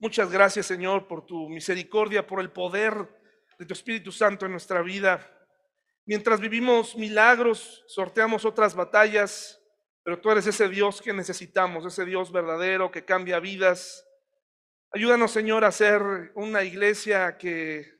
Muchas 0.00 0.30
gracias, 0.30 0.66
Señor, 0.66 1.08
por 1.08 1.26
tu 1.26 1.48
misericordia, 1.48 2.24
por 2.24 2.40
el 2.40 2.52
poder 2.52 2.94
de 3.58 3.66
tu 3.66 3.72
Espíritu 3.72 4.12
Santo 4.12 4.46
en 4.46 4.52
nuestra 4.52 4.80
vida. 4.80 5.28
Mientras 6.06 6.38
vivimos 6.38 6.96
milagros, 6.96 7.84
sorteamos 7.88 8.44
otras 8.44 8.76
batallas, 8.76 9.60
pero 10.04 10.20
tú 10.20 10.30
eres 10.30 10.46
ese 10.46 10.68
Dios 10.68 11.02
que 11.02 11.12
necesitamos, 11.12 11.84
ese 11.84 12.04
Dios 12.04 12.30
verdadero 12.30 12.92
que 12.92 13.04
cambia 13.04 13.40
vidas. 13.40 14.06
Ayúdanos, 14.92 15.32
Señor, 15.32 15.64
a 15.64 15.72
ser 15.72 16.00
una 16.36 16.62
iglesia 16.62 17.36
que 17.36 17.98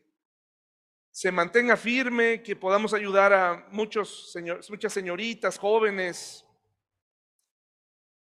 se 1.11 1.33
mantenga 1.33 1.77
firme, 1.77 2.45
que 2.45 2.55
podamos 2.55 2.95
ayudar 2.95 3.33
a 3.33 3.67
muchos 3.73 4.33
muchas 4.71 4.93
señoritas, 4.93 5.59
jóvenes, 5.59 6.47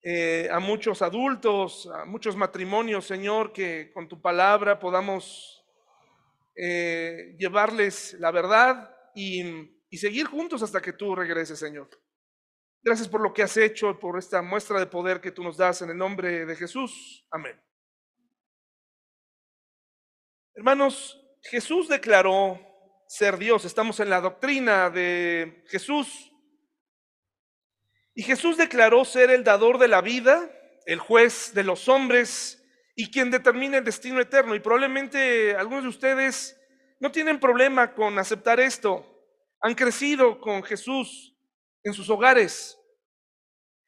eh, 0.08 0.48
a 0.52 0.60
muchos 0.60 1.02
adultos, 1.02 1.90
a 1.92 2.04
muchos 2.04 2.36
matrimonios, 2.36 3.04
Señor, 3.04 3.52
que 3.52 3.90
con 3.92 4.06
tu 4.06 4.20
palabra 4.20 4.78
podamos 4.78 5.66
eh, 6.54 7.34
llevarles 7.36 8.14
la 8.20 8.30
verdad 8.30 8.96
y, 9.16 9.42
y 9.90 9.98
seguir 9.98 10.28
juntos 10.28 10.62
hasta 10.62 10.80
que 10.80 10.92
tú 10.92 11.16
regreses, 11.16 11.58
Señor. 11.58 11.90
Gracias 12.84 13.08
por 13.08 13.20
lo 13.20 13.32
que 13.32 13.42
has 13.42 13.56
hecho, 13.56 13.98
por 13.98 14.16
esta 14.16 14.42
muestra 14.42 14.78
de 14.78 14.86
poder 14.86 15.20
que 15.20 15.32
tú 15.32 15.42
nos 15.42 15.56
das 15.56 15.82
en 15.82 15.90
el 15.90 15.98
nombre 15.98 16.46
de 16.46 16.54
Jesús. 16.54 17.26
Amén. 17.32 17.60
Hermanos, 20.54 21.20
Jesús 21.42 21.88
declaró 21.88 22.60
ser 23.08 23.38
Dios. 23.38 23.64
Estamos 23.64 23.98
en 23.98 24.10
la 24.10 24.20
doctrina 24.20 24.88
de 24.88 25.64
Jesús. 25.66 26.32
Y 28.18 28.22
Jesús 28.22 28.56
declaró 28.56 29.04
ser 29.04 29.30
el 29.30 29.44
dador 29.44 29.76
de 29.76 29.88
la 29.88 30.00
vida, 30.00 30.50
el 30.86 30.98
juez 30.98 31.52
de 31.52 31.62
los 31.62 31.86
hombres 31.86 32.64
y 32.94 33.10
quien 33.10 33.30
determina 33.30 33.76
el 33.76 33.84
destino 33.84 34.18
eterno. 34.22 34.54
Y 34.54 34.60
probablemente 34.60 35.54
algunos 35.54 35.82
de 35.82 35.90
ustedes 35.90 36.58
no 36.98 37.12
tienen 37.12 37.38
problema 37.38 37.94
con 37.94 38.18
aceptar 38.18 38.58
esto. 38.58 39.04
Han 39.60 39.74
crecido 39.74 40.40
con 40.40 40.62
Jesús 40.62 41.36
en 41.84 41.92
sus 41.92 42.08
hogares. 42.08 42.78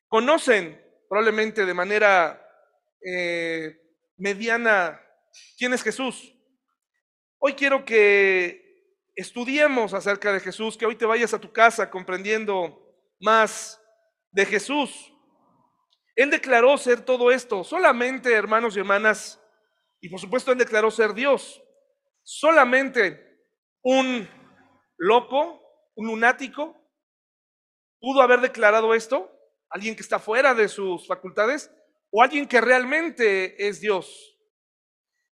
Conocen 0.08 0.78
probablemente 1.08 1.64
de 1.64 1.72
manera 1.72 2.47
eh, 3.02 3.80
mediana 4.19 5.00
quién 5.56 5.72
es 5.72 5.83
Jesús. 5.83 6.34
Hoy 7.39 7.55
quiero 7.55 7.83
que 7.83 8.92
estudiemos 9.17 9.95
acerca 9.95 10.34
de 10.34 10.41
Jesús, 10.41 10.77
que 10.77 10.84
hoy 10.84 10.97
te 10.97 11.06
vayas 11.06 11.33
a 11.33 11.41
tu 11.41 11.50
casa 11.50 11.89
comprendiendo 11.89 12.78
más 13.20 13.80
de 14.30 14.46
Jesús. 14.46 15.12
Él 16.16 16.30
declaró 16.30 16.76
ser 16.78 17.02
todo 17.04 17.30
esto, 17.30 17.62
solamente 17.62 18.32
hermanos 18.32 18.76
y 18.76 18.80
hermanas, 18.80 19.40
y 20.00 20.08
por 20.08 20.20
supuesto 20.20 20.52
él 20.52 20.58
declaró 20.58 20.90
ser 20.90 21.14
Dios, 21.14 21.62
solamente 22.22 23.44
un 23.82 24.28
loco, 24.96 25.62
un 25.94 26.06
lunático, 26.06 26.76
pudo 28.00 28.22
haber 28.22 28.40
declarado 28.40 28.94
esto, 28.94 29.30
alguien 29.70 29.94
que 29.94 30.02
está 30.02 30.18
fuera 30.18 30.54
de 30.54 30.68
sus 30.68 31.06
facultades, 31.06 31.70
o 32.10 32.22
alguien 32.22 32.48
que 32.48 32.60
realmente 32.60 33.68
es 33.68 33.80
Dios. 33.80 34.36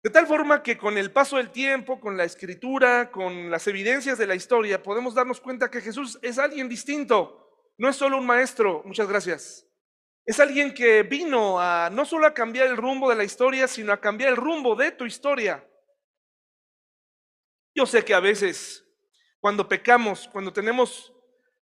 De 0.04 0.10
tal 0.10 0.28
forma 0.28 0.64
que 0.64 0.78
con 0.78 0.98
el 0.98 1.12
paso 1.12 1.38
del 1.38 1.50
tiempo, 1.50 2.00
con 2.02 2.18
la 2.18 2.26
escritura, 2.26 3.10
con 3.10 3.50
las 3.50 3.68
evidencias 3.68 4.18
de 4.18 4.28
la 4.28 4.36
historia, 4.36 4.84
podemos 4.84 5.14
darnos 5.14 5.40
cuenta 5.40 5.72
que 5.72 5.80
Jesús 5.80 6.20
es 6.22 6.38
alguien 6.38 6.68
distinto, 6.68 7.43
no 7.78 7.90
es 7.90 7.96
solo 7.96 8.18
un 8.18 8.26
maestro, 8.26 8.82
muchas 8.86 9.08
gracias. 9.08 9.68
Es 10.26 10.40
alguien 10.40 10.74
que 10.74 11.04
vino 11.04 11.60
a 11.60 11.90
no 11.90 12.06
solo 12.06 12.28
a 12.28 12.34
cambiar 12.34 12.68
el 12.68 12.78
rumbo 12.78 13.10
de 13.10 13.16
la 13.16 13.24
historia, 13.24 13.68
sino 13.68 13.92
a 13.92 14.00
cambiar 14.00 14.30
el 14.30 14.38
rumbo 14.38 14.76
de 14.76 14.92
tu 14.92 15.06
historia. 15.06 15.68
Yo 17.76 17.86
sé 17.86 18.06
que 18.06 18.14
a 18.14 18.20
veces, 18.20 18.86
cuando 19.40 19.68
pecamos, 19.68 20.30
cuando 20.32 20.54
tenemos, 20.54 21.12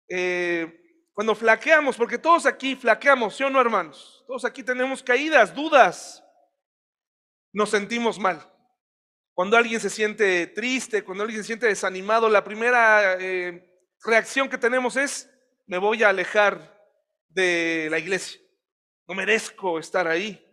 eh, 0.10 1.08
cuando 1.14 1.36
flaqueamos, 1.36 1.96
porque 1.96 2.18
todos 2.18 2.46
aquí 2.46 2.76
flaqueamos, 2.76 3.36
¿sí 3.36 3.44
o 3.44 3.50
no, 3.50 3.62
hermanos? 3.62 4.26
Todos 4.28 4.44
aquí 4.44 4.64
tenemos 4.64 5.04
caídas, 5.04 5.54
dudas, 5.54 6.24
nos 7.54 7.70
sentimos 7.70 8.20
mal. 8.20 8.46
Cuando 9.34 9.56
alguien 9.56 9.80
se 9.80 9.90
siente 9.90 10.48
triste, 10.48 11.04
cuando 11.04 11.24
alguien 11.24 11.44
se 11.44 11.48
siente 11.48 11.68
desanimado, 11.68 12.28
la 12.28 12.44
primera 12.44 13.16
eh, 13.20 13.72
reacción 14.04 14.50
que 14.50 14.58
tenemos 14.58 14.98
es 14.98 15.29
me 15.70 15.78
voy 15.78 16.02
a 16.02 16.10
alejar 16.10 16.76
de 17.30 17.90
la 17.92 18.00
iglesia. 18.00 18.42
No 19.08 19.14
merezco 19.14 19.78
estar 19.78 20.08
ahí. 20.08 20.44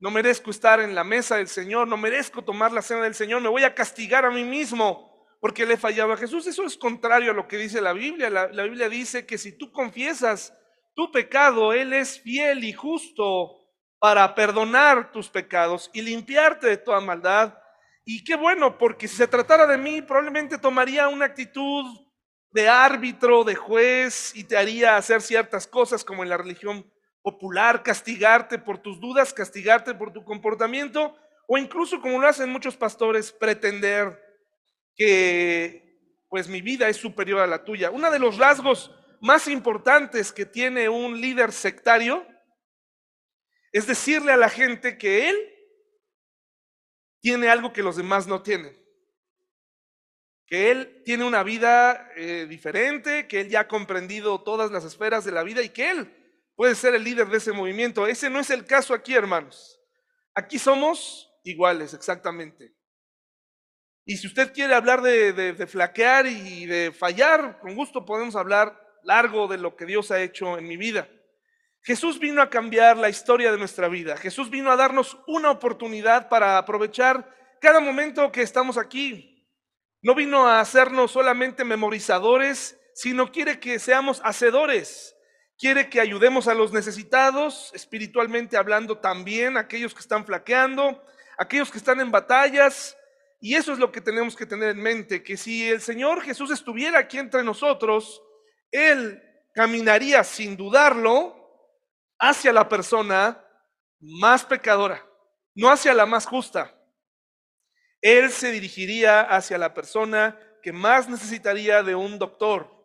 No 0.00 0.10
merezco 0.10 0.50
estar 0.50 0.80
en 0.80 0.94
la 0.94 1.04
mesa 1.04 1.36
del 1.36 1.48
Señor. 1.48 1.86
No 1.86 1.98
merezco 1.98 2.42
tomar 2.42 2.72
la 2.72 2.80
cena 2.80 3.02
del 3.02 3.14
Señor. 3.14 3.42
Me 3.42 3.50
voy 3.50 3.64
a 3.64 3.74
castigar 3.74 4.24
a 4.24 4.30
mí 4.30 4.44
mismo 4.44 5.28
porque 5.38 5.66
le 5.66 5.76
fallaba 5.76 6.14
a 6.14 6.16
Jesús. 6.16 6.46
Eso 6.46 6.64
es 6.64 6.78
contrario 6.78 7.32
a 7.32 7.34
lo 7.34 7.46
que 7.46 7.58
dice 7.58 7.82
la 7.82 7.92
Biblia. 7.92 8.30
La, 8.30 8.48
la 8.48 8.62
Biblia 8.62 8.88
dice 8.88 9.26
que 9.26 9.36
si 9.36 9.52
tú 9.52 9.70
confiesas 9.70 10.54
tu 10.94 11.12
pecado, 11.12 11.74
Él 11.74 11.92
es 11.92 12.18
fiel 12.18 12.64
y 12.64 12.72
justo 12.72 13.54
para 13.98 14.34
perdonar 14.34 15.12
tus 15.12 15.28
pecados 15.28 15.90
y 15.92 16.00
limpiarte 16.00 16.68
de 16.68 16.78
toda 16.78 17.00
maldad. 17.00 17.54
Y 18.02 18.24
qué 18.24 18.34
bueno, 18.34 18.78
porque 18.78 19.08
si 19.08 19.16
se 19.16 19.28
tratara 19.28 19.66
de 19.66 19.76
mí, 19.76 20.00
probablemente 20.00 20.56
tomaría 20.56 21.06
una 21.08 21.26
actitud 21.26 22.07
de 22.50 22.68
árbitro, 22.68 23.44
de 23.44 23.54
juez, 23.54 24.32
y 24.34 24.44
te 24.44 24.56
haría 24.56 24.96
hacer 24.96 25.20
ciertas 25.20 25.66
cosas 25.66 26.04
como 26.04 26.22
en 26.22 26.30
la 26.30 26.36
religión 26.36 26.90
popular, 27.22 27.82
castigarte 27.82 28.58
por 28.58 28.78
tus 28.78 29.00
dudas, 29.00 29.34
castigarte 29.34 29.94
por 29.94 30.12
tu 30.12 30.24
comportamiento, 30.24 31.16
o 31.46 31.58
incluso 31.58 32.00
como 32.00 32.20
lo 32.20 32.28
hacen 32.28 32.50
muchos 32.50 32.76
pastores, 32.76 33.32
pretender 33.32 34.18
que 34.96 35.88
pues 36.28 36.48
mi 36.48 36.60
vida 36.60 36.88
es 36.88 36.96
superior 36.96 37.40
a 37.40 37.46
la 37.46 37.64
tuya. 37.64 37.90
Uno 37.90 38.10
de 38.10 38.18
los 38.18 38.36
rasgos 38.36 38.94
más 39.20 39.48
importantes 39.48 40.32
que 40.32 40.44
tiene 40.44 40.88
un 40.88 41.20
líder 41.20 41.52
sectario 41.52 42.26
es 43.72 43.86
decirle 43.86 44.32
a 44.32 44.36
la 44.36 44.48
gente 44.48 44.98
que 44.98 45.30
él 45.30 45.36
tiene 47.20 47.48
algo 47.48 47.72
que 47.72 47.82
los 47.82 47.96
demás 47.96 48.26
no 48.26 48.42
tienen 48.42 48.76
que 50.48 50.70
él 50.70 51.02
tiene 51.04 51.24
una 51.24 51.42
vida 51.42 52.10
eh, 52.16 52.46
diferente, 52.48 53.28
que 53.28 53.40
él 53.40 53.48
ya 53.50 53.60
ha 53.60 53.68
comprendido 53.68 54.42
todas 54.42 54.70
las 54.70 54.84
esferas 54.84 55.24
de 55.24 55.32
la 55.32 55.42
vida 55.42 55.62
y 55.62 55.68
que 55.68 55.90
él 55.90 56.14
puede 56.56 56.74
ser 56.74 56.94
el 56.94 57.04
líder 57.04 57.28
de 57.28 57.36
ese 57.36 57.52
movimiento. 57.52 58.06
Ese 58.06 58.30
no 58.30 58.40
es 58.40 58.48
el 58.50 58.64
caso 58.64 58.94
aquí, 58.94 59.14
hermanos. 59.14 59.78
Aquí 60.34 60.58
somos 60.58 61.30
iguales, 61.44 61.92
exactamente. 61.92 62.74
Y 64.06 64.16
si 64.16 64.26
usted 64.26 64.54
quiere 64.54 64.74
hablar 64.74 65.02
de, 65.02 65.34
de 65.34 65.66
flaquear 65.66 66.26
y 66.26 66.64
de 66.64 66.92
fallar, 66.92 67.58
con 67.60 67.74
gusto 67.74 68.06
podemos 68.06 68.34
hablar 68.34 68.74
largo 69.02 69.48
de 69.48 69.58
lo 69.58 69.76
que 69.76 69.84
Dios 69.84 70.10
ha 70.10 70.22
hecho 70.22 70.56
en 70.56 70.66
mi 70.66 70.78
vida. 70.78 71.08
Jesús 71.82 72.18
vino 72.18 72.40
a 72.40 72.50
cambiar 72.50 72.96
la 72.96 73.08
historia 73.08 73.52
de 73.52 73.58
nuestra 73.58 73.88
vida. 73.88 74.16
Jesús 74.16 74.50
vino 74.50 74.70
a 74.70 74.76
darnos 74.76 75.18
una 75.26 75.50
oportunidad 75.50 76.28
para 76.28 76.58
aprovechar 76.58 77.34
cada 77.60 77.80
momento 77.80 78.32
que 78.32 78.42
estamos 78.42 78.78
aquí, 78.78 79.37
no 80.02 80.14
vino 80.14 80.46
a 80.46 80.60
hacernos 80.60 81.10
solamente 81.10 81.64
memorizadores, 81.64 82.78
sino 82.94 83.30
quiere 83.32 83.58
que 83.58 83.78
seamos 83.78 84.20
hacedores. 84.24 85.16
Quiere 85.58 85.90
que 85.90 86.00
ayudemos 86.00 86.46
a 86.46 86.54
los 86.54 86.72
necesitados, 86.72 87.72
espiritualmente 87.74 88.56
hablando 88.56 88.98
también, 88.98 89.56
aquellos 89.56 89.92
que 89.92 90.00
están 90.00 90.24
flaqueando, 90.24 91.02
aquellos 91.36 91.70
que 91.70 91.78
están 91.78 92.00
en 92.00 92.12
batallas. 92.12 92.96
Y 93.40 93.56
eso 93.56 93.72
es 93.72 93.78
lo 93.78 93.90
que 93.90 94.00
tenemos 94.00 94.36
que 94.36 94.46
tener 94.46 94.70
en 94.70 94.82
mente, 94.82 95.22
que 95.22 95.36
si 95.36 95.68
el 95.68 95.80
Señor 95.80 96.22
Jesús 96.22 96.50
estuviera 96.50 97.00
aquí 97.00 97.18
entre 97.18 97.42
nosotros, 97.42 98.22
Él 98.70 99.22
caminaría 99.52 100.22
sin 100.22 100.56
dudarlo 100.56 101.36
hacia 102.20 102.52
la 102.52 102.68
persona 102.68 103.44
más 104.00 104.44
pecadora, 104.44 105.04
no 105.54 105.70
hacia 105.70 105.92
la 105.94 106.06
más 106.06 106.26
justa. 106.26 106.77
Él 108.00 108.30
se 108.30 108.52
dirigiría 108.52 109.22
hacia 109.22 109.58
la 109.58 109.74
persona 109.74 110.38
que 110.62 110.72
más 110.72 111.08
necesitaría 111.08 111.82
de 111.82 111.94
un 111.94 112.18
doctor. 112.18 112.78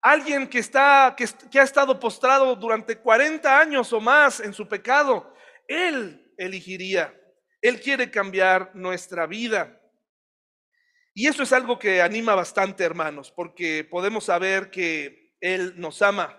Alguien 0.00 0.46
que, 0.48 0.58
está, 0.58 1.16
que, 1.16 1.58
ha 1.58 1.62
estado 1.62 1.98
postrado 1.98 2.54
durante 2.56 2.98
40 2.98 3.58
años 3.58 3.92
o 3.92 4.00
más 4.00 4.40
en 4.40 4.52
su 4.52 4.68
pecado. 4.68 5.34
Él 5.66 6.32
elegiría. 6.36 7.18
Él 7.62 7.80
quiere 7.80 8.10
cambiar 8.10 8.70
nuestra 8.74 9.26
vida. 9.26 9.80
Y 11.14 11.26
eso 11.26 11.42
es 11.42 11.52
algo 11.52 11.78
que 11.78 12.02
anima 12.02 12.34
bastante, 12.34 12.84
hermanos, 12.84 13.32
porque 13.34 13.84
podemos 13.84 14.24
saber 14.24 14.70
que 14.70 15.32
Él 15.40 15.72
nos 15.76 16.02
ama 16.02 16.38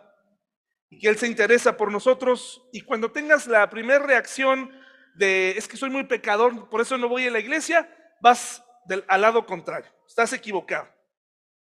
y 0.89 1.00
que 1.00 1.07
Él 1.07 1.17
se 1.17 1.27
interesa 1.27 1.75
por 1.75 1.91
nosotros. 1.91 2.67
Y 2.71 2.81
cuando 2.81 3.12
tengas 3.12 3.47
la 3.47 3.67
primera 3.69 4.06
reacción 4.06 4.69
de, 5.15 5.51
es 5.57 5.67
que 5.67 5.77
soy 5.77 5.89
muy 5.89 6.03
pecador, 6.03 6.69
por 6.69 6.81
eso 6.81 6.97
no 6.97 7.09
voy 7.09 7.25
a 7.25 7.31
la 7.31 7.39
iglesia, 7.39 7.89
vas 8.25 8.63
del, 8.86 9.06
al 9.07 9.22
lado 9.22 9.45
contrario. 9.45 9.92
Estás 10.07 10.33
equivocado. 10.33 10.89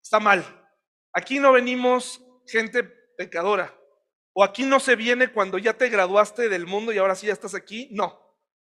Está 0.02 0.20
mal. 0.20 0.44
Aquí 1.14 1.38
no 1.38 1.50
venimos 1.50 2.22
gente 2.46 2.84
pecadora. 3.16 3.74
O 4.34 4.44
aquí 4.44 4.64
no 4.64 4.78
se 4.78 4.94
viene 4.94 5.32
cuando 5.32 5.56
ya 5.56 5.72
te 5.72 5.88
graduaste 5.88 6.50
del 6.50 6.66
mundo 6.66 6.92
y 6.92 6.98
ahora 6.98 7.14
sí 7.14 7.26
ya 7.26 7.32
estás 7.32 7.54
aquí. 7.54 7.88
No. 7.92 8.20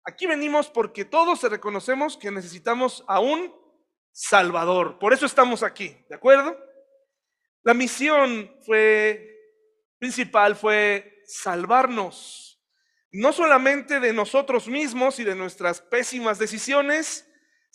Aquí 0.06 0.26
venimos 0.26 0.70
porque 0.70 1.04
todos 1.04 1.44
reconocemos 1.44 2.16
que 2.16 2.32
necesitamos 2.32 3.04
a 3.08 3.20
un 3.20 3.54
Salvador. 4.14 4.98
Por 4.98 5.12
eso 5.12 5.26
estamos 5.26 5.62
aquí, 5.62 5.98
¿de 6.08 6.16
acuerdo? 6.16 6.58
La 7.64 7.74
misión 7.74 8.56
fue 8.66 9.36
principal 10.00 10.56
fue 10.56 11.24
salvarnos, 11.26 12.62
no 13.12 13.34
solamente 13.34 14.00
de 14.00 14.14
nosotros 14.14 14.68
mismos 14.68 15.20
y 15.20 15.24
de 15.24 15.36
nuestras 15.36 15.82
pésimas 15.82 16.38
decisiones, 16.38 17.25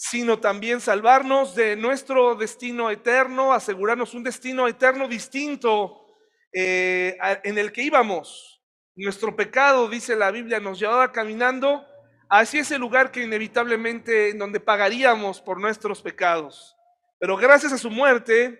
sino 0.02 0.41
también 0.41 0.81
salvarnos 0.81 1.55
de 1.55 1.76
nuestro 1.76 2.35
destino 2.35 2.91
eterno, 2.91 3.52
asegurarnos 3.52 4.14
un 4.14 4.23
destino 4.23 4.67
eterno 4.67 5.06
distinto 5.06 6.06
eh, 6.55 7.19
en 7.44 7.58
el 7.58 7.70
que 7.70 7.82
íbamos. 7.82 8.62
Nuestro 8.97 9.37
pecado, 9.37 9.91
dice 9.91 10.17
la 10.17 10.31
Biblia, 10.31 10.58
nos 10.58 10.79
llevaba 10.79 11.12
caminando 11.12 11.85
hacia 12.31 12.62
ese 12.62 12.79
lugar 12.79 13.11
que 13.11 13.25
inevitablemente, 13.25 14.31
en 14.31 14.38
donde 14.38 14.58
pagaríamos 14.58 15.43
por 15.43 15.61
nuestros 15.61 16.00
pecados. 16.00 16.75
Pero 17.19 17.37
gracias 17.37 17.75
a 17.75 17.79
su 17.79 17.91
muerte, 17.91 18.58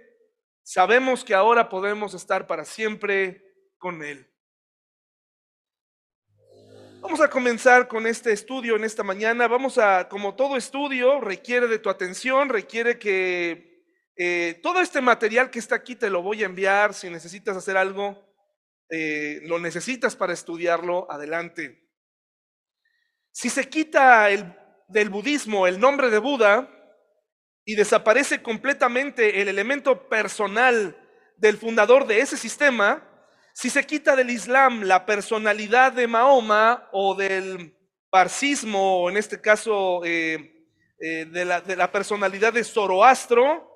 sabemos 0.63 1.25
que 1.25 1.33
ahora 1.33 1.71
podemos 1.71 2.13
estar 2.13 2.47
para 2.47 2.67
siempre 2.67 3.43
con 3.79 4.03
Él. 4.03 4.30
Vamos 7.01 7.23
a 7.23 7.31
comenzar 7.31 7.89
con 7.89 8.07
este 8.07 8.31
estudio 8.31 8.77
en 8.77 8.85
esta 8.85 9.03
mañana. 9.03 9.49
Vamos 9.49 9.79
a, 9.79 10.07
como 10.11 10.35
todo 10.35 10.59
estudio, 10.59 11.19
requiere 11.19 11.67
de 11.67 11.79
tu 11.79 11.89
atención, 11.89 12.51
requiere 12.51 12.99
que 12.99 13.83
eh, 14.17 14.61
todo 14.63 14.83
este 14.83 15.01
material 15.01 15.51
que 15.51 15.61
está 15.61 15.77
aquí 15.77 15.97
te 15.97 16.11
lo 16.11 16.21
voy 16.23 16.43
a 16.43 16.47
enviar. 16.47 16.93
Si 16.93 17.09
necesitas 17.09 17.57
hacer 17.57 17.79
algo, 17.79 18.23
eh, 18.91 19.41
lo 19.45 19.59
necesitas 19.59 20.15
para 20.15 20.35
estudiarlo, 20.35 21.11
adelante. 21.11 21.89
Si 23.33 23.49
se 23.49 23.71
quita 23.71 24.29
el, 24.29 24.55
del 24.89 25.09
budismo 25.09 25.67
el 25.67 25.81
nombre 25.81 26.11
de 26.11 26.19
Buda 26.19 26.69
y 27.65 27.77
desaparece 27.77 28.43
completamente 28.43 29.41
el 29.41 29.49
elemento 29.49 30.07
personal 30.11 30.99
del 31.39 31.57
fundador 31.57 32.07
de 32.07 32.21
ese 32.21 32.37
sistema, 32.37 33.10
si 33.61 33.69
se 33.69 33.85
quita 33.85 34.17
del 34.17 34.31
Islam 34.31 34.85
la 34.85 35.05
personalidad 35.05 35.93
de 35.93 36.07
Mahoma 36.07 36.89
o 36.93 37.15
del 37.15 37.77
parcismo, 38.09 39.03
o 39.03 39.11
en 39.11 39.19
este 39.19 39.39
caso 39.39 40.01
eh, 40.03 40.65
eh, 40.99 41.27
de, 41.27 41.45
la, 41.45 41.93
personalidad 41.93 42.55
de 42.55 42.65
Zoroastro, 42.65 43.71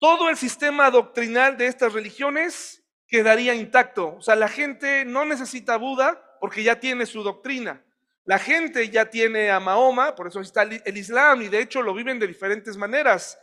todo 0.00 0.30
el 0.30 0.36
sistema 0.36 0.90
doctrinal 0.90 1.56
de 1.56 1.66
estas 1.66 1.92
religiones 1.92 2.82
quedaría 3.06 3.54
intacto. 3.54 4.16
O 4.16 4.20
sea, 4.20 4.34
la 4.34 4.48
gente 4.48 5.04
no 5.04 5.24
necesita 5.24 5.76
Buda 5.76 6.20
porque 6.40 6.64
ya 6.64 6.80
tiene 6.80 7.06
su 7.06 7.22
doctrina. 7.22 7.84
La 8.24 8.40
gente 8.40 8.90
ya 8.90 9.10
tiene 9.10 9.52
a 9.52 9.60
Mahoma, 9.60 10.16
por 10.16 10.26
eso 10.26 10.40
está 10.40 10.62
el 10.62 10.96
Islam, 10.96 11.42
y 11.42 11.48
de 11.48 11.60
hecho 11.60 11.82
lo 11.82 11.94
viven 11.94 12.18
de 12.18 12.26
diferentes 12.26 12.76
maneras 12.76 13.38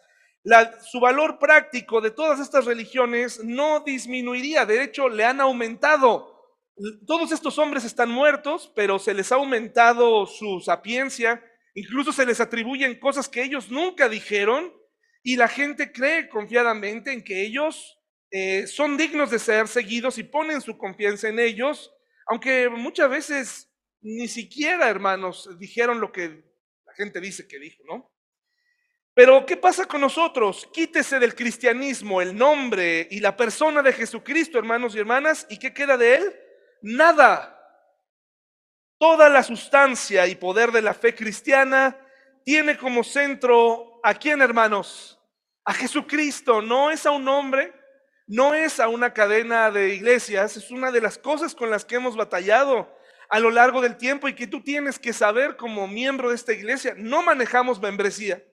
su 0.83 0.99
valor 0.99 1.39
práctico 1.39 1.99
de 2.01 2.11
todas 2.11 2.39
estas 2.39 2.65
religiones 2.65 3.43
no 3.43 3.81
disminuiría, 3.81 4.65
de 4.65 4.83
hecho 4.83 5.09
le 5.09 5.25
han 5.25 5.41
aumentado. 5.41 6.35
Todos 7.05 7.31
estos 7.31 7.57
hombres 7.57 7.83
están 7.83 8.09
muertos, 8.09 8.71
pero 8.75 8.99
se 8.99 9.13
les 9.13 9.31
ha 9.31 9.35
aumentado 9.35 10.25
su 10.25 10.61
sapiencia, 10.61 11.43
incluso 11.75 12.13
se 12.13 12.25
les 12.25 12.39
atribuyen 12.39 12.99
cosas 12.99 13.27
que 13.27 13.43
ellos 13.43 13.69
nunca 13.71 14.07
dijeron 14.07 14.73
y 15.23 15.35
la 15.35 15.47
gente 15.47 15.91
cree 15.91 16.29
confiadamente 16.29 17.11
en 17.11 17.23
que 17.23 17.41
ellos 17.41 17.97
eh, 18.31 18.67
son 18.67 18.95
dignos 18.95 19.31
de 19.31 19.39
ser 19.39 19.67
seguidos 19.67 20.17
y 20.17 20.23
ponen 20.23 20.61
su 20.61 20.77
confianza 20.77 21.29
en 21.29 21.39
ellos, 21.39 21.93
aunque 22.27 22.69
muchas 22.69 23.09
veces 23.09 23.73
ni 24.01 24.27
siquiera, 24.27 24.89
hermanos, 24.89 25.49
dijeron 25.59 25.99
lo 25.99 26.11
que 26.11 26.29
la 26.85 26.93
gente 26.95 27.19
dice 27.19 27.47
que 27.47 27.59
dijo, 27.59 27.83
¿no? 27.85 28.11
Pero 29.17 29.47
¿qué 29.47 29.57
pasa 29.57 29.85
con 29.85 30.01
nosotros? 30.01 30.69
Quítese 30.71 31.17
del 31.17 31.33
cristianismo 31.33 32.21
el 32.21 32.37
nombre 32.37 33.07
y 33.09 33.19
la 33.19 33.35
persona 33.35 33.81
de 33.81 33.91
Jesucristo, 33.91 34.59
hermanos 34.59 34.93
y 34.93 34.99
hermanas, 34.99 35.47
¿y 35.49 35.57
qué 35.57 35.73
queda 35.73 35.97
de 35.97 36.17
él? 36.17 36.39
Nada. 36.83 37.59
Toda 38.99 39.27
la 39.27 39.41
sustancia 39.41 40.27
y 40.27 40.35
poder 40.35 40.71
de 40.71 40.83
la 40.83 40.93
fe 40.93 41.15
cristiana 41.15 41.99
tiene 42.45 42.77
como 42.77 43.03
centro 43.03 43.99
a 44.03 44.13
quién, 44.13 44.39
hermanos? 44.39 45.19
A 45.65 45.73
Jesucristo, 45.73 46.61
no 46.61 46.91
es 46.91 47.07
a 47.07 47.09
un 47.09 47.27
hombre, 47.27 47.73
no 48.27 48.53
es 48.53 48.79
a 48.79 48.87
una 48.87 49.15
cadena 49.15 49.71
de 49.71 49.95
iglesias, 49.95 50.57
es 50.57 50.69
una 50.69 50.91
de 50.91 51.01
las 51.01 51.17
cosas 51.17 51.55
con 51.55 51.71
las 51.71 51.85
que 51.85 51.95
hemos 51.95 52.15
batallado 52.15 52.95
a 53.29 53.39
lo 53.39 53.49
largo 53.49 53.81
del 53.81 53.97
tiempo 53.97 54.27
y 54.27 54.35
que 54.35 54.45
tú 54.45 54.61
tienes 54.61 54.99
que 54.99 55.11
saber 55.11 55.57
como 55.57 55.87
miembro 55.87 56.29
de 56.29 56.35
esta 56.35 56.53
iglesia. 56.53 56.93
No 56.95 57.23
manejamos 57.23 57.81
membresía. 57.81 58.43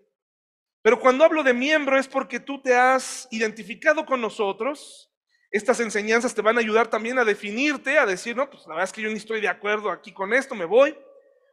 Pero 0.84 1.00
cuando 1.00 1.24
hablo 1.24 1.42
de 1.42 1.54
miembro 1.54 1.98
es 1.98 2.06
porque 2.06 2.38
tú 2.38 2.60
te 2.60 2.74
has 2.74 3.26
identificado 3.30 4.04
con 4.04 4.20
nosotros. 4.20 5.10
Estas 5.50 5.80
enseñanzas 5.80 6.34
te 6.34 6.42
van 6.42 6.58
a 6.58 6.60
ayudar 6.60 6.88
también 6.88 7.18
a 7.18 7.24
definirte, 7.24 7.98
a 7.98 8.04
decir, 8.04 8.36
no, 8.36 8.50
pues 8.50 8.64
la 8.66 8.74
verdad 8.74 8.84
es 8.84 8.92
que 8.92 9.00
yo 9.00 9.08
ni 9.08 9.14
estoy 9.14 9.40
de 9.40 9.48
acuerdo 9.48 9.90
aquí 9.90 10.12
con 10.12 10.34
esto, 10.34 10.54
me 10.54 10.66
voy. 10.66 10.94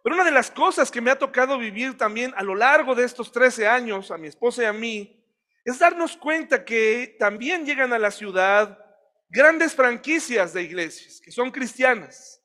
Pero 0.04 0.16
una 0.16 0.25
de 0.25 0.31
las 0.31 0.51
cosas 0.51 0.92
que 0.92 1.00
me 1.00 1.12
ha 1.12 1.18
tocado 1.18 1.57
vivir 1.57 1.98
también 1.98 2.33
a 2.36 2.44
lo 2.44 2.56
largo 2.56 2.94
de 2.94 3.06
estos 3.06 3.31
13 3.31 3.69
años, 3.69 4.12
a 4.12 4.18
mi 4.18 4.28
esposa 4.28 4.63
y 4.63 4.66
a 4.66 4.74
mí, 4.74 5.24
es 5.63 5.80
darnos 5.80 6.18
cuenta 6.18 6.66
que 6.66 7.16
también 7.18 7.66
llegan 7.66 7.94
a 7.94 8.00
la 8.00 8.12
ciudad 8.12 8.84
grandes 9.30 9.74
franquicias 9.74 10.51
de 10.51 10.63
iglesias 10.63 11.22
que 11.22 11.31
son 11.31 11.51
cristianas. 11.51 12.44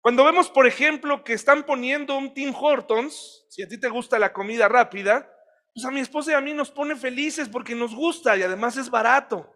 Cuando 0.00 0.22
vemos, 0.22 0.48
por 0.48 0.68
ejemplo, 0.68 1.24
que 1.24 1.32
están 1.32 1.66
poniendo 1.66 2.16
un 2.16 2.32
Tim 2.32 2.54
Hortons, 2.54 3.44
si 3.48 3.64
a 3.64 3.68
ti 3.68 3.76
te 3.76 3.88
gusta 3.88 4.20
la 4.20 4.32
comida 4.32 4.68
rápida, 4.68 5.28
pues 5.78 5.84
a 5.84 5.94
mi 5.94 6.00
esposa 6.00 6.32
y 6.32 6.34
a 6.34 6.40
mí 6.40 6.52
nos 6.52 6.72
pone 6.72 6.96
felices 6.96 7.48
porque 7.48 7.72
nos 7.72 7.94
gusta 7.94 8.36
y 8.36 8.42
además 8.42 8.76
es 8.76 8.90
barato. 8.90 9.48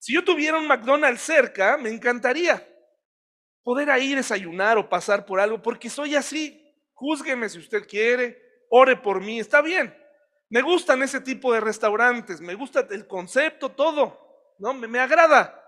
Si 0.00 0.12
yo 0.12 0.24
tuviera 0.24 0.58
un 0.58 0.66
McDonald's 0.66 1.20
cerca, 1.20 1.76
me 1.76 1.90
encantaría 1.90 2.66
poder 3.62 3.86
ir 4.02 4.14
a 4.14 4.16
desayunar 4.16 4.78
o 4.78 4.88
pasar 4.88 5.24
por 5.24 5.38
algo, 5.38 5.62
porque 5.62 5.88
soy 5.88 6.16
así. 6.16 6.60
Júzgueme 6.92 7.48
si 7.48 7.60
usted 7.60 7.86
quiere, 7.86 8.36
ore 8.68 8.96
por 8.96 9.20
mí, 9.20 9.38
está 9.38 9.62
bien. 9.62 9.96
Me 10.50 10.60
gustan 10.60 11.04
ese 11.04 11.20
tipo 11.20 11.52
de 11.52 11.60
restaurantes, 11.60 12.40
me 12.40 12.54
gusta 12.54 12.84
el 12.90 13.06
concepto, 13.06 13.68
todo, 13.68 14.54
¿no? 14.58 14.74
Me, 14.74 14.88
me 14.88 14.98
agrada. 14.98 15.62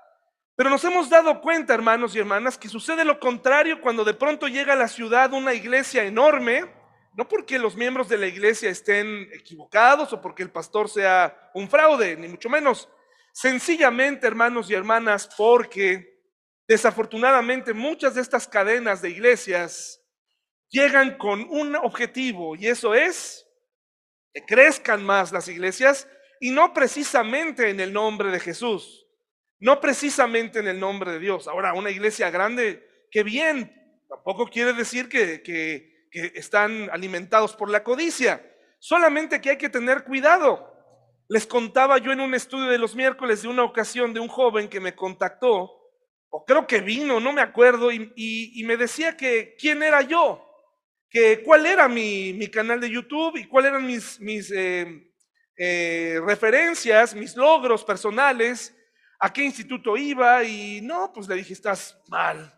Pero 0.57 0.69
nos 0.69 0.83
hemos 0.83 1.09
dado 1.09 1.41
cuenta, 1.41 1.75
hermanos 1.75 2.17
y 2.17 2.19
hermanas, 2.19 2.59
que 2.59 2.69
sucede 2.69 3.05
lo 3.05 3.21
contrario 3.21 3.81
cuando 3.81 4.05
de 4.05 4.15
pronto 4.15 4.49
llega 4.49 4.73
a 4.73 4.77
la 4.77 4.89
ciudad 4.89 5.33
una 5.33 5.55
iglesia 5.55 6.03
enorme 6.03 6.76
no 7.17 7.27
porque 7.27 7.59
los 7.59 7.77
miembros 7.77 8.11
de 8.11 8.19
la 8.19 8.27
iglesia 8.27 8.69
estén 8.69 9.31
equivocados 9.33 10.13
o 10.13 10.21
porque 10.21 10.43
el 10.43 10.51
pastor 10.51 10.91
sea 10.91 11.51
un 11.55 11.69
fraude, 11.69 12.15
ni 12.15 12.29
mucho 12.29 12.51
menos. 12.51 12.91
Sencillamente, 13.33 14.27
hermanos 14.27 14.71
y 14.71 14.75
hermanas, 14.75 15.27
porque 15.35 16.21
desafortunadamente 16.69 17.73
muchas 17.73 18.15
de 18.15 18.21
estas 18.21 18.47
cadenas 18.47 19.01
de 19.01 19.11
iglesias 19.11 20.05
llegan 20.69 21.17
con 21.17 21.41
un 21.49 21.75
objetivo 21.77 22.55
y 22.55 22.67
eso 22.67 22.95
es 22.95 23.47
que 24.35 24.45
crezcan 24.45 25.03
más 25.03 25.33
las 25.33 25.49
iglesias 25.49 26.07
y 26.39 26.51
no 26.51 26.75
precisamente 26.75 27.71
en 27.71 27.81
el 27.81 27.95
nombre 27.95 28.31
de 28.31 28.41
Jesús, 28.41 29.07
no 29.59 29.81
precisamente 29.81 30.59
en 30.59 30.69
el 30.69 30.79
nombre 30.79 31.13
de 31.13 31.19
Dios. 31.19 31.49
Ahora, 31.49 31.73
una 31.73 31.91
iglesia 31.91 32.29
grande, 32.29 32.87
qué 33.11 33.23
bien, 33.23 34.05
tampoco 34.07 34.49
quiere 34.49 34.75
decir 34.75 35.09
que, 35.09 35.43
que 35.43 35.96
que 36.11 36.33
están 36.35 36.89
alimentados 36.91 37.55
por 37.55 37.71
la 37.71 37.83
codicia. 37.83 38.45
Solamente 38.79 39.41
que 39.41 39.51
hay 39.51 39.59
que 39.59 39.69
tener 39.69 40.05
cuidado. 40.05 40.73
Les 41.29 41.47
contaba 41.47 41.99
yo 41.99 42.13
en 42.13 42.21
un 42.21 42.35
estudio 42.35 42.71
de 42.71 42.79
los 42.79 42.95
miércoles 42.95 43.43
de 43.43 43.49
una 43.49 43.65
ocasión 43.65 44.15
de 44.15 44.21
un 44.21 44.29
joven 44.29 44.69
que 44.69 44.81
me 44.81 44.95
contactó, 44.95 45.73
o 46.29 46.45
creo 46.45 46.67
que 46.67 46.81
vino, 46.81 47.19
no 47.19 47.33
me 47.33 47.41
acuerdo, 47.41 47.91
y, 47.91 48.63
me 48.65 48.77
decía 48.77 49.17
que 49.17 49.57
quién 49.59 49.83
era 49.83 50.03
yo, 50.03 50.45
que 51.11 51.43
cuál 51.43 51.67
era 51.67 51.89
mi, 51.89 52.49
canal 52.49 52.81
de 52.81 52.91
YouTube 52.91 53.37
y 53.39 53.47
cuáles 53.47 53.71
eran 53.71 53.87
mis, 53.87 54.21
mis 54.21 54.53
eh, 54.53 55.13
eh, 55.57 56.21
referencias, 56.25 57.15
mis 57.15 57.35
logros 57.35 57.85
personales, 57.85 58.77
a 59.19 59.33
qué 59.33 59.43
instituto 59.43 59.97
iba, 59.97 60.45
y 60.45 60.81
no, 60.83 61.13
pues 61.13 61.27
le 61.27 61.37
dije, 61.37 61.55
estás 61.55 61.99
mal, 62.09 62.56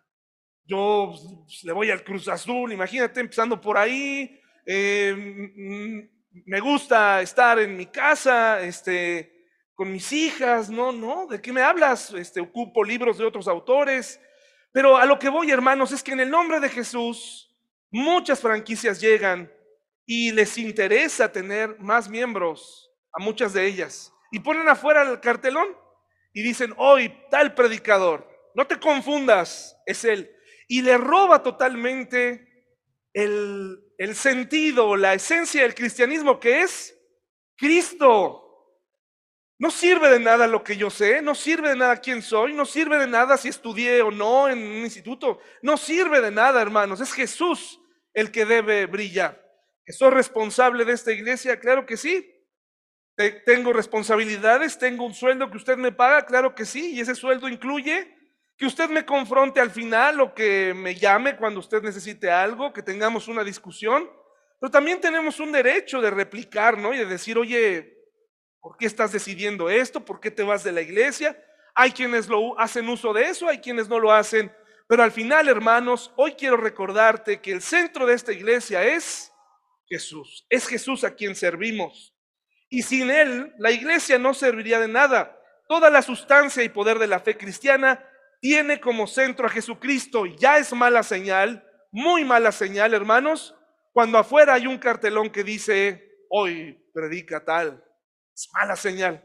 yo 0.68 1.14
pues, 1.46 1.64
le 1.64 1.72
voy 1.72 1.90
al 1.90 2.04
Cruz 2.04 2.28
Azul, 2.28 2.70
imagínate, 2.70 3.20
empezando 3.20 3.58
por 3.58 3.78
ahí. 3.78 4.38
Eh, 4.66 6.06
me 6.44 6.60
gusta 6.60 7.22
estar 7.22 7.58
en 7.58 7.74
mi 7.74 7.86
casa, 7.86 8.60
este, 8.60 9.46
con 9.74 9.90
mis 9.90 10.12
hijas, 10.12 10.68
no, 10.68 10.92
no, 10.92 11.26
¿de 11.26 11.40
qué 11.40 11.54
me 11.54 11.62
hablas? 11.62 12.12
Este, 12.12 12.40
ocupo 12.40 12.84
libros 12.84 13.16
de 13.16 13.24
otros 13.24 13.48
autores. 13.48 14.20
Pero 14.70 14.98
a 14.98 15.06
lo 15.06 15.18
que 15.18 15.30
voy, 15.30 15.50
hermanos, 15.50 15.90
es 15.90 16.02
que 16.02 16.12
en 16.12 16.20
el 16.20 16.30
nombre 16.30 16.60
de 16.60 16.68
Jesús 16.68 17.56
muchas 17.90 18.38
franquicias 18.38 19.00
llegan 19.00 19.50
y 20.04 20.32
les 20.32 20.58
interesa 20.58 21.32
tener 21.32 21.78
más 21.78 22.10
miembros 22.10 22.90
a 23.14 23.22
muchas 23.22 23.54
de 23.54 23.66
ellas. 23.66 24.12
Y 24.30 24.40
ponen 24.40 24.68
afuera 24.68 25.00
el 25.00 25.20
cartelón 25.20 25.68
y 26.34 26.42
dicen, 26.42 26.74
hoy 26.76 27.10
tal 27.30 27.54
predicador, 27.54 28.28
no 28.54 28.66
te 28.66 28.78
confundas, 28.78 29.74
es 29.86 30.04
él 30.04 30.34
y 30.68 30.82
le 30.82 30.96
roba 30.96 31.42
totalmente 31.42 32.46
el 33.12 33.88
el 33.98 34.14
sentido, 34.14 34.96
la 34.96 35.12
esencia 35.12 35.62
del 35.62 35.74
cristianismo, 35.74 36.38
que 36.38 36.62
es 36.62 36.96
Cristo. 37.56 38.44
No 39.58 39.72
sirve 39.72 40.08
de 40.08 40.20
nada 40.20 40.46
lo 40.46 40.62
que 40.62 40.76
yo 40.76 40.88
sé, 40.88 41.20
no 41.20 41.34
sirve 41.34 41.70
de 41.70 41.76
nada 41.76 41.96
quién 41.96 42.22
soy, 42.22 42.54
no 42.54 42.64
sirve 42.64 42.96
de 42.96 43.08
nada 43.08 43.36
si 43.36 43.48
estudié 43.48 44.02
o 44.02 44.12
no 44.12 44.48
en 44.48 44.58
un 44.58 44.84
instituto, 44.84 45.40
no 45.62 45.76
sirve 45.76 46.20
de 46.20 46.30
nada, 46.30 46.62
hermanos. 46.62 47.00
Es 47.00 47.12
Jesús 47.12 47.80
el 48.14 48.30
que 48.30 48.44
debe 48.44 48.86
brillar. 48.86 49.44
¿Que 49.84 49.92
soy 49.92 50.10
responsable 50.10 50.84
de 50.84 50.92
esta 50.92 51.10
iglesia? 51.10 51.58
Claro 51.58 51.84
que 51.86 51.96
sí. 51.96 52.32
¿Tengo 53.44 53.72
responsabilidades? 53.72 54.78
¿Tengo 54.78 55.04
un 55.04 55.14
sueldo 55.14 55.50
que 55.50 55.56
usted 55.56 55.76
me 55.76 55.90
paga? 55.90 56.24
Claro 56.24 56.54
que 56.54 56.64
sí. 56.64 56.94
Y 56.94 57.00
ese 57.00 57.16
sueldo 57.16 57.48
incluye 57.48 58.16
que 58.58 58.66
usted 58.66 58.90
me 58.90 59.06
confronte 59.06 59.60
al 59.60 59.70
final 59.70 60.20
o 60.20 60.34
que 60.34 60.74
me 60.74 60.94
llame 60.94 61.36
cuando 61.36 61.60
usted 61.60 61.80
necesite 61.82 62.30
algo, 62.30 62.72
que 62.72 62.82
tengamos 62.82 63.28
una 63.28 63.44
discusión. 63.44 64.10
Pero 64.60 64.70
también 64.70 65.00
tenemos 65.00 65.40
un 65.40 65.52
derecho 65.52 66.00
de 66.00 66.10
replicar, 66.10 66.76
¿no? 66.76 66.92
Y 66.92 66.98
de 66.98 67.06
decir, 67.06 67.38
oye, 67.38 67.98
¿Por 68.60 68.76
qué 68.76 68.86
estás 68.86 69.12
decidiendo 69.12 69.70
esto? 69.70 70.04
¿Por 70.04 70.20
qué 70.20 70.30
te 70.30 70.42
vas 70.42 70.64
de 70.64 70.72
la 70.72 70.80
iglesia? 70.80 71.42
Hay 71.74 71.92
quienes 71.92 72.28
lo 72.28 72.58
hacen 72.58 72.88
uso 72.88 73.12
de 73.12 73.28
eso, 73.28 73.48
hay 73.48 73.58
quienes 73.58 73.88
no 73.88 73.98
lo 73.98 74.12
hacen. 74.12 74.52
Pero 74.88 75.02
al 75.02 75.12
final, 75.12 75.48
hermanos, 75.48 76.12
hoy 76.16 76.32
quiero 76.32 76.56
recordarte 76.56 77.40
que 77.40 77.52
el 77.52 77.62
centro 77.62 78.06
de 78.06 78.14
esta 78.14 78.32
iglesia 78.32 78.82
es 78.84 79.32
Jesús. 79.86 80.46
Es 80.48 80.66
Jesús 80.66 81.04
a 81.04 81.14
quien 81.14 81.34
servimos. 81.34 82.14
Y 82.68 82.82
sin 82.82 83.10
Él, 83.10 83.54
la 83.58 83.70
iglesia 83.70 84.18
no 84.18 84.34
serviría 84.34 84.80
de 84.80 84.88
nada. 84.88 85.40
Toda 85.68 85.88
la 85.88 86.02
sustancia 86.02 86.62
y 86.62 86.68
poder 86.68 86.98
de 86.98 87.06
la 87.06 87.20
fe 87.20 87.36
cristiana 87.36 88.04
tiene 88.40 88.80
como 88.80 89.06
centro 89.06 89.46
a 89.46 89.50
Jesucristo. 89.50 90.26
Ya 90.26 90.58
es 90.58 90.72
mala 90.72 91.02
señal, 91.02 91.64
muy 91.90 92.24
mala 92.24 92.52
señal, 92.52 92.94
hermanos, 92.94 93.54
cuando 93.92 94.18
afuera 94.18 94.54
hay 94.54 94.66
un 94.66 94.78
cartelón 94.78 95.30
que 95.30 95.42
dice, 95.42 96.24
hoy 96.30 96.78
predica 96.92 97.44
tal, 97.44 97.84
es 98.34 98.48
mala 98.52 98.76
señal. 98.76 99.24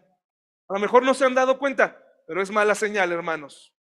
A 0.69 0.73
lo 0.73 0.79
mejor 0.79 1.03
no 1.03 1.13
se 1.13 1.25
han 1.25 1.35
dado 1.35 1.59
cuenta, 1.59 2.01
pero 2.27 2.41
es 2.41 2.49
mala 2.49 2.73
señal, 2.73 3.11
hermanos. 3.11 3.75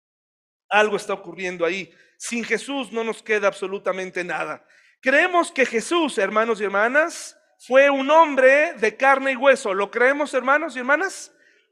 Algo 0.70 0.96
está 0.96 1.14
ocurriendo 1.14 1.66
ahí. 1.66 1.94
Sin 2.18 2.44
Jesús 2.44 2.92
no 2.92 3.04
nos 3.04 3.24
queda 3.24 3.48
absolutamente 3.48 4.24
nada. 4.24 4.66
Creemos 5.02 5.52
que 5.52 5.66
Jesús, 5.66 6.18
hermanos 6.18 6.62
y 6.62 6.64
hermanas, 6.64 7.38
fue 7.68 7.90
un 7.90 8.10
hombre 8.10 8.74
de 8.74 8.98
carne 8.98 9.34
y 9.34 9.36
hueso. 9.36 9.74
¿Lo 9.74 9.92
creemos, 9.92 10.34
hermanos 10.34 10.76
y 10.76 10.80
hermanas? 10.80 11.32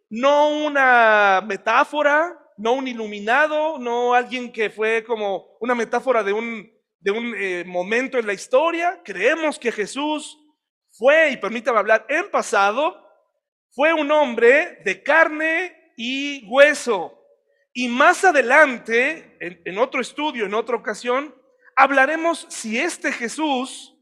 No 0.09 0.49
una 0.49 1.41
metáfora, 1.45 2.37
no 2.59 2.73
un 2.73 2.87
iluminado, 2.89 3.79
no 3.79 4.13
alguien 4.13 4.51
que 4.51 4.69
fue 4.69 5.03
como 5.05 5.57
una 5.61 5.73
metáfora 5.73 6.23
de 6.23 6.33
un, 6.33 6.69
de 6.99 7.11
un 7.11 7.33
eh, 7.37 7.63
momento 7.65 8.19
en 8.19 8.27
la 8.27 8.33
historia. 8.33 9.01
Creemos 9.03 9.57
que 9.57 9.71
Jesús 9.71 10.37
fue, 10.91 11.31
y 11.31 11.37
permítame 11.37 11.79
hablar, 11.79 12.05
en 12.09 12.29
pasado, 12.29 13.01
fue 13.71 13.93
un 13.93 14.11
hombre 14.11 14.79
de 14.83 15.01
carne 15.01 15.93
y 15.95 16.45
hueso. 16.47 17.15
Y 17.71 17.87
más 17.87 18.25
adelante, 18.25 19.37
en, 19.39 19.77
otro 19.77 20.01
estudio, 20.01 20.45
en 20.45 20.53
otra 20.53 20.75
ocasión, 20.75 21.33
hablaremos 21.77 22.45
si 22.49 22.77
este 22.77 23.13
Jesús 23.13 23.95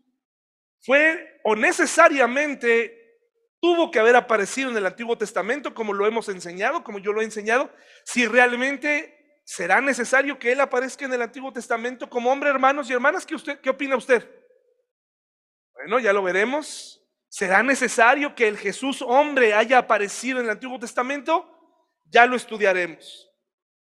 fue 0.80 1.40
o 1.44 1.56
necesariamente 1.56 2.97
tuvo 3.60 3.92
que 3.92 4.00
haber 4.00 4.16
aparecido 4.16 4.70
en 4.70 4.78
el 4.78 4.86
Antiguo 4.86 5.18
Testamento, 5.18 5.74
como 5.74 5.94
lo 5.94 6.06
hemos 6.06 6.30
enseñado, 6.30 6.84
como 6.84 7.00
yo 7.00 7.14
lo 7.14 7.22
he 7.22 7.26
enseñado, 7.26 7.72
si 8.04 8.28
realmente 8.28 9.42
será 9.44 9.82
necesario 9.82 10.38
que 10.38 10.52
Él 10.52 10.62
aparezca 10.62 11.06
en 11.06 11.14
el 11.14 11.22
Antiguo 11.22 11.52
Testamento 11.54 12.10
como 12.10 12.32
hombre, 12.32 12.50
hermanos 12.50 12.90
y 12.90 12.94
hermanas. 12.94 13.26
¿Qué, 13.26 13.70
opina 13.70 13.96
usted? 13.96 14.30
Bueno, 15.74 16.00
ya 16.00 16.14
lo 16.14 16.24
veremos. 16.24 17.02
¿Será 17.30 17.64
necesario 17.64 18.36
que 18.36 18.48
el 18.48 18.58
Jesús 18.58 19.02
hombre 19.02 19.54
haya 19.54 19.78
aparecido 19.78 20.40
en 20.40 20.46
el 20.46 20.52
Antiguo 20.52 20.80
Testamento? 20.80 21.50
Ya 22.06 22.26
lo 22.26 22.36
estudiaremos. 22.36 23.30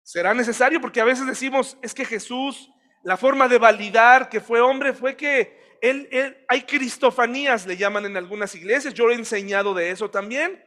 ¿Será 0.03 0.33
necesario? 0.33 0.79
Porque 0.79 1.01
a 1.01 1.05
veces 1.05 1.25
decimos, 1.25 1.77
es 1.81 1.93
que 1.93 2.05
Jesús, 2.05 2.69
la 3.03 3.17
forma 3.17 3.47
de 3.47 3.57
validar 3.57 4.29
que 4.29 4.39
fue 4.39 4.61
hombre 4.61 4.93
fue 4.93 5.17
que 5.17 5.66
él, 5.81 6.45
hay 6.47 6.61
cristofanías, 6.63 7.65
le 7.65 7.77
llaman 7.77 8.05
en 8.05 8.17
algunas 8.17 8.53
iglesias, 8.55 8.93
yo 8.93 9.09
he 9.09 9.15
enseñado 9.15 9.73
de 9.73 9.91
eso 9.91 10.09
también, 10.09 10.63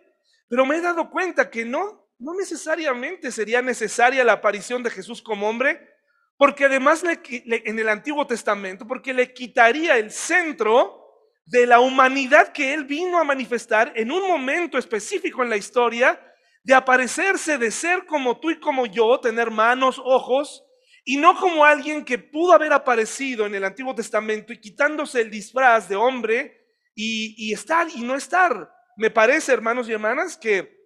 pero 0.49 0.67
me 0.67 0.77
he 0.77 0.81
dado 0.81 1.11
cuenta 1.11 1.51
que 1.51 1.65
no, 1.65 2.09
no 2.19 2.35
necesariamente 2.35 3.31
sería 3.31 3.63
necesaria 3.63 4.25
la 4.25 4.35
aparición 4.35 4.83
de 4.83 4.91
Jesús 4.91 5.23
como 5.23 5.49
hombre, 5.49 5.89
porque 6.37 6.65
además 6.65 7.03
en 7.05 7.79
el 7.79 7.89
Antiguo 7.89 8.27
Testamento, 8.27 8.87
porque 8.87 9.13
le 9.13 9.33
quitaría 9.33 9.99
el 9.99 10.11
centro 10.11 11.01
de 11.45 11.67
la 11.67 11.81
humanidad 11.81 12.53
que 12.53 12.73
Él 12.73 12.85
vino 12.85 13.19
a 13.19 13.25
manifestar 13.25 13.93
en 13.97 14.11
un 14.11 14.27
momento 14.27 14.79
específico 14.79 15.43
en 15.43 15.51
la 15.51 15.57
historia, 15.57 16.19
de 16.63 16.75
aparecerse, 16.75 17.59
de 17.59 17.71
ser 17.71 18.07
como 18.07 18.39
tú 18.39 18.51
y 18.51 18.61
como 18.61 18.87
yo, 18.87 19.19
tener 19.21 19.51
manos, 19.51 20.01
ojos, 20.05 20.65
y 21.05 21.17
no 21.17 21.39
como 21.39 21.65
alguien 21.65 22.05
que 22.05 22.19
pudo 22.19 22.53
haber 22.53 22.73
aparecido 22.73 23.47
en 23.47 23.55
el 23.55 23.65
Antiguo 23.65 23.95
Testamento 23.95 24.53
y 24.53 24.61
quitándose 24.61 25.21
el 25.21 25.31
disfraz 25.31 25.89
de 25.89 25.97
hombre 25.97 26.67
y, 26.95 27.35
y 27.37 27.53
estar 27.53 27.89
y 27.95 28.03
no 28.03 28.15
estar. 28.15 28.71
Me 28.97 29.11
parece, 29.11 29.53
hermanos 29.53 29.89
y 29.89 29.93
hermanas, 29.93 30.37
que 30.37 30.79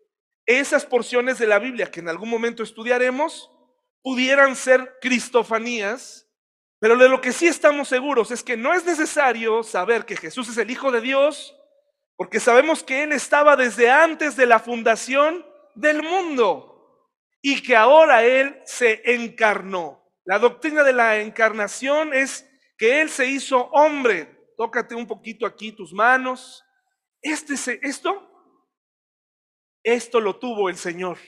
esas 0.46 0.86
porciones 0.86 1.38
de 1.38 1.46
la 1.46 1.58
Biblia 1.58 1.90
que 1.90 2.00
en 2.00 2.08
algún 2.08 2.28
momento 2.28 2.62
estudiaremos 2.62 3.50
pudieran 4.02 4.54
ser 4.54 4.98
cristofanías 5.00 6.24
pero 6.84 6.98
de 6.98 7.08
lo 7.08 7.22
que 7.22 7.32
sí 7.32 7.46
estamos 7.46 7.88
seguros 7.88 8.30
es 8.30 8.42
que 8.42 8.58
no 8.58 8.74
es 8.74 8.84
necesario 8.84 9.62
saber 9.62 10.04
que 10.04 10.18
Jesús 10.18 10.50
es 10.50 10.58
el 10.58 10.70
Hijo 10.70 10.92
de 10.92 11.00
Dios, 11.00 11.56
porque 12.14 12.40
sabemos 12.40 12.82
que 12.82 13.04
Él 13.04 13.12
estaba 13.12 13.56
desde 13.56 13.90
antes 13.90 14.36
de 14.36 14.44
la 14.44 14.58
fundación 14.58 15.46
del 15.74 16.02
mundo 16.02 17.08
y 17.40 17.62
que 17.62 17.74
ahora 17.74 18.22
Él 18.24 18.60
se 18.66 19.00
encarnó. 19.14 20.03
La 20.24 20.38
doctrina 20.38 20.82
de 20.82 20.92
la 20.92 21.20
encarnación 21.20 22.14
es 22.14 22.48
que 22.78 23.00
Él 23.02 23.10
se 23.10 23.26
hizo 23.26 23.66
hombre. 23.72 24.52
Tócate 24.56 24.94
un 24.94 25.06
poquito 25.06 25.46
aquí 25.46 25.72
tus 25.72 25.92
manos. 25.92 26.64
Este, 27.20 27.54
esto, 27.86 28.30
esto 29.82 30.20
lo 30.20 30.36
tuvo 30.38 30.68
el 30.68 30.76
Señor. 30.76 31.18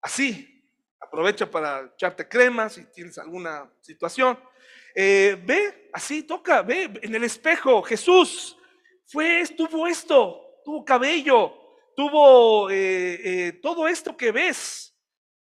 Así, 0.00 0.64
aprovecha 1.00 1.50
para 1.50 1.90
echarte 1.94 2.26
crema 2.28 2.68
si 2.68 2.84
tienes 2.92 3.18
alguna 3.18 3.70
situación. 3.80 4.38
Eh, 4.94 5.40
ve, 5.44 5.90
así 5.92 6.22
toca, 6.22 6.62
ve 6.62 6.90
en 7.02 7.14
el 7.14 7.24
espejo, 7.24 7.82
Jesús 7.82 8.56
fue, 9.06 9.44
tuvo 9.56 9.86
esto, 9.86 10.60
tuvo 10.64 10.84
cabello, 10.84 11.52
tuvo 11.96 12.70
eh, 12.70 13.20
eh, 13.48 13.52
todo 13.60 13.88
esto 13.88 14.16
que 14.16 14.30
ves. 14.30 14.96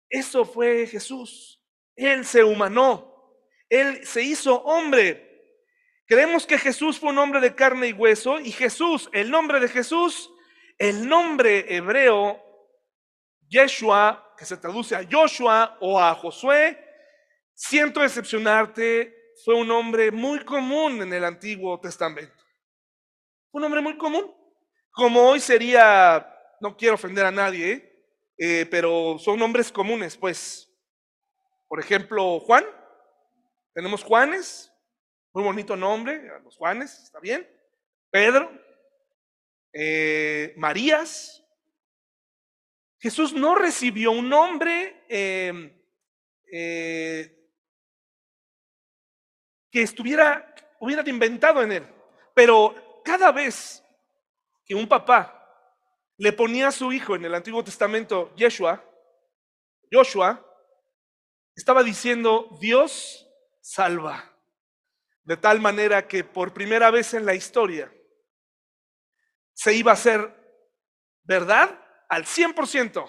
Eso 0.08 0.44
fue 0.44 0.87
Jesús. 0.87 1.62
Él 1.96 2.25
se 2.25 2.44
humanó, 2.44 3.37
Él 3.68 4.06
se 4.06 4.22
hizo 4.22 4.62
hombre. 4.62 5.28
Creemos 6.06 6.46
que 6.46 6.58
Jesús 6.58 6.99
fue 6.99 7.11
un 7.11 7.18
hombre 7.18 7.40
de 7.40 7.54
carne 7.54 7.88
y 7.88 7.92
hueso 7.92 8.40
y 8.40 8.50
Jesús, 8.52 9.08
el 9.12 9.30
nombre 9.30 9.61
de 9.61 9.68
Jesús, 9.68 10.30
el 10.78 11.08
nombre 11.08 11.75
hebreo, 11.75 12.42
Yeshua, 13.49 14.34
que 14.37 14.44
se 14.44 14.56
traduce 14.56 14.96
a 14.96 15.06
Joshua 15.11 15.76
o 15.80 16.00
a 16.00 16.14
Josué, 16.14 16.78
siento 17.54 18.00
decepcionarte, 18.00 19.14
fue 19.44 19.54
un 19.54 19.70
hombre 19.70 20.11
muy 20.11 20.44
común 20.44 21.02
en 21.02 21.12
el 21.12 21.25
Antiguo 21.25 21.78
Testamento. 21.80 22.42
Un 23.52 23.64
hombre 23.64 23.80
muy 23.80 23.96
común. 23.96 24.34
Como 24.90 25.22
hoy 25.22 25.40
sería, 25.40 26.26
no 26.61 26.76
quiero 26.76 26.94
ofender 26.94 27.26
a 27.26 27.30
nadie, 27.30 28.06
eh, 28.37 28.66
pero 28.70 29.18
son 29.18 29.38
nombres 29.38 29.70
comunes, 29.70 30.16
pues. 30.16 30.72
Por 31.73 31.81
ejemplo, 31.81 32.38
Juan. 32.41 32.67
Tenemos 33.73 34.05
Juanes, 34.05 34.71
muy 35.33 35.43
bonito 35.43 35.75
nombre, 35.75 36.23
los 36.45 36.55
Juanes, 36.55 37.02
está 37.02 37.19
bien. 37.19 37.49
Pedro, 38.11 38.52
eh, 39.73 40.52
Marías. 40.59 41.43
Jesús 42.99 43.33
no 43.33 43.55
recibió 43.55 44.11
un 44.11 44.29
nombre 44.29 45.02
eh, 45.09 45.75
que 49.71 49.81
estuviera, 49.81 50.55
hubieran 50.79 51.09
inventado 51.09 51.62
en 51.62 51.73
él. 51.73 51.87
Pero 52.35 53.00
cada 53.02 53.33
vez 53.33 53.83
que 54.67 54.75
un 54.75 54.87
papá 54.87 55.43
le 56.19 56.35
ponía 56.35 56.69
a 56.69 56.73
su 56.73 56.93
hijo 56.93 57.17
en 57.17 57.25
el 57.25 57.35
Antiguo 57.35 57.64
Testamento 57.64 58.31
Yeshua, 58.37 58.85
Joshua, 59.91 60.51
estaba 61.54 61.82
diciendo, 61.82 62.49
Dios 62.61 63.28
salva. 63.61 64.30
De 65.25 65.37
tal 65.37 65.61
manera 65.61 66.09
que 66.09 66.25
por 66.25 66.52
primera 66.52 66.90
vez 66.90 67.14
en 67.14 67.25
la 67.25 67.35
historia 67.35 67.92
se 69.54 69.75
iba 69.75 69.92
a 69.92 69.94
hacer 69.94 70.35
verdad 71.23 71.78
al 72.09 72.25
100% 72.25 73.06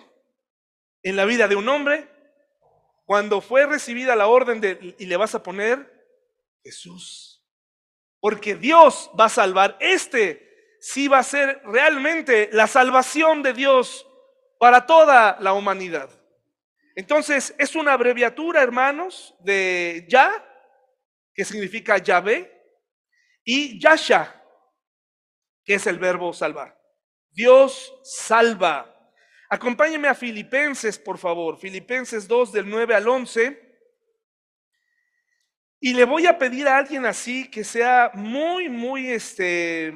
en 1.04 1.16
la 1.16 1.26
vida 1.26 1.48
de 1.48 1.56
un 1.56 1.68
hombre 1.68 2.10
cuando 3.06 3.42
fue 3.42 3.66
recibida 3.66 4.16
la 4.16 4.28
orden 4.28 4.62
de, 4.62 4.96
y 4.98 5.06
le 5.06 5.18
vas 5.18 5.36
a 5.36 5.44
poner 5.44 5.92
Jesús. 6.64 7.30
porque 8.20 8.56
Dios 8.56 9.12
va 9.20 9.26
a 9.26 9.30
salvar. 9.30 9.76
Este 9.82 10.78
sí 10.80 11.10
va 11.10 11.20
a 11.20 11.24
ser 11.24 11.62
realmente 11.66 12.50
la 12.54 12.68
salvación 12.68 13.44
de 13.44 13.52
Dios 13.52 14.08
para 14.60 14.86
toda 14.86 15.38
la 15.42 15.52
humanidad. 15.52 16.10
Entonces, 16.96 17.56
es 17.58 17.76
una 17.76 17.94
abreviatura, 17.94 18.62
hermanos, 18.62 19.36
de 19.40 20.06
Ya, 20.08 20.32
que 21.34 21.44
significa 21.44 21.98
Yahvé, 21.98 22.52
y 23.44 23.80
Yasha, 23.80 24.42
que 25.66 25.76
es 25.76 25.88
el 25.88 25.98
verbo 26.00 26.34
salvar. 26.34 26.80
Dios 27.32 27.94
salva. 28.04 28.90
Acompáñeme 29.50 30.08
a 30.08 30.16
Filipenses, 30.16 30.98
por 30.98 31.18
favor. 31.18 31.58
Filipenses 31.58 32.28
2 32.28 32.52
del 32.52 32.70
9 32.70 32.96
al 32.96 33.08
11. 33.08 33.60
Y 35.80 35.94
le 35.94 36.06
voy 36.06 36.28
a 36.28 36.38
pedir 36.38 36.68
a 36.68 36.78
alguien 36.78 37.06
así 37.06 37.50
que 37.50 37.64
sea 37.64 38.12
muy, 38.14 38.70
muy 38.70 39.12
este, 39.12 39.94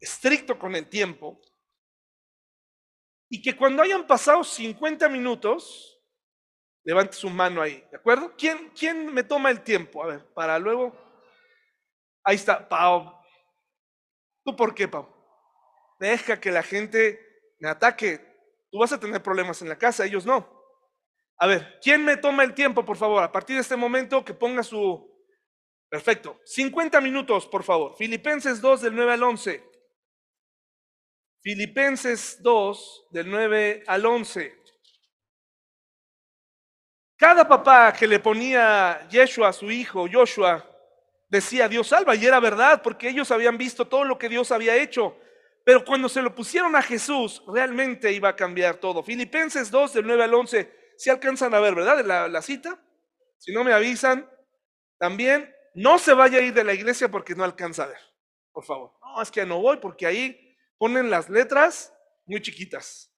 estricto 0.00 0.58
con 0.58 0.74
el 0.76 0.86
tiempo. 0.88 1.40
Y 3.34 3.42
que 3.42 3.56
cuando 3.56 3.82
hayan 3.82 4.06
pasado 4.06 4.44
50 4.44 5.08
minutos, 5.08 6.00
levante 6.84 7.14
su 7.14 7.28
mano 7.28 7.60
ahí, 7.60 7.84
¿de 7.90 7.96
acuerdo? 7.96 8.32
¿Quién, 8.38 8.70
quién 8.78 9.12
me 9.12 9.24
toma 9.24 9.50
el 9.50 9.62
tiempo? 9.62 10.04
A 10.04 10.06
ver, 10.06 10.24
para 10.34 10.56
luego. 10.60 10.96
Ahí 12.22 12.36
está, 12.36 12.68
Pau. 12.68 13.12
¿Tú 14.44 14.54
por 14.54 14.72
qué, 14.72 14.86
Pau? 14.86 15.12
Deja 15.98 16.38
que 16.38 16.52
la 16.52 16.62
gente 16.62 17.18
me 17.58 17.68
ataque. 17.68 18.20
Tú 18.70 18.78
vas 18.78 18.92
a 18.92 19.00
tener 19.00 19.20
problemas 19.20 19.60
en 19.62 19.68
la 19.68 19.78
casa, 19.78 20.04
ellos 20.04 20.24
no. 20.24 20.48
A 21.38 21.48
ver, 21.48 21.80
¿quién 21.82 22.04
me 22.04 22.16
toma 22.16 22.44
el 22.44 22.54
tiempo, 22.54 22.84
por 22.84 22.96
favor? 22.96 23.20
A 23.20 23.32
partir 23.32 23.56
de 23.56 23.62
este 23.62 23.74
momento 23.74 24.24
que 24.24 24.32
ponga 24.32 24.62
su... 24.62 25.12
Perfecto. 25.90 26.38
50 26.44 27.00
minutos, 27.00 27.48
por 27.48 27.64
favor. 27.64 27.96
Filipenses 27.96 28.60
2 28.60 28.82
del 28.82 28.94
9 28.94 29.12
al 29.12 29.24
11. 29.24 29.73
Filipenses 31.44 32.38
2 32.42 33.08
del 33.10 33.30
9 33.30 33.84
al 33.86 34.06
11. 34.06 34.62
Cada 37.18 37.46
papá 37.46 37.92
que 37.92 38.06
le 38.06 38.18
ponía 38.18 39.06
Yeshua 39.10 39.50
a 39.50 39.52
su 39.52 39.70
hijo, 39.70 40.06
Joshua, 40.10 40.64
decía 41.28 41.68
Dios 41.68 41.88
salva, 41.88 42.14
y 42.14 42.24
era 42.24 42.40
verdad, 42.40 42.80
porque 42.82 43.10
ellos 43.10 43.30
habían 43.30 43.58
visto 43.58 43.86
todo 43.86 44.06
lo 44.06 44.16
que 44.16 44.30
Dios 44.30 44.50
había 44.52 44.74
hecho. 44.76 45.18
Pero 45.66 45.84
cuando 45.84 46.08
se 46.08 46.22
lo 46.22 46.34
pusieron 46.34 46.76
a 46.76 46.82
Jesús, 46.82 47.42
realmente 47.46 48.10
iba 48.10 48.30
a 48.30 48.36
cambiar 48.36 48.76
todo. 48.76 49.02
Filipenses 49.02 49.70
2, 49.70 49.92
del 49.92 50.06
9 50.06 50.24
al 50.24 50.32
11, 50.32 50.94
si 50.96 51.10
alcanzan 51.10 51.52
a 51.52 51.60
ver, 51.60 51.74
¿verdad? 51.74 52.02
La, 52.06 52.26
la 52.26 52.40
cita. 52.40 52.82
Si 53.36 53.52
no 53.52 53.64
me 53.64 53.74
avisan, 53.74 54.26
también 54.96 55.54
no 55.74 55.98
se 55.98 56.14
vaya 56.14 56.38
a 56.38 56.42
ir 56.42 56.54
de 56.54 56.64
la 56.64 56.72
iglesia 56.72 57.10
porque 57.10 57.34
no 57.34 57.44
alcanza 57.44 57.84
a 57.84 57.88
ver, 57.88 58.00
por 58.50 58.64
favor. 58.64 58.92
No, 59.02 59.20
es 59.20 59.30
que 59.30 59.44
no 59.44 59.60
voy 59.60 59.76
porque 59.76 60.06
ahí 60.06 60.43
ponen 60.78 61.10
las 61.10 61.28
letras 61.28 61.94
muy 62.26 62.40
chiquitas. 62.40 63.12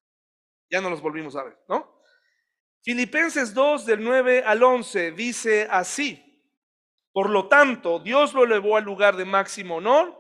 Ya 0.71 0.81
no 0.81 0.91
los 0.91 1.01
volvimos 1.01 1.37
a 1.37 1.45
ver, 1.45 1.59
¿no? 1.69 2.01
Filipenses 2.83 3.53
2 3.53 3.87
del 3.87 4.03
9 4.05 4.45
al 4.47 4.63
11 4.63 5.13
dice 5.13 5.67
así. 5.71 6.23
Por 7.13 7.31
lo 7.31 7.49
tanto, 7.49 7.99
Dios 7.99 8.35
lo 8.35 8.45
elevó 8.45 8.77
al 8.77 8.85
lugar 8.85 9.17
de 9.17 9.25
máximo 9.25 9.77
honor 9.77 10.17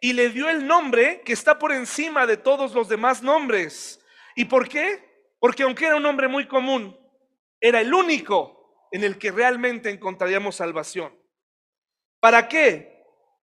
y 0.00 0.12
le 0.14 0.30
dio 0.30 0.48
el 0.48 0.66
nombre 0.66 1.22
que 1.22 1.32
está 1.32 1.58
por 1.58 1.72
encima 1.72 2.26
de 2.26 2.36
todos 2.36 2.74
los 2.74 2.88
demás 2.88 3.22
nombres. 3.22 4.04
¿Y 4.34 4.46
por 4.46 4.68
qué? 4.68 5.32
Porque 5.38 5.62
aunque 5.62 5.86
era 5.86 5.96
un 5.96 6.02
nombre 6.02 6.28
muy 6.28 6.46
común, 6.46 6.98
era 7.60 7.80
el 7.80 7.92
único 7.94 8.86
en 8.90 9.04
el 9.04 9.18
que 9.18 9.30
realmente 9.30 9.90
encontraríamos 9.90 10.56
salvación. 10.56 11.16
¿Para 12.20 12.48
qué? 12.48 12.99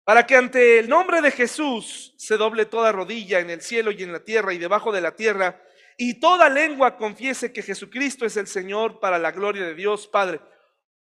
Para 0.05 0.27
que 0.27 0.35
ante 0.35 0.77
el 0.79 0.87
nombre 0.87 1.19
de 1.21 1.31
Jesús 1.31 2.13
se 2.17 2.37
doble 2.37 2.67
toda 2.67 2.91
rodilla 2.91 3.39
en 3.39 3.49
el 3.49 3.61
cielo 3.61 3.91
y 3.91 4.03
en 4.03 4.13
la 4.13 4.23
tierra 4.23 4.53
y 4.53 4.59
debajo 4.59 4.91
de 4.91 5.01
la 5.01 5.15
tierra, 5.15 5.61
y 5.97 6.19
toda 6.19 6.47
lengua 6.47 6.95
confiese 6.95 7.51
que 7.51 7.63
Jesucristo 7.63 8.25
es 8.25 8.37
el 8.37 8.45
Señor 8.45 8.99
para 8.99 9.17
la 9.17 9.31
gloria 9.31 9.65
de 9.65 9.73
Dios 9.73 10.07
Padre. 10.07 10.41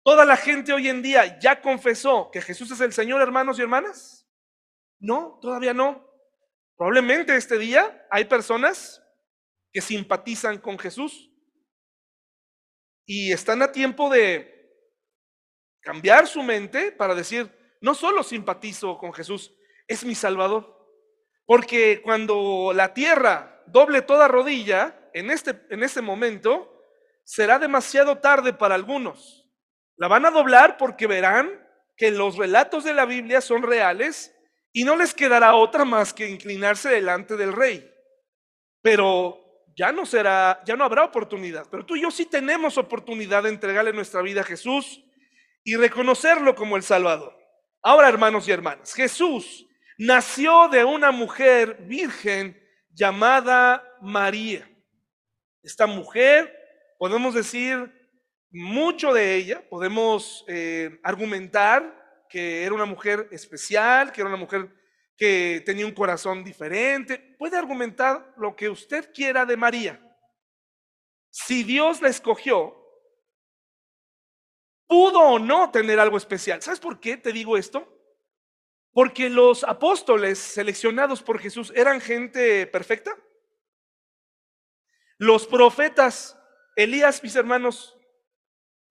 Toda 0.03 0.23
la 0.23 0.37
gente 0.37 0.71
hoy 0.71 0.87
en 0.87 1.01
día 1.01 1.37
ya 1.39 1.61
confesó 1.61 2.31
que 2.31 2.41
Jesús 2.41 2.71
es 2.71 2.79
el 2.79 2.93
Señor, 2.93 3.21
hermanos 3.21 3.59
y 3.59 3.63
hermanas. 3.63 4.25
No, 4.99 5.37
todavía 5.41 5.73
no. 5.73 6.09
Probablemente 6.77 7.35
este 7.35 7.57
día 7.57 8.07
hay 8.09 8.25
personas 8.25 9.03
que 9.73 9.81
simpatizan 9.81 10.59
con 10.59 10.79
Jesús 10.79 11.29
y 13.05 13.33
están 13.33 13.61
a 13.61 13.71
tiempo 13.71 14.09
de 14.09 14.49
cambiar 15.81 16.25
su 16.27 16.41
mente 16.41 16.93
para 16.93 17.15
decir, 17.15 17.51
no 17.83 17.93
solo 17.95 18.23
simpatizo 18.23 18.97
con 18.97 19.11
Jesús, 19.11 19.53
es 19.89 20.05
mi 20.05 20.15
Salvador. 20.15 20.87
Porque 21.45 22.01
cuando 22.01 22.71
la 22.73 22.93
tierra 22.93 23.61
doble 23.67 24.01
toda 24.01 24.29
rodilla, 24.29 25.09
en 25.13 25.29
este, 25.29 25.59
en 25.69 25.83
este 25.83 26.01
momento, 26.01 26.81
será 27.25 27.59
demasiado 27.59 28.19
tarde 28.19 28.53
para 28.53 28.75
algunos. 28.75 29.49
La 29.97 30.07
van 30.07 30.25
a 30.25 30.31
doblar 30.31 30.77
porque 30.77 31.07
verán 31.07 31.51
que 31.97 32.09
los 32.09 32.37
relatos 32.37 32.85
de 32.85 32.93
la 32.93 33.05
Biblia 33.05 33.41
son 33.41 33.63
reales 33.63 34.33
y 34.71 34.85
no 34.85 34.95
les 34.95 35.13
quedará 35.13 35.53
otra 35.53 35.83
más 35.83 36.13
que 36.13 36.29
inclinarse 36.29 36.87
delante 36.87 37.35
del 37.35 37.51
rey. 37.51 37.91
Pero 38.81 39.65
ya 39.75 39.91
no 39.91 40.05
será, 40.05 40.61
ya 40.65 40.77
no 40.77 40.85
habrá 40.85 41.03
oportunidad. 41.03 41.67
Pero 41.69 41.85
tú 41.85 41.97
y 41.97 42.03
yo 42.03 42.11
sí 42.11 42.25
tenemos 42.27 42.77
oportunidad 42.77 43.43
de 43.43 43.49
entregarle 43.49 43.91
nuestra 43.91 44.21
vida 44.21 44.39
a 44.39 44.45
Jesús 44.45 45.03
y 45.65 45.75
reconocerlo 45.75 46.55
como 46.55 46.77
el 46.77 46.83
Salvador. 46.83 47.42
Ahora, 47.85 48.07
hermanos 48.07 48.47
y 48.47 48.51
hermanas, 48.53 48.93
Jesús 48.93 49.67
nació 49.97 50.69
de 50.69 50.85
una 50.85 51.11
mujer 51.11 51.79
virgen 51.81 52.57
llamada 52.93 53.83
María. 53.99 54.65
Esta 55.61 55.85
mujer, 55.85 56.49
podemos 56.97 57.33
decir 57.33 57.91
mucho 58.49 59.13
de 59.13 59.35
ella, 59.35 59.67
podemos 59.69 60.45
eh, 60.47 60.97
argumentar 61.03 62.23
que 62.29 62.63
era 62.63 62.73
una 62.73 62.85
mujer 62.85 63.27
especial, 63.31 64.13
que 64.13 64.21
era 64.21 64.29
una 64.29 64.39
mujer 64.39 64.73
que 65.17 65.61
tenía 65.65 65.85
un 65.85 65.93
corazón 65.93 66.41
diferente. 66.41 67.35
Puede 67.37 67.57
argumentar 67.57 68.33
lo 68.37 68.55
que 68.55 68.69
usted 68.69 69.11
quiera 69.13 69.45
de 69.45 69.57
María. 69.57 69.99
Si 71.29 71.63
Dios 71.63 72.01
la 72.01 72.07
escogió, 72.07 72.82
pudo 74.93 75.21
o 75.21 75.39
no 75.39 75.71
tener 75.71 75.99
algo 75.99 76.17
especial. 76.17 76.61
¿Sabes 76.61 76.79
por 76.79 76.99
qué 76.99 77.17
te 77.17 77.33
digo 77.33 77.57
esto? 77.57 77.99
Porque 78.91 79.27
los 79.27 79.63
apóstoles 79.63 80.37
seleccionados 80.37 81.23
por 81.23 81.39
Jesús 81.39 81.73
eran 81.75 81.99
gente 81.99 82.67
perfecta. 82.67 83.17
Los 85.17 85.47
profetas, 85.47 86.37
Elías, 86.75 87.23
mis 87.23 87.35
hermanos, 87.35 87.97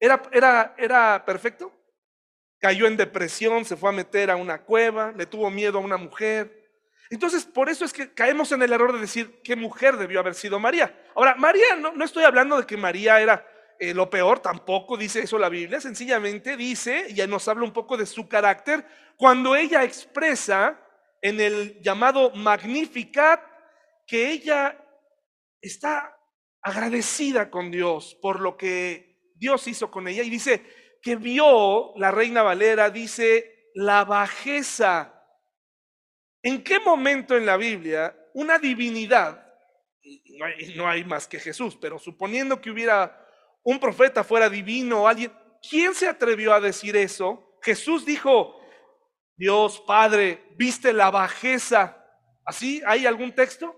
¿era, 0.00 0.20
era, 0.32 0.74
era 0.76 1.24
perfecto? 1.24 1.72
cayó 2.58 2.88
en 2.88 2.96
depresión, 2.96 3.64
se 3.64 3.76
fue 3.76 3.90
a 3.90 3.92
meter 3.92 4.28
a 4.30 4.36
una 4.36 4.62
cueva, 4.62 5.12
le 5.12 5.26
tuvo 5.26 5.50
miedo 5.50 5.78
a 5.78 5.82
una 5.82 5.96
mujer. 5.96 6.68
Entonces, 7.10 7.44
por 7.44 7.68
eso 7.68 7.84
es 7.84 7.92
que 7.92 8.12
caemos 8.12 8.50
en 8.50 8.62
el 8.62 8.72
error 8.72 8.92
de 8.92 9.00
decir 9.00 9.40
qué 9.44 9.54
mujer 9.54 9.96
debió 9.96 10.18
haber 10.18 10.34
sido 10.34 10.58
María. 10.58 10.96
Ahora, 11.14 11.36
María, 11.36 11.76
no, 11.76 11.92
no 11.92 12.04
estoy 12.04 12.24
hablando 12.24 12.58
de 12.58 12.66
que 12.66 12.76
María 12.76 13.20
era 13.20 13.46
eh, 13.82 13.94
lo 13.94 14.08
peor, 14.08 14.38
tampoco 14.38 14.96
dice 14.96 15.22
eso 15.22 15.36
la 15.40 15.48
Biblia, 15.48 15.80
sencillamente 15.80 16.56
dice, 16.56 17.12
ya 17.12 17.26
nos 17.26 17.48
habla 17.48 17.64
un 17.64 17.72
poco 17.72 17.96
de 17.96 18.06
su 18.06 18.28
carácter, 18.28 18.86
cuando 19.16 19.56
ella 19.56 19.82
expresa 19.82 20.80
en 21.20 21.40
el 21.40 21.82
llamado 21.82 22.30
Magnificat 22.30 23.40
que 24.06 24.30
ella 24.30 24.78
está 25.60 26.16
agradecida 26.62 27.50
con 27.50 27.72
Dios 27.72 28.16
por 28.22 28.38
lo 28.38 28.56
que 28.56 29.32
Dios 29.34 29.66
hizo 29.66 29.90
con 29.90 30.06
ella 30.06 30.22
y 30.22 30.30
dice, 30.30 30.64
que 31.02 31.16
vio 31.16 31.92
la 31.96 32.12
reina 32.12 32.44
Valera 32.44 32.88
dice 32.88 33.70
la 33.74 34.04
bajeza. 34.04 35.12
¿En 36.40 36.62
qué 36.62 36.78
momento 36.78 37.36
en 37.36 37.46
la 37.46 37.56
Biblia 37.56 38.16
una 38.34 38.60
divinidad, 38.60 39.44
no 40.76 40.88
hay 40.88 41.02
más 41.02 41.26
que 41.26 41.40
Jesús, 41.40 41.76
pero 41.80 41.98
suponiendo 41.98 42.60
que 42.60 42.70
hubiera 42.70 43.21
un 43.62 43.78
profeta 43.78 44.24
fuera 44.24 44.48
divino 44.48 45.02
o 45.02 45.08
alguien, 45.08 45.32
¿quién 45.68 45.94
se 45.94 46.08
atrevió 46.08 46.52
a 46.52 46.60
decir 46.60 46.96
eso? 46.96 47.56
Jesús 47.62 48.04
dijo, 48.04 48.56
Dios 49.36 49.80
Padre, 49.86 50.44
¿viste 50.56 50.92
la 50.92 51.10
bajeza? 51.10 51.96
¿Así? 52.44 52.82
¿Hay 52.86 53.06
algún 53.06 53.34
texto? 53.34 53.76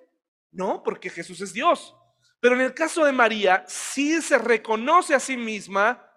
No, 0.50 0.82
porque 0.82 1.10
Jesús 1.10 1.40
es 1.40 1.52
Dios. 1.52 1.94
Pero 2.40 2.54
en 2.54 2.62
el 2.62 2.74
caso 2.74 3.04
de 3.04 3.12
María, 3.12 3.64
sí 3.66 4.20
se 4.20 4.38
reconoce 4.38 5.14
a 5.14 5.20
sí 5.20 5.36
misma 5.36 6.10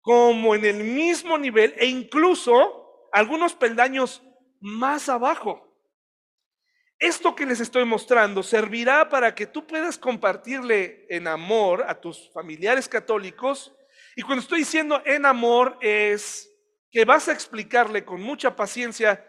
como 0.00 0.54
en 0.54 0.64
el 0.64 0.84
mismo 0.84 1.36
nivel 1.36 1.74
e 1.76 1.86
incluso 1.86 3.08
algunos 3.12 3.54
peldaños 3.54 4.22
más 4.60 5.08
abajo. 5.08 5.69
Esto 7.00 7.34
que 7.34 7.46
les 7.46 7.60
estoy 7.60 7.86
mostrando 7.86 8.42
servirá 8.42 9.08
para 9.08 9.34
que 9.34 9.46
tú 9.46 9.66
puedas 9.66 9.96
compartirle 9.96 11.06
en 11.08 11.28
amor 11.28 11.82
a 11.88 11.98
tus 11.98 12.30
familiares 12.30 12.90
católicos. 12.90 13.74
Y 14.16 14.22
cuando 14.22 14.42
estoy 14.42 14.58
diciendo 14.58 15.02
en 15.06 15.24
amor 15.24 15.78
es 15.80 16.54
que 16.90 17.06
vas 17.06 17.26
a 17.28 17.32
explicarle 17.32 18.04
con 18.04 18.20
mucha 18.20 18.54
paciencia 18.54 19.26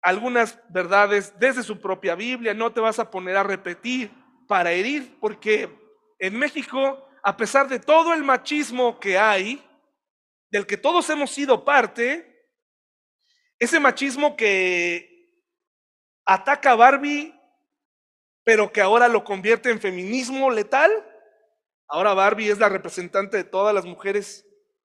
algunas 0.00 0.58
verdades 0.70 1.38
desde 1.38 1.62
su 1.62 1.78
propia 1.78 2.14
Biblia, 2.14 2.54
no 2.54 2.72
te 2.72 2.80
vas 2.80 2.98
a 2.98 3.10
poner 3.10 3.36
a 3.36 3.42
repetir 3.42 4.10
para 4.48 4.72
herir, 4.72 5.18
porque 5.20 5.68
en 6.18 6.38
México, 6.38 7.06
a 7.22 7.36
pesar 7.36 7.68
de 7.68 7.80
todo 7.80 8.14
el 8.14 8.24
machismo 8.24 8.98
que 8.98 9.18
hay, 9.18 9.62
del 10.50 10.66
que 10.66 10.78
todos 10.78 11.10
hemos 11.10 11.30
sido 11.30 11.66
parte, 11.66 12.48
ese 13.58 13.78
machismo 13.78 14.36
que 14.36 15.09
ataca 16.24 16.72
a 16.72 16.76
Barbie, 16.76 17.34
pero 18.44 18.72
que 18.72 18.80
ahora 18.80 19.08
lo 19.08 19.24
convierte 19.24 19.70
en 19.70 19.80
feminismo 19.80 20.50
letal, 20.50 20.90
ahora 21.88 22.14
Barbie 22.14 22.50
es 22.50 22.58
la 22.58 22.68
representante 22.68 23.36
de 23.36 23.44
todas 23.44 23.74
las 23.74 23.84
mujeres 23.84 24.46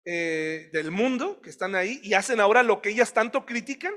eh, 0.05 0.71
del 0.73 0.91
mundo 0.91 1.41
que 1.41 1.51
están 1.51 1.75
ahí 1.75 2.01
y 2.03 2.15
hacen 2.15 2.41
ahora 2.41 2.63
lo 2.63 2.83
que 2.83 2.91
ellas 2.91 3.13
tanto 3.13 3.47
critican, 3.47 3.95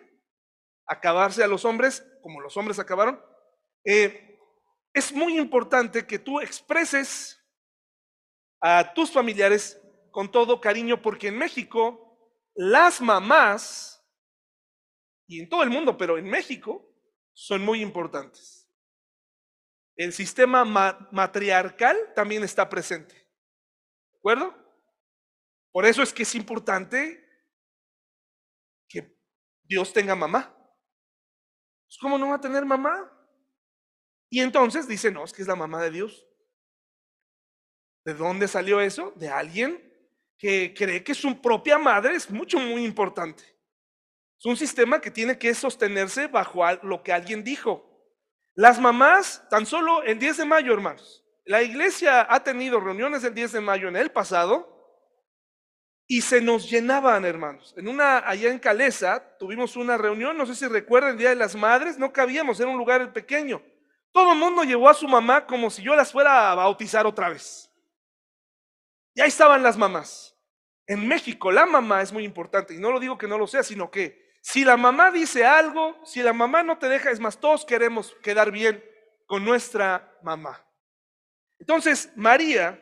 acabarse 0.88 1.44
a 1.44 1.48
los 1.48 1.66
hombres 1.66 2.06
como 2.22 2.42
los 2.42 2.58
hombres 2.58 2.80
acabaron. 2.80 3.22
Eh, 3.84 4.40
es 4.94 5.12
muy 5.12 5.38
importante 5.38 6.08
que 6.08 6.20
tú 6.20 6.40
expreses 6.40 7.40
a 8.62 8.94
tus 8.94 9.12
familiares 9.12 9.80
con 10.10 10.32
todo 10.32 10.62
cariño, 10.62 11.02
porque 11.02 11.28
en 11.28 11.38
México 11.38 12.18
las 12.56 13.02
mamás, 13.02 14.02
y 15.28 15.42
en 15.42 15.50
todo 15.50 15.64
el 15.64 15.70
mundo, 15.70 15.98
pero 15.98 16.18
en 16.18 16.26
México, 16.30 16.95
son 17.36 17.64
muy 17.64 17.82
importantes. 17.82 18.68
El 19.96 20.14
sistema 20.14 20.66
matriarcal 21.12 21.98
también 22.16 22.44
está 22.44 22.68
presente. 22.68 23.14
¿De 23.14 24.18
acuerdo? 24.18 24.56
Por 25.72 25.86
eso 25.86 26.02
es 26.02 26.14
que 26.14 26.24
es 26.24 26.34
importante 26.34 27.24
que 28.88 29.16
Dios 29.64 29.92
tenga 29.94 30.16
mamá. 30.16 30.54
Pues, 31.86 31.98
¿Cómo 32.00 32.18
no 32.18 32.30
va 32.30 32.36
a 32.36 32.42
tener 32.42 32.66
mamá? 32.66 33.12
Y 34.30 34.40
entonces 34.40 34.88
dice, 34.88 35.12
no, 35.12 35.24
es 35.26 35.34
que 35.34 35.42
es 35.42 35.48
la 35.48 35.56
mamá 35.56 35.82
de 35.84 35.92
Dios. 35.92 36.26
¿De 38.06 38.14
dónde 38.14 38.48
salió 38.48 38.80
eso? 38.80 39.12
De 39.16 39.30
alguien 39.30 39.82
que 40.38 40.74
cree 40.74 41.04
que 41.04 41.14
su 41.14 41.42
propia 41.42 41.78
madre 41.78 42.16
es 42.16 42.30
mucho, 42.30 42.60
muy 42.60 42.86
importante. 42.86 43.55
Es 44.38 44.46
un 44.46 44.58
sistema 44.58 45.02
que 45.02 45.12
tiene 45.12 45.38
que 45.38 45.54
sostenerse 45.54 46.28
bajo 46.28 46.64
lo 46.84 47.04
que 47.04 47.14
alguien 47.14 47.44
dijo. 47.44 47.96
Las 48.54 48.80
mamás, 48.80 49.48
tan 49.50 49.66
solo 49.66 50.04
el 50.04 50.18
10 50.18 50.38
de 50.38 50.46
mayo, 50.46 50.74
hermanos, 50.74 51.26
la 51.46 51.62
iglesia 51.62 52.26
ha 52.28 52.44
tenido 52.44 52.80
reuniones 52.80 53.24
el 53.24 53.34
10 53.34 53.52
de 53.54 53.62
mayo 53.62 53.88
en 53.88 53.96
el 53.96 54.12
pasado 54.12 54.76
y 56.08 56.22
se 56.22 56.42
nos 56.42 56.70
llenaban, 56.70 57.26
hermanos. 57.26 57.74
En 57.78 57.88
una, 57.88 58.20
allá 58.20 58.50
en 58.50 58.60
Calesa, 58.60 59.38
tuvimos 59.38 59.76
una 59.76 59.98
reunión, 59.98 60.38
no 60.38 60.46
sé 60.46 60.56
si 60.56 60.68
recuerdan, 60.68 61.12
el 61.12 61.18
Día 61.18 61.30
de 61.30 61.36
las 61.36 61.56
Madres, 61.56 61.98
no 61.98 62.14
cabíamos, 62.14 62.60
era 62.60 62.70
un 62.70 62.78
lugar 62.78 63.12
pequeño. 63.12 63.62
Todo 64.12 64.34
el 64.34 64.40
mundo 64.40 64.64
llevó 64.64 64.90
a 64.90 64.94
su 64.94 65.08
mamá 65.08 65.46
como 65.46 65.70
si 65.70 65.84
yo 65.84 65.96
las 65.96 66.12
fuera 66.12 66.52
a 66.52 66.56
bautizar 66.56 67.06
otra 67.06 67.30
vez. 67.30 67.70
Y 69.14 69.22
ahí 69.22 69.28
estaban 69.28 69.64
las 69.64 69.78
mamás. 69.78 70.38
En 70.88 71.08
México 71.08 71.52
la 71.52 71.66
mamá 71.66 72.02
es 72.02 72.14
muy 72.14 72.24
importante, 72.24 72.74
y 72.74 72.78
no 72.78 72.92
lo 72.92 73.00
digo 73.00 73.18
que 73.18 73.28
no 73.28 73.38
lo 73.38 73.48
sea, 73.48 73.64
sino 73.64 73.92
que 73.92 74.25
si 74.48 74.64
la 74.64 74.78
mamá 74.78 75.10
dice 75.10 75.44
algo, 75.44 76.00
si 76.06 76.22
la 76.22 76.32
mamá 76.32 76.62
no 76.62 76.78
te 76.78 76.88
deja, 76.88 77.10
es 77.10 77.20
más, 77.20 77.40
todos 77.40 77.66
queremos 77.66 78.16
quedar 78.22 78.52
bien 78.52 78.86
con 79.26 79.44
nuestra 79.44 80.20
mamá. 80.22 80.64
Entonces, 81.58 82.12
María 82.16 82.80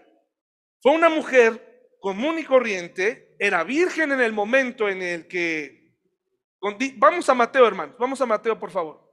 fue 0.81 0.91
una 0.91 1.07
mujer 1.07 1.95
común 2.01 2.37
y 2.37 2.43
corriente, 2.43 3.37
era 3.39 3.63
virgen 3.63 4.11
en 4.11 4.19
el 4.19 4.33
momento 4.33 4.89
en 4.89 5.01
el 5.01 5.25
que... 5.25 5.95
Vamos 6.97 7.29
a 7.29 7.33
Mateo, 7.33 7.65
hermanos, 7.65 7.95
vamos 7.97 8.19
a 8.19 8.25
Mateo, 8.25 8.59
por 8.59 8.69
favor. 8.69 9.09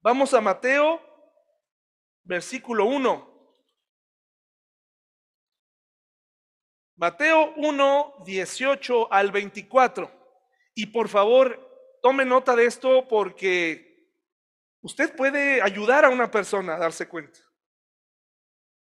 Vamos 0.00 0.32
a 0.32 0.40
Mateo, 0.40 0.98
versículo 2.24 2.86
1. 2.86 3.31
Mateo 6.96 7.52
1, 7.56 8.14
18 8.24 9.12
al 9.12 9.32
24. 9.32 10.10
Y 10.74 10.86
por 10.86 11.08
favor, 11.08 11.98
tome 12.02 12.24
nota 12.24 12.54
de 12.56 12.66
esto 12.66 13.06
porque 13.08 14.08
usted 14.80 15.14
puede 15.14 15.62
ayudar 15.62 16.04
a 16.04 16.10
una 16.10 16.30
persona 16.30 16.74
a 16.74 16.78
darse 16.78 17.08
cuenta. 17.08 17.38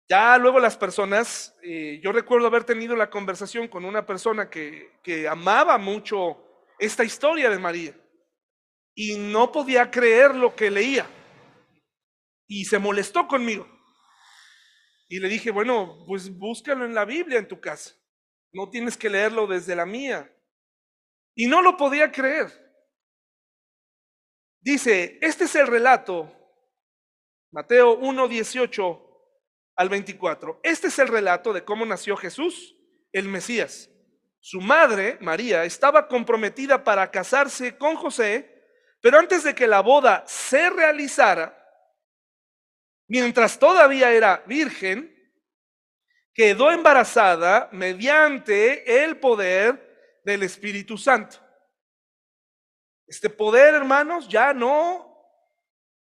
Ya 0.08 0.36
luego 0.36 0.60
las 0.60 0.76
personas, 0.76 1.56
eh, 1.62 2.00
yo 2.02 2.12
recuerdo 2.12 2.46
haber 2.46 2.64
tenido 2.64 2.96
la 2.96 3.08
conversación 3.08 3.68
con 3.68 3.84
una 3.84 4.04
persona 4.04 4.50
que, 4.50 4.92
que 5.02 5.26
amaba 5.26 5.78
mucho 5.78 6.66
esta 6.78 7.04
historia 7.04 7.48
de 7.48 7.58
María 7.58 7.94
y 8.94 9.16
no 9.16 9.50
podía 9.52 9.90
creer 9.90 10.34
lo 10.34 10.54
que 10.54 10.70
leía 10.70 11.06
y 12.46 12.64
se 12.64 12.78
molestó 12.78 13.26
conmigo. 13.26 13.66
Y 15.12 15.20
le 15.20 15.28
dije, 15.28 15.50
bueno, 15.50 16.02
pues 16.06 16.34
búscalo 16.34 16.86
en 16.86 16.94
la 16.94 17.04
Biblia 17.04 17.38
en 17.38 17.46
tu 17.46 17.60
casa. 17.60 17.94
No 18.50 18.70
tienes 18.70 18.96
que 18.96 19.10
leerlo 19.10 19.46
desde 19.46 19.76
la 19.76 19.84
mía. 19.84 20.34
Y 21.34 21.46
no 21.48 21.60
lo 21.60 21.76
podía 21.76 22.10
creer. 22.10 22.50
Dice, 24.58 25.18
este 25.20 25.44
es 25.44 25.54
el 25.54 25.66
relato, 25.66 26.32
Mateo 27.50 27.98
1, 27.98 28.26
18 28.26 29.06
al 29.76 29.90
24. 29.90 30.60
Este 30.62 30.86
es 30.86 30.98
el 30.98 31.08
relato 31.08 31.52
de 31.52 31.62
cómo 31.62 31.84
nació 31.84 32.16
Jesús, 32.16 32.74
el 33.12 33.28
Mesías. 33.28 33.90
Su 34.40 34.62
madre, 34.62 35.18
María, 35.20 35.64
estaba 35.64 36.08
comprometida 36.08 36.84
para 36.84 37.10
casarse 37.10 37.76
con 37.76 37.96
José, 37.96 38.50
pero 39.02 39.18
antes 39.18 39.44
de 39.44 39.54
que 39.54 39.66
la 39.66 39.82
boda 39.82 40.24
se 40.26 40.70
realizara, 40.70 41.61
mientras 43.12 43.58
todavía 43.58 44.10
era 44.10 44.42
virgen, 44.46 45.14
quedó 46.32 46.70
embarazada 46.70 47.68
mediante 47.70 49.04
el 49.04 49.18
poder 49.18 50.22
del 50.24 50.42
Espíritu 50.44 50.96
Santo. 50.96 51.36
Este 53.06 53.28
poder, 53.28 53.74
hermanos, 53.74 54.26
ya 54.30 54.54
no 54.54 55.14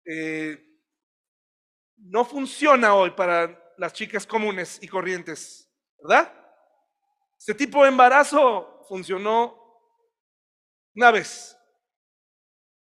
eh, 0.07 0.59
no 1.99 2.25
funciona 2.25 2.95
hoy 2.95 3.11
para 3.11 3.75
las 3.77 3.93
chicas 3.93 4.27
comunes 4.27 4.79
y 4.83 4.89
corrientes, 4.89 5.71
¿verdad? 6.01 6.33
Este 7.39 7.53
tipo 7.53 7.83
de 7.83 7.91
embarazo 7.91 8.83
funcionó 8.89 9.61
una 10.95 11.11
vez. 11.11 11.55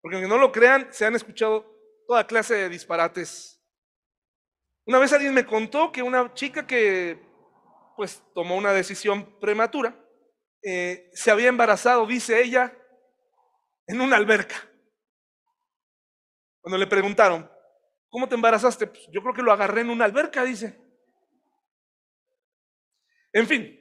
Porque 0.02 0.16
aunque 0.16 0.30
no 0.30 0.40
lo 0.40 0.52
crean, 0.52 0.92
se 0.92 1.06
han 1.06 1.16
escuchado 1.16 1.72
toda 2.08 2.26
clase 2.26 2.56
de 2.56 2.70
disparates. 2.70 3.57
Una 4.88 5.00
vez 5.00 5.14
alguien 5.14 5.34
me 5.34 5.46
contó 5.46 5.92
que 5.92 6.02
una 6.02 6.34
chica 6.34 6.66
que 6.66 7.22
pues 7.96 8.24
tomó 8.34 8.56
una 8.56 8.74
decisión 8.74 9.40
prematura, 9.40 9.96
eh, 10.64 11.10
se 11.14 11.30
había 11.30 11.50
embarazado, 11.50 12.06
dice 12.06 12.42
ella, 12.42 12.76
en 13.86 14.02
una 14.02 14.16
alberca. 14.16 14.56
Cuando 16.62 16.78
le 16.78 16.88
preguntaron, 16.88 17.50
¿Cómo 18.10 18.28
te 18.28 18.36
embarazaste? 18.36 18.88
Pues 18.88 19.08
yo 19.12 19.22
creo 19.22 19.34
que 19.34 19.42
lo 19.42 19.52
agarré 19.52 19.82
en 19.82 19.90
una 19.90 20.06
alberca, 20.06 20.44
dice. 20.44 20.80
En 23.34 23.48
fin. 23.48 23.74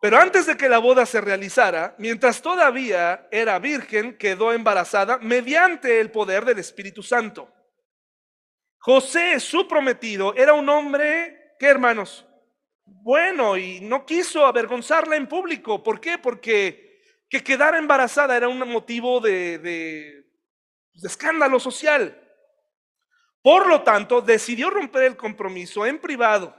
Pero 0.00 0.18
antes 0.18 0.46
de 0.46 0.56
que 0.56 0.68
la 0.68 0.78
boda 0.78 1.06
se 1.06 1.20
realizara, 1.20 1.94
mientras 1.98 2.42
todavía 2.42 3.26
era 3.30 3.58
virgen, 3.58 4.16
quedó 4.16 4.52
embarazada 4.52 5.18
mediante 5.18 6.00
el 6.00 6.10
poder 6.10 6.44
del 6.44 6.58
Espíritu 6.58 7.02
Santo. 7.02 7.50
José, 8.84 9.40
su 9.40 9.66
prometido, 9.66 10.34
era 10.34 10.52
un 10.52 10.68
hombre, 10.68 11.54
¿qué 11.58 11.68
hermanos? 11.68 12.26
Bueno, 12.84 13.56
y 13.56 13.80
no 13.80 14.04
quiso 14.04 14.44
avergonzarla 14.44 15.16
en 15.16 15.26
público. 15.26 15.82
¿Por 15.82 16.02
qué? 16.02 16.18
Porque 16.18 17.00
que 17.30 17.42
quedara 17.42 17.78
embarazada 17.78 18.36
era 18.36 18.46
un 18.46 18.58
motivo 18.68 19.20
de, 19.20 19.58
de 19.58 20.26
escándalo 21.02 21.58
social. 21.58 22.30
Por 23.40 23.68
lo 23.68 23.80
tanto, 23.80 24.20
decidió 24.20 24.68
romper 24.68 25.04
el 25.04 25.16
compromiso 25.16 25.86
en 25.86 25.98
privado. 25.98 26.54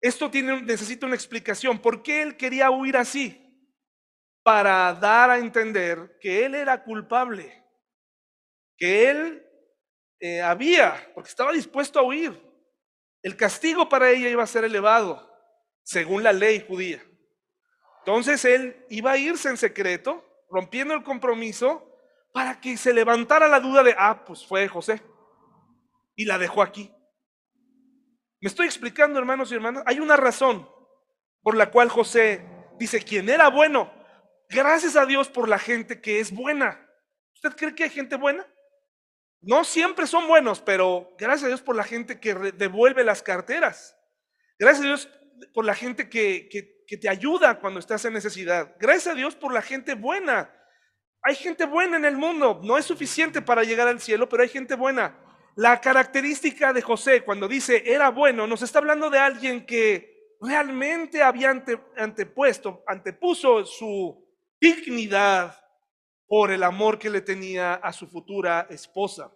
Esto 0.00 0.28
tiene, 0.32 0.62
necesita 0.62 1.06
una 1.06 1.14
explicación. 1.14 1.78
¿Por 1.78 2.02
qué 2.02 2.22
él 2.22 2.36
quería 2.36 2.72
huir 2.72 2.96
así? 2.96 3.40
Para 4.42 4.92
dar 4.94 5.30
a 5.30 5.38
entender 5.38 6.18
que 6.20 6.44
él 6.44 6.56
era 6.56 6.82
culpable, 6.82 7.64
que 8.76 9.10
él 9.10 9.44
eh, 10.20 10.40
había, 10.40 11.10
porque 11.14 11.30
estaba 11.30 11.52
dispuesto 11.52 11.98
a 11.98 12.02
huir. 12.02 12.40
El 13.22 13.36
castigo 13.36 13.88
para 13.88 14.10
ella 14.10 14.28
iba 14.28 14.42
a 14.42 14.46
ser 14.46 14.64
elevado, 14.64 15.30
según 15.82 16.22
la 16.22 16.32
ley 16.32 16.64
judía. 16.66 17.02
Entonces 18.00 18.44
él 18.44 18.84
iba 18.90 19.12
a 19.12 19.16
irse 19.16 19.48
en 19.48 19.56
secreto, 19.56 20.24
rompiendo 20.50 20.94
el 20.94 21.02
compromiso, 21.02 21.90
para 22.32 22.60
que 22.60 22.76
se 22.76 22.92
levantara 22.92 23.48
la 23.48 23.60
duda 23.60 23.82
de, 23.82 23.94
ah, 23.96 24.24
pues 24.26 24.46
fue 24.46 24.68
José 24.68 25.00
y 26.16 26.24
la 26.24 26.38
dejó 26.38 26.62
aquí. 26.62 26.92
Me 28.40 28.48
estoy 28.48 28.66
explicando, 28.66 29.18
hermanos 29.18 29.50
y 29.50 29.54
hermanas. 29.54 29.82
Hay 29.86 30.00
una 30.00 30.16
razón. 30.16 30.68
por 31.42 31.56
la 31.58 31.70
cual 31.70 31.90
José 31.90 32.42
dice, 32.78 33.02
quien 33.02 33.28
era 33.28 33.48
bueno, 33.48 33.92
gracias 34.48 34.96
a 34.96 35.04
Dios 35.04 35.28
por 35.28 35.46
la 35.46 35.58
gente 35.58 36.00
que 36.00 36.18
es 36.18 36.32
buena. 36.32 36.80
¿Usted 37.34 37.54
cree 37.54 37.74
que 37.74 37.84
hay 37.84 37.90
gente 37.90 38.16
buena? 38.16 38.46
No 39.46 39.64
siempre 39.64 40.06
son 40.06 40.26
buenos, 40.26 40.60
pero 40.60 41.14
gracias 41.18 41.44
a 41.44 41.48
Dios 41.48 41.62
por 41.62 41.76
la 41.76 41.84
gente 41.84 42.18
que 42.18 42.34
devuelve 42.34 43.04
las 43.04 43.22
carteras. 43.22 43.96
Gracias 44.58 44.84
a 44.84 44.86
Dios 44.86 45.08
por 45.52 45.64
la 45.64 45.74
gente 45.74 46.08
que, 46.08 46.48
que 46.86 46.96
te 46.96 47.08
ayuda 47.08 47.60
cuando 47.60 47.80
estás 47.80 48.04
en 48.04 48.14
necesidad. 48.14 48.74
Gracias 48.78 49.08
a 49.08 49.16
Dios 49.16 49.34
por 49.34 49.52
la 49.52 49.62
gente 49.62 49.94
buena. 49.94 50.50
Hay 51.22 51.34
gente 51.34 51.64
buena 51.64 51.96
en 51.96 52.04
el 52.04 52.16
mundo. 52.16 52.60
No 52.62 52.78
es 52.78 52.84
suficiente 52.84 53.42
para 53.42 53.64
llegar 53.64 53.88
al 53.88 54.00
cielo, 54.00 54.28
pero 54.28 54.42
hay 54.42 54.48
gente 54.48 54.74
buena. 54.74 55.18
La 55.56 55.80
característica 55.80 56.72
de 56.72 56.82
José 56.82 57.22
cuando 57.22 57.46
dice 57.46 57.82
era 57.86 58.10
bueno, 58.10 58.46
nos 58.46 58.62
está 58.62 58.80
hablando 58.80 59.08
de 59.08 59.18
alguien 59.18 59.64
que 59.64 60.36
realmente 60.40 61.22
había 61.22 61.50
antepuesto, 61.96 62.82
antepuso 62.86 63.64
su 63.64 64.26
dignidad 64.60 65.63
por 66.26 66.50
el 66.50 66.62
amor 66.62 66.98
que 66.98 67.10
le 67.10 67.20
tenía 67.20 67.74
a 67.74 67.92
su 67.92 68.08
futura 68.08 68.66
esposa. 68.70 69.30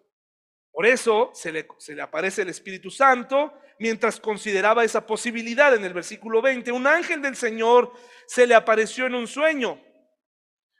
Por 0.72 0.86
eso 0.86 1.30
se 1.34 1.50
le, 1.52 1.66
aparece 2.00 2.42
el 2.42 2.50
Espíritu 2.50 2.90
Santo 2.90 3.52
mientras 3.78 4.20
consideraba 4.20 4.84
esa 4.84 5.06
posibilidad 5.06 5.74
en 5.74 5.84
el 5.84 5.92
versículo 5.92 6.40
20. 6.40 6.70
Un 6.72 6.86
ángel 6.86 7.20
del 7.20 7.36
Señor 7.36 7.92
se 8.26 8.46
le 8.46 8.54
apareció 8.54 9.06
en 9.06 9.14
un 9.14 9.26
sueño, 9.26 9.82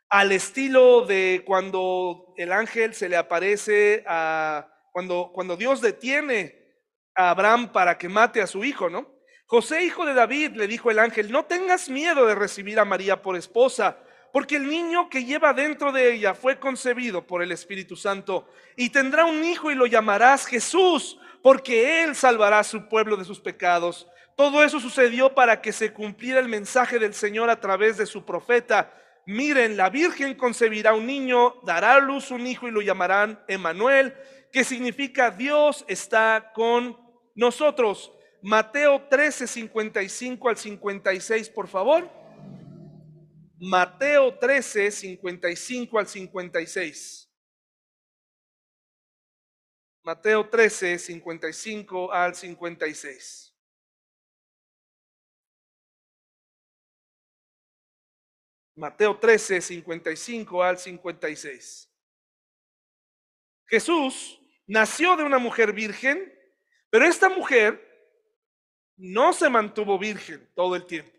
al 0.09 0.33
estilo 0.33 1.05
de 1.05 1.43
cuando 1.45 2.33
el 2.37 2.53
ángel 2.53 2.95
se 2.95 3.09
le 3.09 3.17
aparece 3.17 4.05
a 4.07 4.73
cuando, 4.93 5.31
cuando 5.35 5.57
Dios 5.57 5.81
detiene 5.81 6.79
a 7.15 7.31
Abraham 7.31 7.73
para 7.73 7.99
que 7.99 8.09
mate 8.09 8.41
a 8.41 8.47
su 8.47 8.65
hijo, 8.65 8.89
¿no? 8.89 9.19
José, 9.47 9.83
hijo 9.83 10.05
de 10.05 10.15
David, 10.15 10.53
le 10.57 10.67
dijo 10.67 10.91
el 10.91 10.99
ángel, 10.99 11.33
no 11.33 11.47
tengas 11.47 11.89
miedo 11.89 12.27
de 12.27 12.35
recibir 12.35 12.79
a 12.79 12.85
María 12.85 13.23
por 13.23 13.37
esposa, 13.37 13.99
porque 14.33 14.57
el 14.57 14.69
niño 14.69 15.09
que 15.09 15.25
lleva 15.25 15.53
dentro 15.53 15.93
de 15.93 16.15
ella 16.15 16.35
fue 16.35 16.59
concebido 16.59 17.27
por 17.27 17.43
el 17.43 17.53
Espíritu 17.53 17.97
Santo 17.97 18.49
y 18.77 18.91
tendrá 18.91 19.25
un 19.25 19.45
hijo 19.45 19.71
y 19.71 19.75
lo 19.75 19.87
llamarás 19.87 20.47
Jesús, 20.47 21.19
porque 21.43 22.03
él 22.03 22.15
salvará 22.15 22.61
a 22.61 22.65
su 22.65 22.89
pueblo 22.89 23.17
de 23.17 23.25
sus 23.25 23.41
pecados. 23.41 24.07
Todo 24.37 24.63
eso 24.63 24.81
sucedió 24.81 25.35
para 25.35 25.61
que 25.61 25.73
se 25.73 25.93
cumpliera 25.93 26.41
el 26.41 26.49
mensaje 26.49 26.99
del 26.99 27.15
Señor 27.15 27.51
a 27.51 27.61
través 27.61 27.97
de 27.97 28.07
su 28.07 28.25
profeta. 28.25 28.93
Miren, 29.27 29.77
la 29.77 29.91
Virgen 29.91 30.35
concebirá 30.35 30.95
un 30.95 31.07
niño, 31.07 31.55
dará 31.65 31.95
a 31.95 32.01
luz 32.01 32.31
un 32.31 32.47
hijo 32.47 32.69
y 32.69 32.71
lo 32.71 32.81
llamarán 32.81 33.43
Emanuel 33.49 34.15
que 34.53 34.65
significa 34.65 35.31
Dios 35.31 35.85
está 35.89 36.53
con 36.55 36.97
nosotros. 37.35 38.13
Mateo 38.43 39.07
13, 39.11 39.47
55 39.47 40.49
al 40.49 40.57
56, 40.57 41.51
por 41.51 41.69
favor. 41.69 42.09
Mateo 43.61 44.39
13, 44.39 44.91
55 44.93 45.99
al 45.99 46.07
56. 46.07 47.29
Mateo 50.05 50.49
13, 50.49 50.99
55 50.99 52.13
al 52.13 52.37
56. 52.37 53.55
Mateo 58.77 59.19
13, 59.19 59.61
55 59.61 60.63
al 60.63 60.79
56. 60.79 61.93
Jesús 63.67 64.41
nació 64.69 65.17
de 65.17 65.25
una 65.25 65.39
mujer 65.39 65.73
virgen, 65.73 66.33
pero 66.91 67.05
esta 67.07 67.29
mujer 67.29 67.85
no 68.97 69.33
se 69.33 69.51
mantuvo 69.51 69.99
virgen 69.99 70.49
todo 70.55 70.77
el 70.77 70.87
tiempo. 70.87 71.13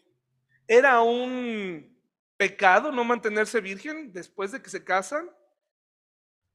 Era 0.66 1.02
un 1.02 1.99
pecado 2.40 2.94
no 2.94 3.04
mantenerse 3.04 3.60
virgen 3.60 4.14
después 4.14 4.54
de 4.54 4.62
que 4.62 4.70
se 4.70 4.82
casan. 4.82 5.30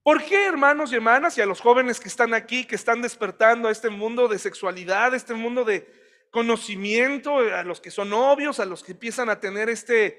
¿Por 0.02 0.24
qué, 0.24 0.46
hermanos 0.46 0.90
y 0.90 0.94
hermanas, 0.96 1.36
y 1.36 1.42
a 1.42 1.46
los 1.46 1.60
jóvenes 1.60 2.00
que 2.00 2.08
están 2.08 2.32
aquí, 2.32 2.64
que 2.64 2.74
están 2.74 3.02
despertando 3.02 3.68
a 3.68 3.70
este 3.70 3.90
mundo 3.90 4.26
de 4.26 4.38
sexualidad, 4.38 5.14
este 5.14 5.34
mundo 5.34 5.62
de 5.62 5.86
conocimiento, 6.30 7.36
a 7.36 7.62
los 7.64 7.82
que 7.82 7.90
son 7.90 8.08
novios, 8.08 8.60
a 8.60 8.64
los 8.64 8.82
que 8.82 8.92
empiezan 8.92 9.28
a 9.28 9.40
tener 9.40 9.68
este 9.68 10.18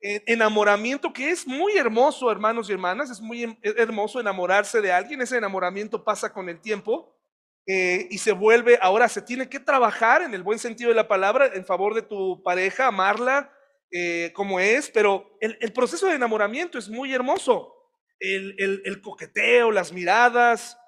enamoramiento 0.00 1.12
que 1.12 1.30
es 1.30 1.46
muy 1.46 1.76
hermoso, 1.76 2.30
hermanos 2.30 2.70
y 2.70 2.72
hermanas, 2.72 3.10
es 3.10 3.20
muy 3.20 3.58
hermoso 3.62 4.20
enamorarse 4.20 4.80
de 4.80 4.92
alguien, 4.92 5.20
ese 5.20 5.36
enamoramiento 5.36 6.04
pasa 6.04 6.32
con 6.32 6.48
el 6.48 6.60
tiempo 6.60 7.20
eh, 7.66 8.06
y 8.10 8.18
se 8.18 8.32
vuelve, 8.32 8.78
ahora 8.80 9.08
se 9.08 9.22
tiene 9.22 9.48
que 9.48 9.60
trabajar 9.60 10.22
en 10.22 10.34
el 10.34 10.42
buen 10.44 10.58
sentido 10.60 10.88
de 10.90 10.96
la 10.96 11.08
palabra 11.08 11.50
en 11.52 11.66
favor 11.66 11.94
de 11.94 12.02
tu 12.02 12.42
pareja, 12.42 12.86
amarla 12.86 13.52
eh, 13.90 14.32
como 14.34 14.60
es, 14.60 14.90
pero 14.90 15.36
el, 15.40 15.72
proceso 15.72 16.06
de 16.06 16.14
enamoramiento 16.14 16.78
es 16.78 16.88
muy 16.88 17.12
hermoso, 17.12 17.74
el, 18.18 18.54
el 18.84 19.00
coqueteo, 19.00 19.70
las 19.70 19.92
miradas. 19.92 20.78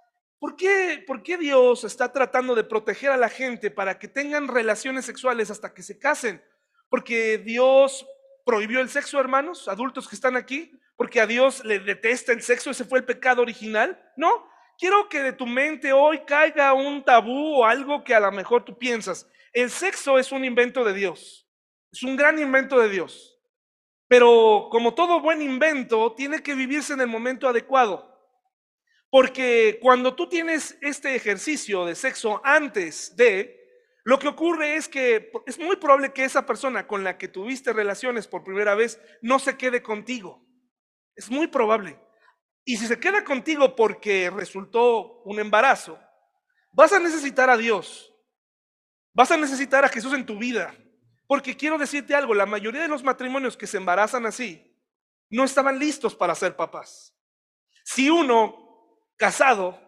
¿Por 0.42 0.56
qué, 0.56 1.02
¿Por 1.06 1.22
qué 1.22 1.38
Dios 1.38 1.84
está 1.84 2.12
tratando 2.12 2.56
de 2.56 2.64
proteger 2.64 3.10
a 3.10 3.16
la 3.16 3.28
gente 3.28 3.70
para 3.70 3.98
que 4.00 4.08
tengan 4.08 4.48
relaciones 4.48 5.04
sexuales 5.04 5.50
hasta 5.52 5.72
que 5.72 5.84
se 5.84 6.00
casen? 6.00 6.42
Porque 6.88 7.38
Dios 7.38 8.04
prohibió 8.44 8.80
el 8.80 8.88
sexo, 8.88 9.20
hermanos, 9.20 9.68
adultos 9.68 10.08
que 10.08 10.16
están 10.16 10.36
aquí, 10.36 10.72
porque 10.96 11.20
a 11.20 11.26
Dios 11.26 11.64
le 11.64 11.78
detesta 11.78 12.32
el 12.32 12.42
sexo, 12.42 12.70
ese 12.70 12.84
fue 12.84 12.98
el 12.98 13.04
pecado 13.04 13.42
original. 13.42 14.00
No, 14.16 14.48
quiero 14.78 15.08
que 15.08 15.22
de 15.22 15.32
tu 15.32 15.46
mente 15.46 15.92
hoy 15.92 16.22
caiga 16.26 16.72
un 16.72 17.04
tabú 17.04 17.60
o 17.60 17.64
algo 17.64 18.02
que 18.04 18.14
a 18.14 18.20
lo 18.20 18.32
mejor 18.32 18.64
tú 18.64 18.76
piensas. 18.76 19.28
El 19.52 19.70
sexo 19.70 20.18
es 20.18 20.32
un 20.32 20.44
invento 20.44 20.82
de 20.82 20.94
Dios, 20.94 21.41
es 21.92 22.02
un 22.02 22.16
gran 22.16 22.38
invento 22.38 22.78
de 22.81 22.88
Dios. 22.88 23.38
Pero 24.09 24.68
como 24.70 24.94
todo 24.94 25.20
buen 25.20 25.42
invento, 25.42 26.12
tiene 26.12 26.42
que 26.42 26.55
vivirse 26.55 26.94
en 26.94 27.00
el 27.00 27.07
momento 27.07 27.48
adecuado. 27.48 28.12
Porque 29.11 29.78
cuando 29.81 30.14
tú 30.14 30.28
tienes 30.28 30.78
este 30.81 31.14
ejercicio 31.14 31.85
de 31.85 31.94
sexo 31.94 32.40
antes 32.44 33.14
de, 33.14 33.59
lo 34.05 34.18
que 34.18 34.28
ocurre 34.28 34.76
es 34.76 34.88
que 34.88 35.31
es 35.46 35.59
muy 35.59 35.76
probable 35.76 36.12
que 36.12 36.24
esa 36.24 36.44
persona 36.44 36.87
con 36.87 37.05
la 37.05 37.18
que 37.18 37.28
tuviste 37.28 37.72
relaciones 37.72 38.26
por 38.26 38.42
primera 38.42 38.74
vez 38.74 39.00
no 39.20 39.38
se 39.38 39.57
quede 39.57 39.83
contigo. 39.83 40.44
Es 41.14 41.31
muy 41.31 41.46
probable. 41.46 42.00
Y 42.64 42.78
si 42.78 42.87
se 42.87 42.98
queda 42.98 43.22
contigo 43.22 43.76
porque 43.76 44.31
resultó 44.31 45.22
un 45.24 45.38
embarazo, 45.40 45.98
vas 46.72 46.92
a 46.92 46.98
necesitar 46.98 47.50
a 47.50 47.57
Dios. 47.57 48.12
Vas 49.14 49.31
a 49.31 49.37
necesitar 49.37 49.85
a 49.85 49.88
Jesús 49.88 50.14
en 50.14 50.26
tu 50.26 50.38
vida. 50.38 50.74
Porque 51.32 51.56
quiero 51.56 51.78
decirte 51.78 52.14
algo, 52.14 52.34
la 52.34 52.44
mayoría 52.44 52.82
de 52.82 52.88
los 52.88 53.02
matrimonios 53.02 53.56
que 53.56 53.66
se 53.66 53.78
embarazan 53.78 54.26
así 54.26 54.78
no 55.30 55.44
estaban 55.44 55.78
listos 55.78 56.14
para 56.14 56.34
ser 56.34 56.54
papás. 56.54 57.16
Si 57.84 58.10
uno 58.10 59.00
casado 59.16 59.80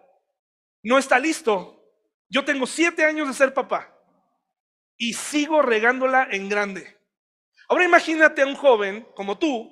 no 0.83 0.97
está 0.97 1.19
listo, 1.19 1.85
yo 2.31 2.47
tengo 2.47 2.67
siete 2.67 3.05
años 3.05 3.29
de 3.29 3.35
ser 3.35 3.53
papá 3.53 3.95
y 4.97 5.13
sigo 5.13 5.61
regándola 5.61 6.27
en 6.31 6.49
grande. 6.49 6.99
Ahora 7.69 7.85
imagínate 7.85 8.41
a 8.41 8.47
un 8.47 8.57
joven 8.57 9.07
como 9.15 9.37
tú, 9.37 9.71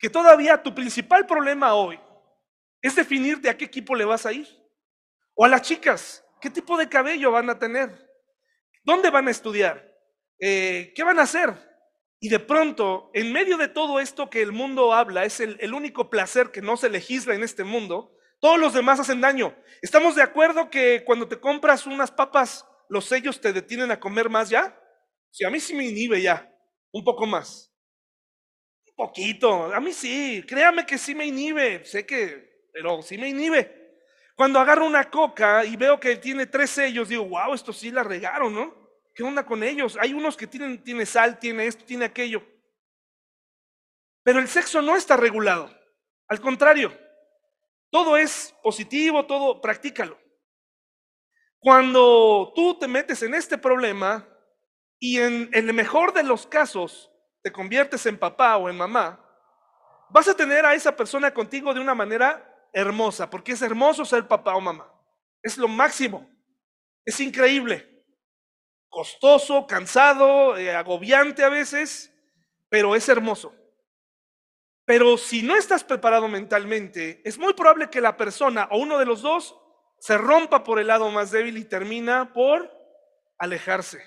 que 0.00 0.10
todavía 0.10 0.60
tu 0.60 0.74
principal 0.74 1.24
problema 1.24 1.74
hoy 1.74 2.00
es 2.82 2.96
definirte 2.96 3.48
a 3.48 3.56
qué 3.56 3.66
equipo 3.66 3.94
le 3.94 4.04
vas 4.04 4.26
a 4.26 4.32
ir. 4.32 4.48
O 5.36 5.44
a 5.44 5.48
las 5.48 5.62
chicas, 5.62 6.26
qué 6.40 6.50
tipo 6.50 6.76
de 6.76 6.88
cabello 6.88 7.30
van 7.30 7.48
a 7.48 7.60
tener, 7.60 8.10
dónde 8.82 9.08
van 9.10 9.28
a 9.28 9.30
estudiar, 9.30 9.95
eh, 10.40 10.92
qué 10.94 11.04
van 11.04 11.18
a 11.18 11.22
hacer. 11.22 11.54
Y 12.20 12.28
de 12.28 12.40
pronto, 12.40 13.10
en 13.14 13.32
medio 13.32 13.56
de 13.58 13.68
todo 13.68 14.00
esto 14.00 14.30
que 14.30 14.42
el 14.42 14.52
mundo 14.52 14.92
habla, 14.92 15.24
es 15.24 15.40
el, 15.40 15.56
el 15.60 15.74
único 15.74 16.08
placer 16.10 16.50
que 16.50 16.62
no 16.62 16.76
se 16.76 16.88
legisla 16.88 17.34
en 17.34 17.42
este 17.42 17.64
mundo, 17.64 18.16
todos 18.40 18.58
los 18.58 18.74
demás 18.74 19.00
hacen 19.00 19.20
daño. 19.20 19.56
¿Estamos 19.82 20.14
de 20.14 20.22
acuerdo 20.22 20.70
que 20.70 21.04
cuando 21.04 21.28
te 21.28 21.40
compras 21.40 21.86
unas 21.86 22.10
papas 22.10 22.66
los 22.88 23.04
sellos 23.04 23.40
te 23.40 23.52
detienen 23.52 23.90
a 23.90 24.00
comer 24.00 24.28
más 24.30 24.48
ya? 24.48 24.78
Si 25.30 25.44
a 25.44 25.50
mí 25.50 25.60
sí 25.60 25.74
me 25.74 25.84
inhibe 25.84 26.20
ya, 26.22 26.50
un 26.92 27.04
poco 27.04 27.26
más. 27.26 27.72
Un 28.88 28.94
poquito, 29.06 29.74
a 29.74 29.80
mí 29.80 29.92
sí, 29.92 30.42
créame 30.46 30.86
que 30.86 30.96
sí 30.96 31.14
me 31.14 31.26
inhibe, 31.26 31.84
sé 31.84 32.06
que, 32.06 32.64
pero 32.72 33.02
sí 33.02 33.18
me 33.18 33.28
inhibe. 33.28 34.00
Cuando 34.36 34.58
agarro 34.58 34.86
una 34.86 35.10
coca 35.10 35.64
y 35.64 35.76
veo 35.76 35.98
que 35.98 36.16
tiene 36.16 36.46
tres 36.46 36.70
sellos, 36.70 37.08
digo, 37.08 37.24
wow, 37.24 37.54
esto 37.54 37.72
sí 37.72 37.90
la 37.90 38.02
regaron, 38.02 38.54
¿no? 38.54 38.85
¿Qué 39.16 39.22
onda 39.22 39.46
con 39.46 39.62
ellos? 39.62 39.96
Hay 39.98 40.12
unos 40.12 40.36
que 40.36 40.46
tienen 40.46 40.84
tiene 40.84 41.06
sal, 41.06 41.38
tiene 41.38 41.66
esto, 41.66 41.82
tiene 41.86 42.04
aquello. 42.04 42.46
Pero 44.22 44.40
el 44.40 44.46
sexo 44.46 44.82
no 44.82 44.94
está 44.94 45.16
regulado. 45.16 45.74
Al 46.28 46.38
contrario, 46.38 46.92
todo 47.90 48.18
es 48.18 48.54
positivo, 48.62 49.24
todo, 49.24 49.62
practícalo. 49.62 50.18
Cuando 51.58 52.52
tú 52.54 52.78
te 52.78 52.86
metes 52.86 53.22
en 53.22 53.32
este 53.32 53.56
problema 53.56 54.28
y 54.98 55.18
en, 55.18 55.48
el 55.54 55.72
mejor 55.72 56.12
de 56.12 56.22
los 56.22 56.46
casos 56.46 57.10
te 57.42 57.50
conviertes 57.50 58.04
en 58.04 58.18
papá 58.18 58.58
o 58.58 58.68
en 58.68 58.76
mamá, 58.76 59.24
vas 60.10 60.28
a 60.28 60.36
tener 60.36 60.66
a 60.66 60.74
esa 60.74 60.94
persona 60.94 61.32
contigo 61.32 61.72
de 61.72 61.80
una 61.80 61.94
manera 61.94 62.68
hermosa, 62.74 63.30
porque 63.30 63.52
es 63.52 63.62
hermoso 63.62 64.04
ser 64.04 64.28
papá 64.28 64.56
o 64.56 64.60
mamá. 64.60 64.92
Es 65.42 65.56
lo 65.56 65.68
máximo. 65.68 66.28
Es 67.02 67.18
increíble. 67.20 67.95
Costoso, 68.96 69.66
cansado, 69.66 70.56
eh, 70.56 70.74
agobiante 70.74 71.44
a 71.44 71.50
veces, 71.50 72.10
pero 72.70 72.96
es 72.96 73.06
hermoso. 73.10 73.54
Pero 74.86 75.18
si 75.18 75.42
no 75.42 75.54
estás 75.54 75.84
preparado 75.84 76.28
mentalmente, 76.28 77.20
es 77.22 77.36
muy 77.36 77.52
probable 77.52 77.90
que 77.90 78.00
la 78.00 78.16
persona 78.16 78.66
o 78.70 78.78
uno 78.78 78.98
de 78.98 79.04
los 79.04 79.20
dos 79.20 79.54
se 79.98 80.16
rompa 80.16 80.64
por 80.64 80.78
el 80.78 80.86
lado 80.86 81.10
más 81.10 81.30
débil 81.30 81.58
y 81.58 81.66
termina 81.66 82.32
por 82.32 82.72
alejarse. 83.36 84.02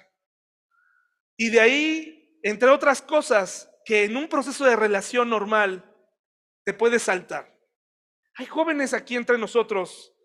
Y 1.38 1.52
de 1.52 1.60
ahí, 1.60 2.39
entre 2.41 2.69
otras 2.69 3.04
cosas, 3.04 3.69
que 3.86 4.06
en 4.06 4.17
un 4.17 4.28
proceso 4.28 4.65
de 4.65 4.75
relación 4.75 5.30
normal 5.30 5.95
te 6.63 6.73
puede 6.73 6.97
saltar. 6.97 7.56
Hay 8.38 8.47
jóvenes 8.47 8.95
aquí 8.95 9.15
entre 9.15 9.38
nosotros 9.38 10.15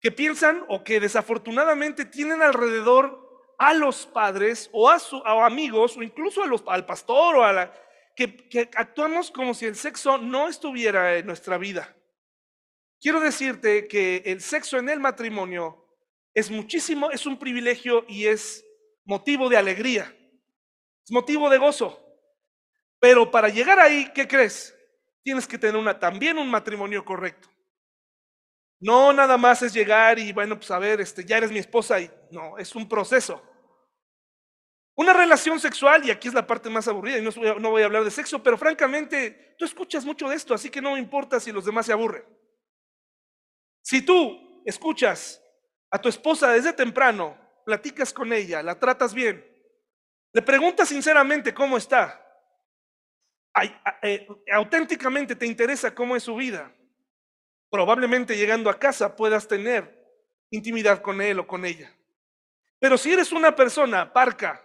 que 0.00 0.12
piensan 0.12 0.64
o 0.68 0.84
que 0.84 1.00
desafortunadamente 1.00 2.04
tienen 2.04 2.40
alrededor 2.40 3.21
a 3.58 3.74
los 3.74 4.06
padres 4.06 4.68
o 4.72 4.90
a, 4.90 4.98
sus 4.98 5.22
amigos 5.24 5.96
o 5.96 6.02
incluso 6.02 6.42
al 6.66 6.86
pastor 6.86 7.36
o 7.36 7.44
a 7.44 7.52
la, 7.52 7.72
que, 8.14 8.70
actuamos 8.74 9.30
como 9.30 9.54
si 9.54 9.66
el 9.66 9.76
sexo 9.76 10.18
no 10.18 10.48
estuviera 10.48 11.16
en 11.16 11.26
nuestra 11.26 11.58
vida. 11.58 11.94
Quiero 13.00 13.20
decirte 13.20 13.88
que 13.88 14.22
el 14.26 14.40
sexo 14.40 14.78
en 14.78 14.88
el 14.88 15.00
matrimonio 15.00 15.84
es 16.34 16.50
muchísimo, 16.50 17.10
es 17.10 17.26
un 17.26 17.38
privilegio 17.38 18.04
y 18.08 18.26
es 18.26 18.64
motivo 19.04 19.48
de 19.48 19.56
alegría, 19.56 20.14
es 21.04 21.10
motivo 21.10 21.50
de 21.50 21.58
gozo. 21.58 21.98
Pero 23.00 23.30
para 23.30 23.48
llegar 23.48 23.80
ahí, 23.80 24.08
¿qué 24.14 24.28
crees? 24.28 24.76
Tienes 25.24 25.46
que 25.46 25.58
tener 25.58 25.76
una, 25.76 25.98
también 25.98 26.38
un 26.38 26.48
matrimonio 26.48 27.04
correcto. 27.04 27.51
No 28.82 29.12
nada 29.12 29.38
más 29.38 29.62
es 29.62 29.72
llegar 29.72 30.18
y 30.18 30.32
bueno, 30.32 30.56
pues 30.56 30.68
a 30.72 30.78
ver, 30.80 31.00
este, 31.00 31.24
ya 31.24 31.36
eres 31.36 31.52
mi 31.52 31.60
esposa 31.60 32.00
y 32.00 32.10
no, 32.32 32.58
es 32.58 32.74
un 32.74 32.88
proceso. 32.88 33.40
Una 34.96 35.12
relación 35.12 35.60
sexual, 35.60 36.04
y 36.04 36.10
aquí 36.10 36.26
es 36.26 36.34
la 36.34 36.46
parte 36.46 36.68
más 36.68 36.88
aburrida, 36.88 37.16
y 37.18 37.22
no, 37.22 37.70
voy 37.70 37.82
a 37.82 37.84
hablar 37.84 38.02
de 38.02 38.10
sexo, 38.10 38.42
pero 38.42 38.58
francamente, 38.58 39.54
tú 39.56 39.64
escuchas 39.64 40.04
mucho 40.04 40.28
de 40.28 40.34
esto, 40.34 40.52
así 40.52 40.68
que 40.68 40.82
no 40.82 40.92
me 40.92 40.98
importa 40.98 41.38
si 41.38 41.52
los 41.52 41.64
demás 41.64 41.86
se 41.86 41.92
aburren. 41.92 42.24
Si 43.82 44.02
tú 44.02 44.62
escuchas 44.66 45.40
a 45.88 46.00
tu 46.00 46.08
esposa 46.08 46.52
desde 46.52 46.72
temprano, 46.72 47.38
platicas 47.64 48.12
con 48.12 48.32
ella, 48.32 48.64
la 48.64 48.78
tratas 48.80 49.14
bien, 49.14 49.46
le 50.32 50.42
preguntas 50.42 50.88
sinceramente 50.88 51.54
cómo 51.54 51.76
está, 51.76 52.18
eh, 54.02 54.26
auténticamente 54.52 55.36
te 55.36 55.46
interesa 55.46 55.94
cómo 55.94 56.16
es 56.16 56.24
su 56.24 56.34
vida, 56.34 56.74
probablemente 57.72 58.36
llegando 58.36 58.68
a 58.68 58.78
casa 58.78 59.16
puedas 59.16 59.48
tener 59.48 59.98
intimidad 60.50 61.00
con 61.00 61.22
él 61.22 61.38
o 61.38 61.46
con 61.46 61.64
ella. 61.64 61.90
Pero 62.78 62.98
si 62.98 63.10
eres 63.10 63.32
una 63.32 63.56
persona 63.56 64.12
parca, 64.12 64.62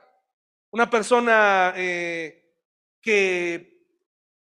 una 0.72 0.90
persona 0.90 1.74
eh, 1.78 2.54
que 3.02 3.88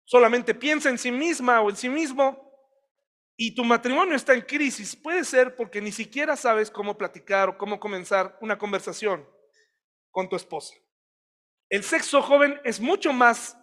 solamente 0.05 0.53
piensa 0.53 0.89
en 0.91 0.99
sí 0.99 1.13
misma 1.13 1.61
o 1.61 1.71
en 1.71 1.77
sí 1.77 1.89
mismo 1.89 2.51
y 3.37 3.55
tu 3.55 3.65
matrimonio 3.65 4.17
está 4.17 4.35
en 4.35 4.43
crisis, 4.43 4.97
puede 4.97 5.25
ser 5.25 5.55
porque 5.55 5.81
ni 5.81 5.93
siquiera 5.93 6.37
sabes 6.37 6.73
cómo 6.73 6.99
platicar 6.99 7.51
o 7.51 7.57
cómo 7.57 7.79
comenzar 7.79 8.37
una 8.41 8.59
conversación 8.59 9.29
con 10.11 10.29
tu 10.29 10.35
esposa. 10.35 10.75
El 11.69 11.85
sexo 11.85 12.21
joven 12.21 12.61
es 12.65 12.81
mucho 12.81 13.13
más 13.13 13.57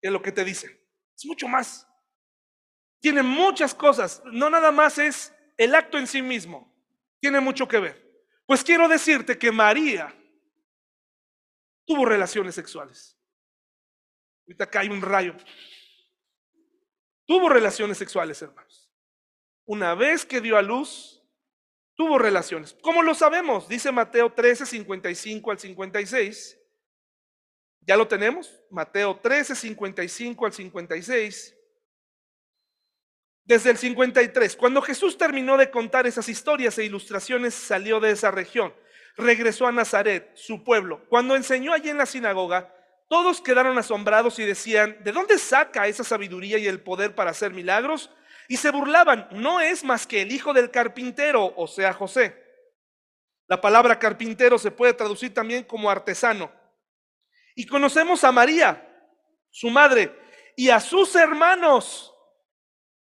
que 0.00 0.08
lo 0.08 0.22
que 0.22 0.30
te 0.30 0.44
dicen, 0.44 0.70
es 1.16 1.26
mucho 1.26 1.48
más. 1.48 1.88
Tiene 3.02 3.24
muchas 3.24 3.74
cosas, 3.74 4.22
no 4.26 4.48
nada 4.48 4.70
más 4.70 4.96
es 4.96 5.34
el 5.56 5.74
acto 5.74 5.98
en 5.98 6.06
sí 6.06 6.22
mismo, 6.22 6.72
tiene 7.18 7.40
mucho 7.40 7.66
que 7.66 7.80
ver. 7.80 8.24
Pues 8.46 8.62
quiero 8.62 8.86
decirte 8.86 9.36
que 9.36 9.50
María 9.50 10.14
tuvo 11.84 12.06
relaciones 12.06 12.54
sexuales. 12.54 13.18
Ahorita 14.46 14.70
cae 14.70 14.88
un 14.88 15.02
rayo. 15.02 15.34
Tuvo 17.26 17.48
relaciones 17.48 17.98
sexuales, 17.98 18.40
hermanos. 18.40 18.88
Una 19.64 19.96
vez 19.96 20.24
que 20.24 20.40
dio 20.40 20.56
a 20.56 20.62
luz, 20.62 21.24
tuvo 21.96 22.18
relaciones. 22.18 22.76
¿Cómo 22.82 23.02
lo 23.02 23.16
sabemos? 23.16 23.68
Dice 23.68 23.90
Mateo 23.90 24.32
13, 24.32 24.64
55 24.64 25.50
al 25.50 25.58
56. 25.58 26.58
¿Ya 27.80 27.96
lo 27.96 28.06
tenemos? 28.06 28.62
Mateo 28.70 29.18
13, 29.18 29.56
55 29.56 30.46
al 30.46 30.52
56. 30.52 31.56
Desde 33.44 33.70
el 33.70 33.78
53, 33.78 34.56
cuando 34.56 34.82
Jesús 34.82 35.18
terminó 35.18 35.56
de 35.56 35.70
contar 35.70 36.06
esas 36.06 36.28
historias 36.28 36.78
e 36.78 36.84
ilustraciones, 36.84 37.54
salió 37.54 38.00
de 38.00 38.12
esa 38.12 38.30
región 38.30 38.72
regresó 39.16 39.66
a 39.66 39.72
Nazaret, 39.72 40.30
su 40.34 40.64
pueblo. 40.64 41.04
Cuando 41.08 41.36
enseñó 41.36 41.72
allí 41.72 41.90
en 41.90 41.98
la 41.98 42.06
sinagoga, 42.06 42.74
todos 43.08 43.40
quedaron 43.40 43.76
asombrados 43.78 44.38
y 44.38 44.44
decían, 44.44 44.96
¿de 45.02 45.12
dónde 45.12 45.38
saca 45.38 45.86
esa 45.86 46.04
sabiduría 46.04 46.58
y 46.58 46.66
el 46.66 46.80
poder 46.80 47.14
para 47.14 47.30
hacer 47.30 47.52
milagros? 47.52 48.10
Y 48.48 48.56
se 48.56 48.70
burlaban, 48.70 49.28
no 49.32 49.60
es 49.60 49.84
más 49.84 50.06
que 50.06 50.22
el 50.22 50.32
hijo 50.32 50.52
del 50.52 50.70
carpintero, 50.70 51.52
o 51.56 51.66
sea, 51.66 51.92
José. 51.92 52.40
La 53.48 53.60
palabra 53.60 53.98
carpintero 53.98 54.58
se 54.58 54.70
puede 54.70 54.94
traducir 54.94 55.34
también 55.34 55.64
como 55.64 55.90
artesano. 55.90 56.50
Y 57.54 57.66
conocemos 57.66 58.24
a 58.24 58.32
María, 58.32 58.88
su 59.50 59.68
madre, 59.68 60.18
y 60.56 60.70
a 60.70 60.80
sus 60.80 61.14
hermanos, 61.14 62.11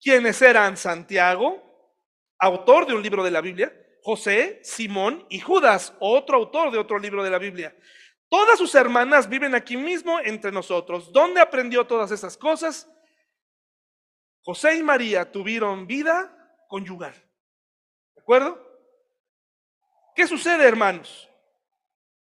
quienes 0.01 0.41
eran 0.41 0.77
Santiago, 0.77 1.61
autor 2.37 2.87
de 2.87 2.93
un 2.93 3.03
libro 3.03 3.23
de 3.23 3.31
la 3.31 3.41
Biblia, 3.41 3.73
José, 4.01 4.59
Simón 4.63 5.25
y 5.29 5.39
Judas, 5.39 5.93
otro 5.99 6.37
autor 6.37 6.71
de 6.71 6.77
otro 6.77 6.97
libro 6.99 7.23
de 7.23 7.29
la 7.29 7.37
Biblia. 7.37 7.75
Todas 8.29 8.57
sus 8.57 8.75
hermanas 8.75 9.27
viven 9.27 9.55
aquí 9.55 9.75
mismo 9.75 10.19
entre 10.19 10.51
nosotros. 10.51 11.11
¿Dónde 11.11 11.41
aprendió 11.41 11.85
todas 11.85 12.11
esas 12.11 12.37
cosas? 12.37 12.87
José 14.43 14.77
y 14.77 14.83
María 14.83 15.31
tuvieron 15.31 15.87
vida 15.87 16.35
conyugal. 16.67 17.13
¿De 18.15 18.21
acuerdo? 18.21 18.65
¿Qué 20.15 20.27
sucede, 20.27 20.67
hermanos? 20.67 21.29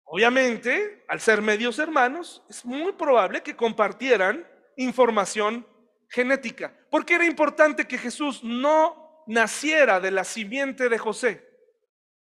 Obviamente, 0.06 1.06
al 1.08 1.20
ser 1.20 1.42
medios 1.42 1.78
hermanos, 1.78 2.44
es 2.50 2.66
muy 2.66 2.94
probable 2.94 3.44
que 3.44 3.56
compartieran 3.56 4.48
información 4.76 5.68
genética. 6.08 6.74
¿Por 6.90 7.06
qué 7.06 7.16
era 7.16 7.26
importante 7.26 7.88
que 7.88 7.98
Jesús 7.98 8.44
no 8.44 9.24
naciera 9.28 10.00
de 10.00 10.12
la 10.12 10.24
simiente 10.24 10.90
de 10.90 10.98
José? 10.98 11.48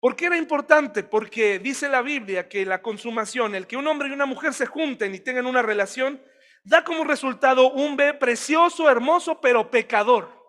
¿Por 0.00 0.16
qué 0.16 0.26
era 0.26 0.36
importante? 0.36 1.02
Porque 1.02 1.58
dice 1.58 1.88
la 1.88 2.02
Biblia 2.02 2.48
que 2.48 2.64
la 2.64 2.82
consumación, 2.82 3.54
el 3.54 3.66
que 3.66 3.76
un 3.76 3.86
hombre 3.86 4.08
y 4.08 4.12
una 4.12 4.26
mujer 4.26 4.54
se 4.54 4.66
junten 4.66 5.14
y 5.14 5.20
tengan 5.20 5.46
una 5.46 5.62
relación, 5.62 6.20
da 6.64 6.84
como 6.84 7.04
resultado 7.04 7.70
un 7.70 7.96
bebé 7.96 8.14
precioso, 8.14 8.90
hermoso, 8.90 9.40
pero 9.40 9.70
pecador. 9.70 10.40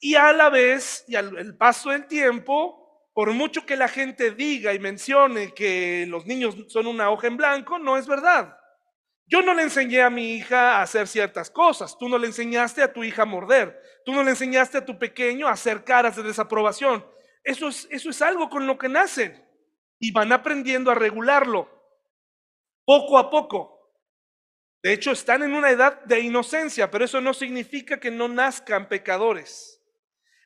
Y 0.00 0.16
a 0.16 0.32
la 0.32 0.50
vez, 0.50 1.04
y 1.06 1.14
al 1.14 1.56
paso 1.56 1.90
del 1.90 2.06
tiempo, 2.06 2.80
por 3.14 3.32
mucho 3.32 3.64
que 3.64 3.76
la 3.76 3.88
gente 3.88 4.32
diga 4.32 4.72
y 4.74 4.78
mencione 4.78 5.52
que 5.52 6.06
los 6.08 6.26
niños 6.26 6.56
son 6.68 6.86
una 6.86 7.10
hoja 7.10 7.26
en 7.26 7.36
blanco, 7.36 7.78
no 7.78 7.96
es 7.96 8.06
verdad. 8.06 8.56
Yo 9.30 9.42
no 9.42 9.54
le 9.54 9.62
enseñé 9.62 10.02
a 10.02 10.10
mi 10.10 10.34
hija 10.34 10.78
a 10.78 10.82
hacer 10.82 11.06
ciertas 11.06 11.50
cosas, 11.50 11.96
tú 11.96 12.08
no 12.08 12.18
le 12.18 12.26
enseñaste 12.26 12.82
a 12.82 12.92
tu 12.92 13.04
hija 13.04 13.22
a 13.22 13.26
morder, 13.26 13.80
tú 14.04 14.12
no 14.12 14.24
le 14.24 14.30
enseñaste 14.30 14.78
a 14.78 14.84
tu 14.84 14.98
pequeño 14.98 15.46
a 15.46 15.52
hacer 15.52 15.84
caras 15.84 16.16
de 16.16 16.24
desaprobación. 16.24 17.06
Eso 17.44 17.68
es, 17.68 17.86
eso 17.92 18.10
es 18.10 18.20
algo 18.22 18.50
con 18.50 18.66
lo 18.66 18.76
que 18.76 18.88
nacen 18.88 19.40
y 20.00 20.10
van 20.10 20.32
aprendiendo 20.32 20.90
a 20.90 20.96
regularlo 20.96 21.70
poco 22.84 23.18
a 23.18 23.30
poco. 23.30 23.78
De 24.82 24.92
hecho, 24.92 25.12
están 25.12 25.44
en 25.44 25.54
una 25.54 25.70
edad 25.70 26.02
de 26.06 26.18
inocencia, 26.18 26.90
pero 26.90 27.04
eso 27.04 27.20
no 27.20 27.32
significa 27.32 28.00
que 28.00 28.10
no 28.10 28.26
nazcan 28.26 28.88
pecadores. 28.88 29.80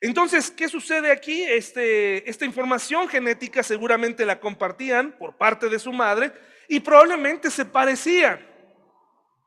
Entonces, 0.03 0.51
¿qué 0.51 0.69
sucede 0.69 1.11
aquí? 1.11 1.43
Este, 1.43 2.29
esta 2.29 2.45
información 2.45 3.09
genética 3.09 3.63
seguramente 3.63 4.27
la 4.27 4.41
compartían 4.41 5.17
por 5.17 5.39
parte 5.39 5.71
de 5.71 5.79
su 5.79 5.91
madre 5.91 6.33
y 6.69 6.81
probablemente 6.81 7.51
se 7.51 7.65
parecían. 7.65 8.54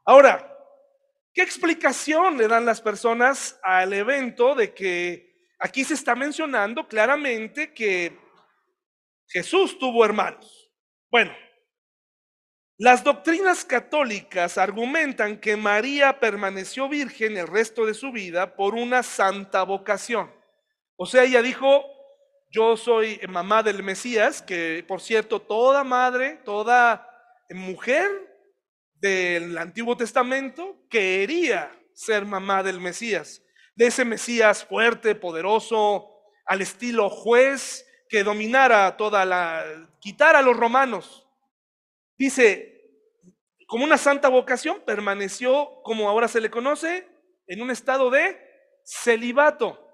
Ahora, 0.08 0.52
¿qué 1.32 1.44
explicación 1.44 2.36
le 2.36 2.48
dan 2.48 2.66
las 2.66 2.82
personas 2.82 3.60
al 3.62 3.94
evento 3.94 4.56
de 4.56 4.74
que 4.74 5.28
Aquí 5.60 5.84
se 5.84 5.96
está 5.96 6.16
mencionando 6.16 6.88
claramente 6.88 7.74
que 7.74 8.16
Jesús 9.28 9.80
tuvo 9.80 10.06
hermanos. 10.06 10.70
Bueno, 11.10 11.32
las 12.78 13.04
doctrinas 13.04 13.66
católicas 13.66 14.60
argumentan 14.60 15.40
que 15.40 15.58
María 15.58 16.20
permaneció 16.20 16.88
virgen 16.88 17.38
el 17.38 17.48
resto 17.48 17.88
de 17.88 17.96
su 17.96 18.12
vida 18.12 18.56
por 18.56 18.76
una 18.76 19.02
santa 19.02 19.64
vocación. 19.64 20.32
O 20.96 21.08
sea, 21.08 21.24
ella 21.24 21.42
dijo, 21.42 21.84
yo 22.52 22.78
soy 22.78 23.20
mamá 23.28 23.64
del 23.64 23.82
Mesías, 23.82 24.44
que 24.44 24.86
por 24.88 25.02
cierto, 25.02 25.42
toda 25.42 25.84
madre, 25.84 26.40
toda 26.46 27.10
mujer 27.50 28.27
del 29.00 29.58
Antiguo 29.58 29.96
Testamento 29.98 30.86
quería 30.90 31.72
ser 31.94 32.26
mamá 32.26 32.64
del 32.64 32.80
Mesías 32.80 33.42
de 33.78 33.86
ese 33.86 34.04
Mesías 34.04 34.66
fuerte, 34.66 35.14
poderoso, 35.14 36.10
al 36.46 36.62
estilo 36.62 37.12
juez, 37.12 37.86
que 38.10 38.24
dominara 38.24 38.98
toda 38.98 39.24
la, 39.24 39.64
quitara 40.00 40.40
a 40.40 40.42
los 40.42 40.58
romanos 40.58 41.24
Dice, 42.18 42.82
como 43.68 43.84
una 43.84 43.98
santa 44.00 44.28
vocación, 44.28 44.82
permaneció, 44.84 45.84
como 45.84 46.10
ahora 46.10 46.28
se 46.28 46.42
le 46.42 46.50
conoce, 46.50 47.08
en 47.46 47.62
un 47.62 47.70
estado 47.70 48.10
de 48.10 48.42
celibato. 48.84 49.88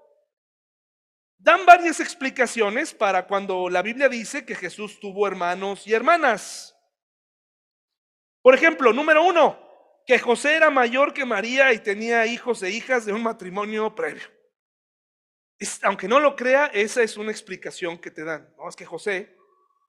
Dan 1.36 1.66
varias 1.66 2.00
explicaciones 2.00 2.94
para 2.94 3.26
cuando 3.26 3.68
la 3.68 3.82
Biblia 3.82 4.08
dice 4.08 4.46
que 4.46 4.54
Jesús 4.54 4.98
tuvo 5.00 5.26
hermanos 5.26 5.86
y 5.86 5.92
hermanas. 5.92 6.73
Por 8.44 8.54
ejemplo, 8.54 8.92
número 8.92 9.22
uno, 9.24 9.58
que 10.06 10.18
José 10.18 10.56
era 10.56 10.68
mayor 10.68 11.14
que 11.14 11.24
María 11.24 11.72
y 11.72 11.78
tenía 11.78 12.26
hijos 12.26 12.62
e 12.62 12.68
hijas 12.68 13.06
de 13.06 13.14
un 13.14 13.22
matrimonio 13.22 13.94
previo. 13.94 14.28
aunque 15.80 16.06
no 16.06 16.20
lo 16.20 16.36
crea, 16.36 16.66
esa 16.66 17.02
es 17.02 17.16
una 17.16 17.30
explicación 17.30 17.96
que 17.96 18.10
te 18.10 18.22
dan. 18.22 18.54
No, 18.58 18.68
es 18.68 18.76
que 18.76 18.84
José 18.84 19.34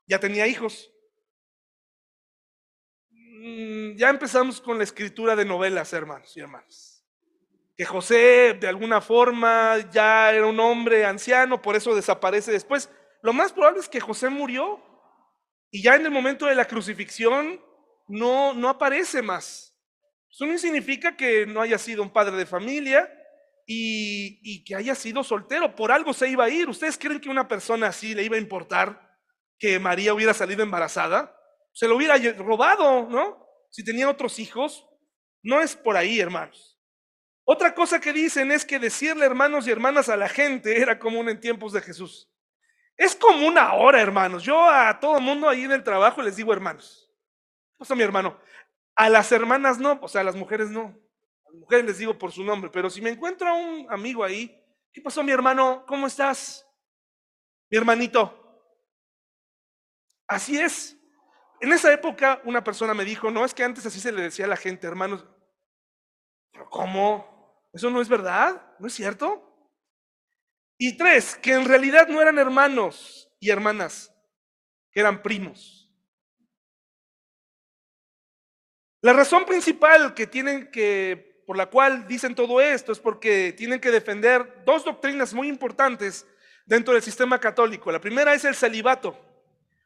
ya 0.07 0.21
tenía 0.21 0.47
hijos. 0.47 0.89
Mm, 3.09 3.97
ya 3.97 4.09
empezamos 4.09 4.61
con 4.61 4.77
la 4.77 4.85
escritura 4.85 5.35
de 5.35 5.43
novelas, 5.43 5.91
hermanos 5.91 6.37
y 6.37 6.39
hermanas 6.39 6.95
que 7.77 7.83
José 7.83 8.57
de 8.57 8.67
alguna 8.69 9.01
forma 9.01 9.89
ya 9.91 10.31
era 10.31 10.45
un 10.45 10.59
hombre 10.61 11.05
anciano, 11.05 11.61
por 11.61 11.75
eso 11.75 11.93
desaparece 11.93 12.53
después. 12.53 12.89
Lo 13.21 13.33
más 13.33 13.51
probable 13.51 13.81
es 13.81 13.89
que 13.89 13.99
José 13.99 14.29
murió 14.29 14.79
y 15.71 15.83
ya 15.83 15.95
en 15.95 16.05
el 16.05 16.11
momento 16.11 16.45
de 16.45 16.55
la 16.55 16.65
crucifixión 16.65 17.59
no, 18.07 18.53
no 18.53 18.69
aparece 18.69 19.21
más. 19.21 19.75
Eso 20.29 20.45
no 20.45 20.57
significa 20.57 21.15
que 21.15 21.45
no 21.45 21.61
haya 21.61 21.77
sido 21.77 22.03
un 22.03 22.11
padre 22.11 22.35
de 22.35 22.45
familia 22.45 23.09
y, 23.65 24.63
que 24.65 24.75
haya 24.75 24.93
sido 24.93 25.23
soltero. 25.23 25.75
Por 25.75 25.91
algo 25.91 26.13
se 26.13 26.27
iba 26.27 26.45
a 26.45 26.49
ir. 26.49 26.69
¿Ustedes 26.69 26.97
creen 26.97 27.21
que 27.21 27.29
una 27.29 27.47
persona 27.47 27.87
así 27.87 28.13
le 28.13 28.23
iba 28.23 28.35
a 28.35 28.39
importar 28.39 29.17
que 29.57 29.79
María 29.79 30.13
hubiera 30.13 30.33
salido 30.33 30.61
embarazada? 30.61 31.35
Se 31.73 31.87
lo 31.87 31.95
hubiera 31.95 32.17
robado, 32.33 33.07
¿no? 33.09 33.47
Si 33.69 33.83
tenía 33.83 34.09
otros 34.09 34.39
hijos. 34.39 34.85
No 35.41 35.61
es 35.61 35.75
por 35.75 35.95
ahí, 35.95 36.19
hermanos. 36.19 36.77
Otra 37.45 37.75
cosa 37.75 38.01
que 38.01 38.11
dicen 38.11 38.51
es 38.51 38.65
que 38.65 38.79
decirle 38.79 39.25
hermanos 39.25 39.67
y 39.67 39.71
hermanas 39.71 40.09
a 40.09 40.17
la 40.17 40.27
gente 40.27 40.81
era 40.81 40.97
común 40.97 41.29
en 41.29 41.39
tiempos 41.39 41.71
de 41.73 41.81
Jesús. 41.81 42.31
Es 42.97 43.15
común 43.15 43.57
ahora, 43.57 44.01
hermanos. 44.01 44.43
Yo 44.43 44.67
a 44.67 44.99
todo 44.99 45.19
mundo 45.19 45.47
ahí 45.47 45.63
en 45.63 45.71
el 45.71 45.83
trabajo 45.83 46.21
les 46.21 46.35
digo 46.35 46.51
hermanos. 46.51 47.04
¿Qué 47.75 47.79
pasó, 47.79 47.93
mi 47.93 48.03
hermano? 48.03 48.39
A 48.95 49.09
las 49.09 49.33
hermanas 49.33 49.79
no, 49.79 49.99
o 50.01 50.07
sea, 50.07 50.21
a 50.21 50.23
las 50.23 50.37
mujeres 50.37 50.69
no. 50.69 50.97
A 51.45 51.51
las 51.51 51.59
mujeres 51.59 51.85
les 51.85 51.97
digo 51.97 52.17
por 52.17 52.31
su 52.31 52.41
nombre, 52.41 52.69
pero 52.71 52.89
si 52.89 53.01
me 53.01 53.09
encuentro 53.09 53.49
a 53.49 53.53
un 53.53 53.85
amigo 53.89 54.23
ahí, 54.23 54.57
¿qué 54.93 55.01
pasó, 55.01 55.21
mi 55.23 55.33
hermano? 55.33 55.83
¿Cómo 55.85 56.07
estás? 56.07 56.65
Mi 57.69 57.77
hermanito. 57.77 58.33
Así 60.25 60.57
es. 60.57 60.97
En 61.59 61.73
esa 61.73 61.91
época 61.91 62.41
una 62.45 62.63
persona 62.63 62.93
me 62.93 63.03
dijo, 63.03 63.29
no, 63.29 63.43
es 63.43 63.53
que 63.53 63.65
antes 63.65 63.85
así 63.85 63.99
se 63.99 64.13
le 64.13 64.21
decía 64.21 64.45
a 64.45 64.49
la 64.49 64.55
gente, 64.55 64.87
hermanos. 64.87 65.25
¿Pero 66.53 66.69
cómo? 66.69 67.69
¿Eso 67.73 67.89
no 67.89 68.01
es 68.01 68.07
verdad? 68.07 68.73
¿No 68.79 68.87
es 68.87 68.93
cierto? 68.93 69.69
Y 70.77 70.95
tres, 70.95 71.35
que 71.35 71.51
en 71.53 71.65
realidad 71.65 72.07
no 72.07 72.21
eran 72.21 72.39
hermanos 72.39 73.29
y 73.41 73.49
hermanas, 73.49 74.13
que 74.93 75.01
eran 75.01 75.21
primos. 75.21 75.84
La 79.05 79.13
razón 79.13 79.45
principal 79.45 80.15
que 80.15 80.25
tienen 80.25 80.71
que, 80.71 81.43
por 81.45 81.55
la 81.55 81.67
cual 81.67 82.07
dicen 82.07 82.33
todo 82.33 82.59
esto, 82.59 82.91
es 82.91 82.97
porque 82.97 83.53
tienen 83.53 83.79
que 83.79 83.91
defender 83.91 84.63
dos 84.65 84.83
doctrinas 84.83 85.31
muy 85.31 85.47
importantes 85.47 86.25
dentro 86.65 86.95
del 86.95 87.03
sistema 87.03 87.39
católico. 87.39 87.91
La 87.91 88.01
primera 88.01 88.33
es 88.33 88.45
el 88.45 88.55
celibato. 88.55 89.15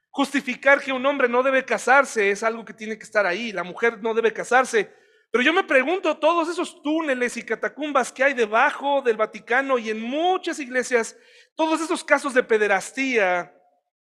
Justificar 0.10 0.80
que 0.80 0.94
un 0.94 1.06
hombre 1.06 1.28
no 1.28 1.44
debe 1.44 1.66
casarse 1.66 2.32
es 2.32 2.44
algo 2.44 2.64
que 2.64 2.74
tiene 2.74 2.98
que 2.98 3.04
estar 3.04 3.26
ahí. 3.26 3.52
La 3.52 3.64
mujer 3.64 4.02
no 4.02 4.14
debe 4.14 4.32
casarse 4.32 4.90
pero 5.32 5.44
yo 5.44 5.54
me 5.54 5.64
pregunto, 5.64 6.18
todos 6.18 6.50
esos 6.50 6.82
túneles 6.82 7.38
y 7.38 7.44
catacumbas 7.44 8.12
que 8.12 8.24
hay 8.24 8.34
debajo 8.34 9.04
del 9.04 9.16
Vaticano 9.16 9.78
y 9.78 9.92
en 9.92 10.02
muchas 10.02 10.60
iglesias, 10.60 11.16
todos 11.56 11.82
esos 11.82 12.04
casos 12.04 12.34
de 12.34 12.42
pederastía, 12.42 13.54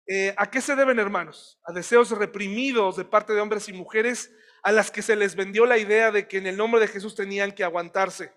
eh, 0.07 0.35
¿a 0.37 0.51
qué 0.51 0.61
se 0.61 0.77
deben, 0.77 0.99
hermanos? 0.99 1.59
A 1.65 1.73
deseos 1.73 2.11
reprimidos 2.11 2.97
de 2.97 3.07
parte 3.07 3.33
de 3.33 3.41
hombres 3.41 3.71
y 3.71 3.73
mujeres 3.73 4.31
a 4.65 4.73
las 4.73 4.91
que 4.91 5.03
se 5.03 5.15
les 5.15 5.37
vendió 5.37 5.67
la 5.67 5.77
idea 5.77 6.11
de 6.11 6.27
que 6.27 6.39
en 6.39 6.47
el 6.47 6.57
nombre 6.57 6.81
de 6.81 6.89
Jesús 6.89 7.15
tenían 7.15 7.53
que 7.53 7.65
aguantarse. 7.65 8.33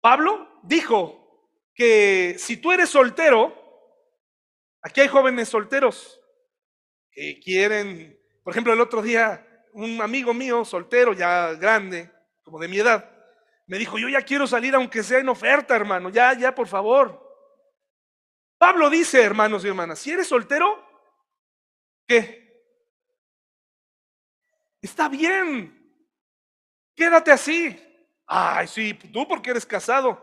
Pablo 0.00 0.60
dijo 0.64 1.48
que 1.74 2.34
si 2.38 2.56
tú 2.56 2.72
eres 2.72 2.90
soltero, 2.90 3.54
aquí 4.82 5.00
hay 5.00 5.08
jóvenes 5.08 5.48
solteros 5.48 6.20
que 7.12 7.38
quieren, 7.40 8.20
por 8.42 8.52
ejemplo, 8.52 8.72
el 8.72 8.80
otro 8.80 9.00
día 9.00 9.46
un 9.74 10.02
amigo 10.02 10.34
mío, 10.34 10.64
soltero, 10.64 11.12
ya 11.12 11.52
grande, 11.54 12.10
como 12.42 12.58
de 12.58 12.66
mi 12.66 12.78
edad, 12.78 13.08
me 13.66 13.78
dijo, 13.78 13.96
yo 13.96 14.08
ya 14.08 14.22
quiero 14.22 14.46
salir 14.46 14.74
aunque 14.74 15.04
sea 15.04 15.20
en 15.20 15.28
oferta, 15.28 15.76
hermano, 15.76 16.10
ya, 16.10 16.36
ya, 16.36 16.52
por 16.52 16.66
favor. 16.66 17.20
Pablo 18.58 18.90
dice, 18.90 19.22
hermanos 19.22 19.64
y 19.64 19.68
hermanas, 19.68 20.00
si 20.00 20.10
eres 20.10 20.26
soltero, 20.26 20.84
¿qué? 22.08 22.43
Está 24.84 25.08
bien, 25.08 25.72
quédate 26.94 27.32
así. 27.32 27.74
Ay, 28.26 28.68
sí, 28.68 28.92
tú 28.92 29.26
porque 29.26 29.48
eres 29.48 29.64
casado, 29.64 30.22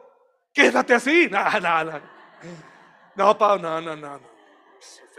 quédate 0.54 0.94
así. 0.94 1.28
No, 1.32 1.60
no, 1.60 1.84
no. 1.84 2.02
No, 3.16 3.58
no, 3.58 3.82
no, 3.82 3.96
no. 3.96 4.22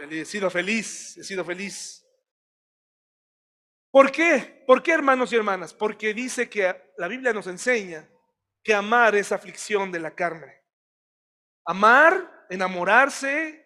He 0.09 0.23
sido 0.23 0.49
feliz, 0.49 1.17
he 1.17 1.25
sido 1.25 1.43
feliz. 1.43 2.05
¿Por 3.91 4.13
qué? 4.13 4.63
¿Por 4.65 4.81
qué, 4.81 4.93
hermanos 4.93 5.33
y 5.33 5.35
hermanas? 5.35 5.73
Porque 5.73 6.13
dice 6.13 6.49
que 6.49 6.93
la 6.97 7.09
Biblia 7.09 7.33
nos 7.33 7.47
enseña 7.47 8.09
que 8.63 8.73
amar 8.73 9.13
es 9.13 9.33
aflicción 9.33 9.91
de 9.91 9.99
la 9.99 10.15
carne. 10.15 10.63
Amar, 11.65 12.45
enamorarse, 12.49 13.61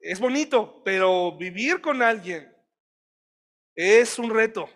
es 0.00 0.18
bonito, 0.18 0.82
pero 0.84 1.36
vivir 1.38 1.80
con 1.80 2.02
alguien 2.02 2.52
es 3.76 4.18
un 4.18 4.30
reto. 4.30 4.68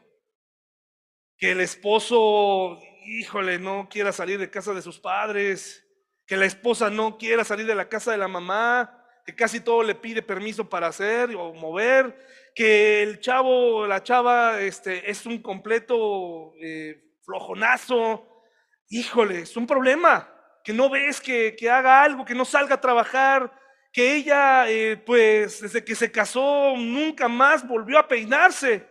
Que 1.39 1.53
el 1.53 1.61
esposo, 1.61 2.81
híjole, 3.05 3.59
no 3.59 3.89
quiera 3.91 4.13
salir 4.13 4.39
de 4.39 4.51
casa 4.51 4.73
de 4.73 4.83
sus 4.83 4.99
padres, 4.99 5.87
que 6.27 6.37
la 6.37 6.47
esposa 6.47 6.91
no 6.91 7.19
quiera 7.19 7.45
salir 7.45 7.67
de 7.67 7.75
la 7.75 7.89
casa 7.89 8.11
de 8.11 8.19
la 8.19 8.29
mamá, 8.29 9.05
que 9.25 9.35
casi 9.35 9.61
todo 9.61 9.83
le 9.83 9.95
pide 9.95 10.23
permiso 10.23 10.69
para 10.69 10.89
hacer 10.89 11.35
o 11.35 11.53
mover, 11.53 12.17
que 12.55 13.03
el 13.03 13.21
chavo, 13.21 13.87
la 13.87 14.03
chava, 14.03 14.61
este, 14.61 15.11
es 15.11 15.27
un 15.27 15.43
completo 15.43 16.55
eh, 16.61 17.03
flojonazo. 17.23 18.27
Híjole, 18.89 19.41
es 19.41 19.57
un 19.57 19.67
problema, 19.67 20.33
que 20.65 20.73
no 20.73 20.89
ves 20.89 21.21
que, 21.21 21.57
haga 21.71 22.03
algo, 22.03 22.25
que 22.25 22.35
no 22.35 22.45
salga 22.45 22.77
a 22.77 22.81
trabajar, 22.81 23.53
que 23.93 24.15
ella, 24.17 24.69
eh, 24.71 24.97
pues, 24.97 25.61
desde 25.61 25.85
que 25.85 25.95
se 25.95 26.11
casó, 26.11 26.75
nunca 26.77 27.29
más 27.29 27.67
volvió 27.67 27.99
a 27.99 28.09
peinarse. 28.09 28.87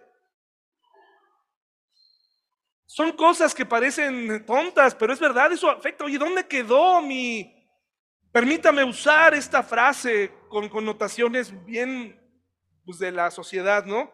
Son 2.96 3.12
cosas 3.12 3.54
que 3.54 3.66
parecen 3.66 4.46
tontas, 4.46 4.96
pero 4.96 5.12
es 5.12 5.20
verdad, 5.20 5.52
eso 5.52 5.70
afecta. 5.70 6.06
Oye, 6.06 6.18
¿dónde 6.18 6.48
quedó 6.48 7.02
mi, 7.02 7.54
Permítame 8.32 8.86
usar 8.86 9.34
esta 9.34 9.62
frase 9.64 10.32
con 10.48 10.70
connotaciones 10.70 11.54
bien 11.66 12.18
pues, 12.86 12.98
de 13.00 13.12
la 13.12 13.32
sociedad, 13.32 13.84
¿no? 13.84 14.14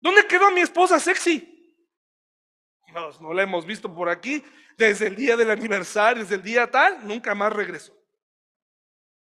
¿Dónde 0.00 0.26
quedó 0.26 0.50
mi 0.50 0.62
esposa 0.62 0.98
sexy? 0.98 1.76
No, 2.94 3.10
no 3.20 3.34
la 3.34 3.42
hemos 3.42 3.66
visto 3.66 3.94
por 3.94 4.08
aquí 4.08 4.42
desde 4.78 5.08
el 5.08 5.16
día 5.16 5.36
del 5.36 5.50
aniversario, 5.50 6.22
desde 6.22 6.36
el 6.36 6.42
día 6.42 6.70
tal, 6.70 7.06
nunca 7.06 7.34
más 7.34 7.52
regresó. 7.52 7.94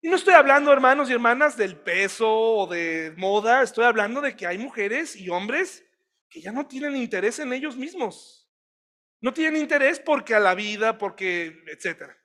Y 0.00 0.08
no 0.08 0.14
estoy 0.14 0.34
hablando, 0.34 0.72
hermanos 0.72 1.10
y 1.10 1.12
hermanas, 1.12 1.56
del 1.56 1.76
peso 1.76 2.28
o 2.32 2.66
de 2.68 3.14
moda, 3.16 3.62
estoy 3.62 3.84
hablando 3.84 4.20
de 4.20 4.36
que 4.36 4.46
hay 4.46 4.58
mujeres 4.58 5.16
y 5.16 5.28
hombres 5.28 5.84
que 6.28 6.40
ya 6.40 6.52
no 6.52 6.68
tienen 6.68 6.96
interés 6.96 7.40
en 7.40 7.52
ellos 7.52 7.76
mismos. 7.76 8.39
No 9.20 9.32
tienen 9.32 9.60
interés 9.60 10.00
porque 10.00 10.34
a 10.34 10.40
la 10.40 10.54
vida, 10.54 10.96
porque, 10.96 11.62
etcétera. 11.66 12.16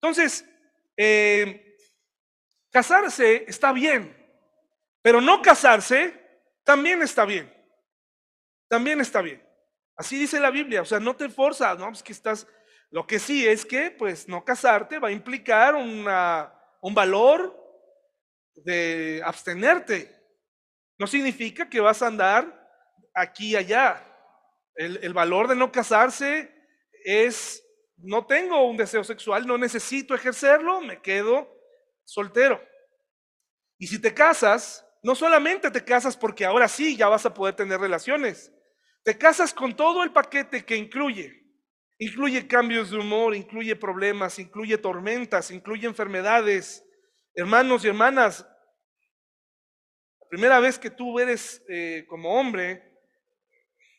Entonces, 0.00 0.44
eh, 0.96 1.76
casarse 2.70 3.44
está 3.48 3.72
bien, 3.72 4.16
pero 5.02 5.20
no 5.20 5.42
casarse 5.42 6.14
también 6.64 7.02
está 7.02 7.24
bien. 7.24 7.52
También 8.68 9.00
está 9.00 9.22
bien. 9.22 9.42
Así 9.96 10.18
dice 10.18 10.40
la 10.40 10.50
Biblia, 10.50 10.82
o 10.82 10.84
sea, 10.84 11.00
no 11.00 11.16
te 11.16 11.28
forzas, 11.28 11.78
no, 11.78 11.90
es 11.90 12.02
que 12.02 12.12
estás, 12.12 12.46
lo 12.90 13.06
que 13.06 13.18
sí 13.18 13.46
es 13.46 13.64
que, 13.64 13.90
pues, 13.90 14.28
no 14.28 14.44
casarte 14.44 14.98
va 14.98 15.08
a 15.08 15.12
implicar 15.12 15.74
una, 15.74 16.52
un 16.82 16.94
valor 16.94 17.56
de 18.54 19.22
abstenerte. 19.24 20.14
No 20.98 21.06
significa 21.06 21.68
que 21.68 21.80
vas 21.80 22.02
a 22.02 22.08
andar 22.08 22.68
aquí 23.14 23.50
y 23.52 23.56
allá. 23.56 24.02
El, 24.76 25.14
valor 25.14 25.48
de 25.48 25.56
no 25.56 25.72
casarse 25.72 26.54
es 27.04 27.64
no 27.96 28.26
tengo 28.26 28.62
un 28.68 28.76
deseo 28.76 29.02
sexual, 29.04 29.46
no 29.46 29.56
necesito 29.56 30.14
ejercerlo, 30.14 30.82
me 30.82 31.00
quedo 31.00 31.48
soltero. 32.04 32.62
Y 33.78 33.86
si 33.86 33.98
te 33.98 34.12
casas, 34.12 34.86
no 35.02 35.14
solamente 35.14 35.70
te 35.70 35.82
casas 35.82 36.16
porque 36.16 36.44
ahora 36.44 36.68
sí 36.68 36.96
ya 36.96 37.08
vas 37.08 37.24
a 37.24 37.32
poder 37.32 37.56
tener 37.56 37.80
relaciones. 37.80 38.52
Te 39.02 39.16
casas 39.16 39.54
con 39.54 39.74
todo 39.74 40.02
el 40.02 40.12
paquete 40.12 40.64
que 40.64 40.76
incluye. 40.76 41.42
Incluye 41.98 42.46
cambios 42.46 42.90
de 42.90 42.98
humor, 42.98 43.34
incluye 43.34 43.74
problemas, 43.76 44.38
incluye 44.38 44.76
tormentas, 44.76 45.50
incluye 45.50 45.86
enfermedades. 45.86 46.84
Hermanos 47.34 47.84
y 47.84 47.88
hermanas, 47.88 48.46
la 50.20 50.28
primera 50.28 50.60
vez 50.60 50.78
que 50.78 50.90
tú 50.90 51.18
eres 51.18 51.64
eh, 51.68 52.04
como 52.08 52.38
hombre 52.38 52.85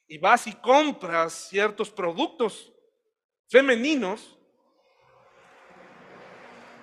y 0.07 0.17
vas 0.17 0.47
y 0.47 0.53
compras 0.53 1.33
ciertos 1.49 1.91
productos 1.91 2.73
femeninos, 3.49 4.37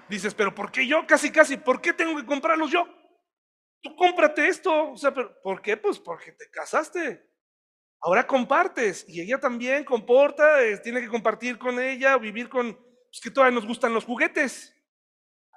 dices, 0.08 0.34
pero 0.34 0.54
¿por 0.54 0.70
qué 0.70 0.86
yo? 0.86 1.06
Casi, 1.06 1.30
casi, 1.30 1.56
¿por 1.56 1.80
qué 1.80 1.92
tengo 1.92 2.16
que 2.16 2.26
comprarlos 2.26 2.70
yo? 2.70 2.86
Tú 3.82 3.94
cómprate 3.96 4.48
esto. 4.48 4.92
O 4.92 4.96
sea, 4.96 5.12
¿por 5.12 5.60
qué? 5.60 5.76
Pues 5.76 5.98
porque 5.98 6.32
te 6.32 6.48
casaste. 6.50 7.30
Ahora 8.00 8.26
compartes 8.26 9.04
y 9.08 9.20
ella 9.20 9.38
también 9.38 9.84
comporta, 9.84 10.58
tiene 10.82 11.00
que 11.00 11.08
compartir 11.08 11.58
con 11.58 11.80
ella, 11.80 12.18
vivir 12.18 12.50
con, 12.50 12.74
pues 12.74 13.20
que 13.22 13.30
todavía 13.30 13.54
nos 13.54 13.66
gustan 13.66 13.94
los 13.94 14.04
juguetes. 14.04 14.74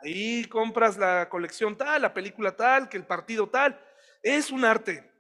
Ahí 0.02 0.46
compras 0.46 0.98
la 0.98 1.28
colección 1.28 1.78
tal, 1.78 2.04
la 2.04 2.14
película 2.14 2.56
tal, 2.56 2.88
que 2.88 2.98
el 2.98 3.06
partido 3.06 3.50
tal. 3.50 3.82
Es 4.24 4.52
un 4.52 4.64
arte. 4.64 5.17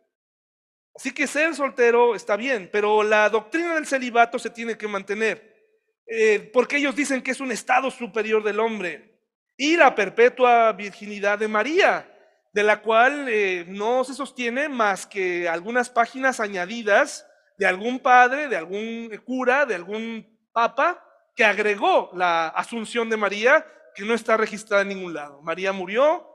Así 0.97 1.13
que 1.13 1.27
ser 1.27 1.53
soltero 1.53 2.15
está 2.15 2.35
bien, 2.35 2.69
pero 2.71 3.03
la 3.03 3.29
doctrina 3.29 3.75
del 3.75 3.85
celibato 3.85 4.39
se 4.39 4.49
tiene 4.49 4.75
que 4.75 4.87
mantener. 4.87 5.55
Eh, 6.07 6.49
porque 6.51 6.77
ellos 6.77 6.95
dicen 6.95 7.21
que 7.21 7.29
es 7.29 7.39
un 7.39 7.51
estado 7.51 7.91
superior 7.91 8.43
del 8.43 8.59
hombre. 8.59 9.21
Y 9.55 9.77
la 9.77 9.93
perpetua 9.93 10.73
virginidad 10.73 11.37
de 11.37 11.47
María, 11.47 12.11
de 12.51 12.63
la 12.63 12.81
cual 12.81 13.27
eh, 13.29 13.63
no 13.67 14.03
se 14.05 14.15
sostiene 14.15 14.69
más 14.69 15.05
que 15.05 15.47
algunas 15.47 15.91
páginas 15.91 16.39
añadidas 16.39 17.27
de 17.59 17.67
algún 17.67 17.99
padre, 17.99 18.47
de 18.47 18.57
algún 18.57 19.15
cura, 19.23 19.67
de 19.67 19.75
algún 19.75 20.49
papa, 20.51 21.03
que 21.35 21.45
agregó 21.45 22.09
la 22.15 22.47
asunción 22.47 23.07
de 23.07 23.17
María, 23.17 23.63
que 23.93 24.03
no 24.03 24.15
está 24.15 24.35
registrada 24.35 24.81
en 24.81 24.89
ningún 24.89 25.13
lado. 25.13 25.43
María 25.43 25.71
murió, 25.73 26.27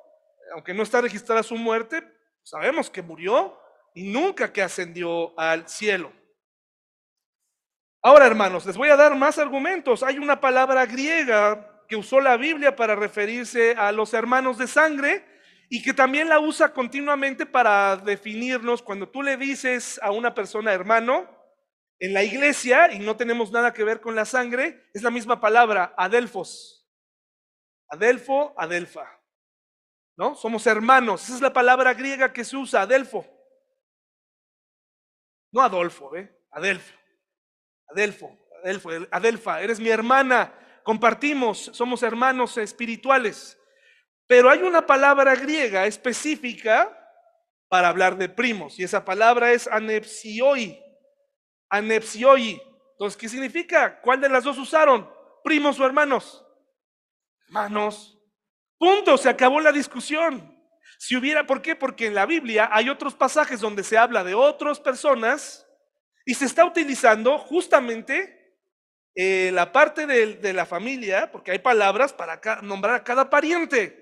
aunque 0.54 0.72
no 0.72 0.84
está 0.84 1.00
registrada 1.00 1.42
su 1.42 1.56
muerte, 1.56 2.04
sabemos 2.44 2.90
que 2.90 3.02
murió 3.02 3.58
y 3.94 4.04
nunca 4.04 4.52
que 4.52 4.62
ascendió 4.62 5.38
al 5.38 5.68
cielo. 5.68 6.12
Ahora, 8.02 8.26
hermanos, 8.26 8.66
les 8.66 8.76
voy 8.76 8.88
a 8.88 8.96
dar 8.96 9.16
más 9.16 9.38
argumentos. 9.38 10.02
Hay 10.02 10.18
una 10.18 10.40
palabra 10.40 10.86
griega 10.86 11.84
que 11.88 11.96
usó 11.96 12.20
la 12.20 12.36
Biblia 12.36 12.74
para 12.74 12.96
referirse 12.96 13.72
a 13.72 13.92
los 13.92 14.12
hermanos 14.12 14.58
de 14.58 14.66
sangre 14.66 15.24
y 15.68 15.82
que 15.82 15.94
también 15.94 16.28
la 16.28 16.40
usa 16.40 16.72
continuamente 16.72 17.46
para 17.46 17.96
definirnos 17.96 18.82
cuando 18.82 19.08
tú 19.08 19.22
le 19.22 19.36
dices 19.36 20.00
a 20.02 20.10
una 20.10 20.34
persona 20.34 20.72
hermano 20.72 21.28
en 22.00 22.12
la 22.12 22.24
iglesia 22.24 22.92
y 22.92 22.98
no 22.98 23.16
tenemos 23.16 23.52
nada 23.52 23.72
que 23.72 23.84
ver 23.84 24.00
con 24.00 24.16
la 24.16 24.24
sangre, 24.24 24.90
es 24.92 25.02
la 25.02 25.10
misma 25.10 25.40
palabra, 25.40 25.94
adelfos. 25.96 26.84
Adelfo, 27.88 28.52
adelfa. 28.56 29.06
¿No? 30.16 30.34
Somos 30.34 30.66
hermanos. 30.66 31.22
Esa 31.24 31.36
es 31.36 31.40
la 31.40 31.52
palabra 31.52 31.94
griega 31.94 32.32
que 32.32 32.44
se 32.44 32.56
usa, 32.56 32.82
adelfo. 32.82 33.24
No 35.52 35.60
Adolfo, 35.62 36.16
¿eh? 36.16 36.34
Adelfo. 36.50 36.92
Adelfo, 37.88 38.38
Adelfo, 38.62 38.90
Adelfa, 39.10 39.60
eres 39.60 39.78
mi 39.78 39.90
hermana, 39.90 40.54
compartimos, 40.82 41.70
somos 41.74 42.02
hermanos 42.02 42.56
espirituales. 42.56 43.58
Pero 44.26 44.48
hay 44.48 44.62
una 44.62 44.86
palabra 44.86 45.34
griega 45.34 45.86
específica 45.86 46.98
para 47.68 47.88
hablar 47.88 48.16
de 48.16 48.28
primos, 48.28 48.78
y 48.78 48.84
esa 48.84 49.04
palabra 49.04 49.52
es 49.52 49.66
anepsioi. 49.66 50.82
Anepsioi. 51.68 52.62
Entonces, 52.92 53.20
¿qué 53.20 53.28
significa? 53.28 54.00
¿Cuál 54.00 54.20
de 54.20 54.28
las 54.28 54.44
dos 54.44 54.58
usaron? 54.58 55.10
¿Primos 55.44 55.78
o 55.78 55.84
hermanos? 55.84 56.44
Hermanos. 57.48 58.18
Punto, 58.78 59.16
se 59.16 59.28
acabó 59.28 59.60
la 59.60 59.72
discusión. 59.72 60.51
Si 60.98 61.16
hubiera, 61.16 61.46
¿por 61.46 61.62
qué? 61.62 61.74
Porque 61.76 62.06
en 62.06 62.14
la 62.14 62.26
Biblia 62.26 62.68
hay 62.72 62.88
otros 62.88 63.14
pasajes 63.14 63.60
donde 63.60 63.84
se 63.84 63.98
habla 63.98 64.24
de 64.24 64.34
otras 64.34 64.80
personas 64.80 65.66
y 66.24 66.34
se 66.34 66.44
está 66.44 66.64
utilizando 66.64 67.38
justamente 67.38 68.42
eh, 69.14 69.50
la 69.52 69.72
parte 69.72 70.06
de, 70.06 70.52
la 70.52 70.64
familia, 70.64 71.30
porque 71.30 71.50
hay 71.50 71.58
palabras 71.58 72.12
para 72.12 72.40
nombrar 72.62 72.94
a 72.94 73.04
cada 73.04 73.28
pariente. 73.28 73.98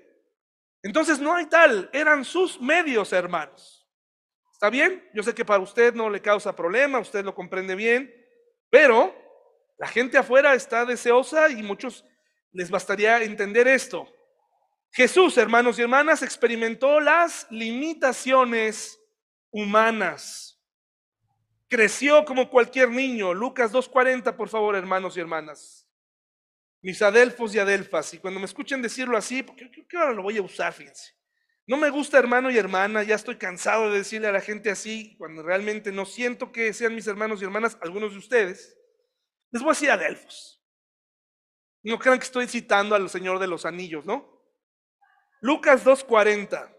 Entonces 0.83 1.19
no 1.19 1.35
hay 1.35 1.47
tal, 1.47 1.89
eran 1.93 2.23
sus 2.23 2.59
medios 2.61 3.11
hermanos. 3.13 3.89
¿Está 4.53 4.69
bien? 4.69 5.09
Yo 5.13 5.23
sé 5.23 5.33
que 5.33 5.43
para 5.43 5.61
usted 5.61 5.93
no 5.93 6.09
le 6.09 6.21
causa 6.21 6.55
problema, 6.55 6.99
usted 6.99 7.25
lo 7.25 7.35
comprende 7.35 7.75
bien, 7.75 8.13
pero 8.69 9.13
la 9.77 9.87
gente 9.87 10.17
afuera 10.17 10.53
está 10.53 10.85
deseosa 10.85 11.49
y 11.49 11.63
muchos 11.63 12.05
les 12.51 12.69
bastaría 12.69 13.23
entender 13.23 13.67
esto. 13.67 14.07
Jesús, 14.91 15.37
hermanos 15.37 15.79
y 15.79 15.83
hermanas, 15.83 16.21
experimentó 16.21 16.99
las 16.99 17.47
limitaciones 17.49 18.99
humanas. 19.49 20.59
Creció 21.69 22.25
como 22.25 22.49
cualquier 22.49 22.89
niño. 22.89 23.33
Lucas 23.33 23.71
2.40, 23.71 24.35
por 24.35 24.49
favor, 24.49 24.75
hermanos 24.75 25.15
y 25.15 25.21
hermanas. 25.21 25.87
Mis 26.81 27.01
adelfos 27.01 27.55
y 27.55 27.59
adelfas. 27.59 28.13
Y 28.13 28.17
cuando 28.17 28.41
me 28.41 28.45
escuchen 28.45 28.81
decirlo 28.81 29.15
así, 29.15 29.43
porque 29.43 29.71
creo 29.87 30.01
ahora 30.01 30.13
lo 30.13 30.23
voy 30.23 30.37
a 30.37 30.41
usar, 30.41 30.73
fíjense. 30.73 31.13
No 31.65 31.77
me 31.77 31.89
gusta 31.89 32.19
hermano 32.19 32.51
y 32.51 32.57
hermana, 32.57 33.03
ya 33.03 33.15
estoy 33.15 33.37
cansado 33.37 33.89
de 33.89 33.99
decirle 33.99 34.27
a 34.27 34.33
la 34.33 34.41
gente 34.41 34.69
así, 34.69 35.15
cuando 35.17 35.43
realmente 35.43 35.93
no 35.93 36.05
siento 36.05 36.51
que 36.51 36.73
sean 36.73 36.95
mis 36.95 37.07
hermanos 37.07 37.41
y 37.41 37.45
hermanas, 37.45 37.77
algunos 37.81 38.11
de 38.11 38.17
ustedes. 38.17 38.77
Les 39.51 39.61
voy 39.61 39.69
a 39.69 39.73
decir 39.73 39.91
adelfos. 39.91 40.61
No 41.83 41.97
crean 41.97 42.19
que 42.19 42.25
estoy 42.25 42.47
citando 42.47 42.95
al 42.95 43.09
Señor 43.09 43.39
de 43.39 43.47
los 43.47 43.65
Anillos, 43.65 44.05
¿no? 44.05 44.40
Lucas 45.41 45.83
2.40. 45.83 46.71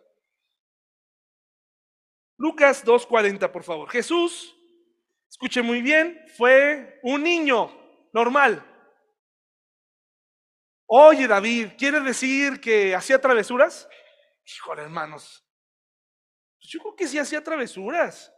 Lucas 2.38 2.84
2.40, 2.84 3.50
por 3.50 3.64
favor. 3.64 3.90
Jesús 3.90 4.56
escuche 5.28 5.62
muy 5.62 5.82
bien, 5.82 6.24
fue 6.36 7.00
un 7.02 7.22
niño 7.22 7.70
normal. 8.12 8.64
Oye, 10.86 11.26
David, 11.26 11.70
¿quiere 11.76 12.00
decir 12.00 12.60
que 12.60 12.94
hacía 12.94 13.20
travesuras? 13.20 13.88
Híjole, 14.44 14.82
hermanos. 14.82 15.44
Pues 16.60 16.70
yo 16.70 16.80
creo 16.80 16.94
que 16.94 17.08
sí 17.08 17.18
hacía 17.18 17.42
travesuras. 17.42 18.32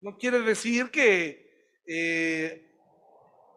No 0.00 0.16
quiere 0.16 0.40
decir 0.40 0.90
que 0.90 1.80
eh, 1.86 2.72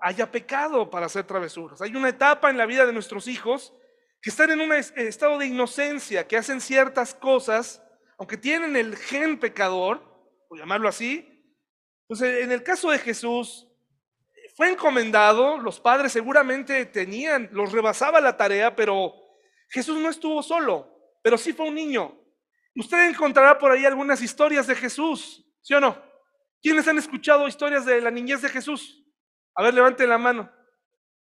haya 0.01 0.29
pecado 0.29 0.89
para 0.89 1.05
hacer 1.05 1.25
travesuras. 1.25 1.81
Hay 1.81 1.95
una 1.95 2.09
etapa 2.09 2.49
en 2.49 2.57
la 2.57 2.65
vida 2.65 2.85
de 2.85 2.93
nuestros 2.93 3.27
hijos 3.27 3.73
que 4.25 4.31
están 4.31 4.49
en 4.49 4.59
un 4.59 4.73
estado 4.73 5.37
de 5.37 5.45
inocencia, 5.45 6.27
que 6.27 6.35
hacen 6.35 6.59
ciertas 6.59 7.13
cosas, 7.13 7.83
aunque 8.17 8.37
tienen 8.37 8.75
el 8.75 8.95
gen 8.95 9.39
pecador, 9.39 10.01
por 10.49 10.57
llamarlo 10.57 10.89
así, 10.89 11.31
entonces, 12.01 12.43
en 12.43 12.51
el 12.51 12.63
caso 12.63 12.89
de 12.89 12.97
Jesús, 12.97 13.67
fue 14.55 14.71
encomendado, 14.71 15.59
los 15.59 15.79
padres 15.79 16.11
seguramente 16.11 16.87
tenían, 16.87 17.49
los 17.51 17.71
rebasaba 17.71 18.19
la 18.19 18.35
tarea, 18.35 18.75
pero 18.75 19.13
Jesús 19.69 19.99
no 19.99 20.09
estuvo 20.09 20.41
solo, 20.41 20.91
pero 21.21 21.37
sí 21.37 21.53
fue 21.53 21.67
un 21.67 21.75
niño. 21.75 22.19
Usted 22.75 23.07
encontrará 23.07 23.59
por 23.59 23.73
ahí 23.73 23.85
algunas 23.85 24.23
historias 24.23 24.65
de 24.65 24.73
Jesús, 24.73 25.45
¿sí 25.61 25.75
o 25.75 25.79
no? 25.79 26.01
¿Quiénes 26.63 26.87
han 26.87 26.97
escuchado 26.97 27.47
historias 27.47 27.85
de 27.85 28.01
la 28.01 28.09
niñez 28.09 28.41
de 28.41 28.49
Jesús? 28.49 29.05
A 29.53 29.61
ver, 29.61 29.75
levanten 29.75 30.09
la 30.09 30.17
mano. 30.17 30.51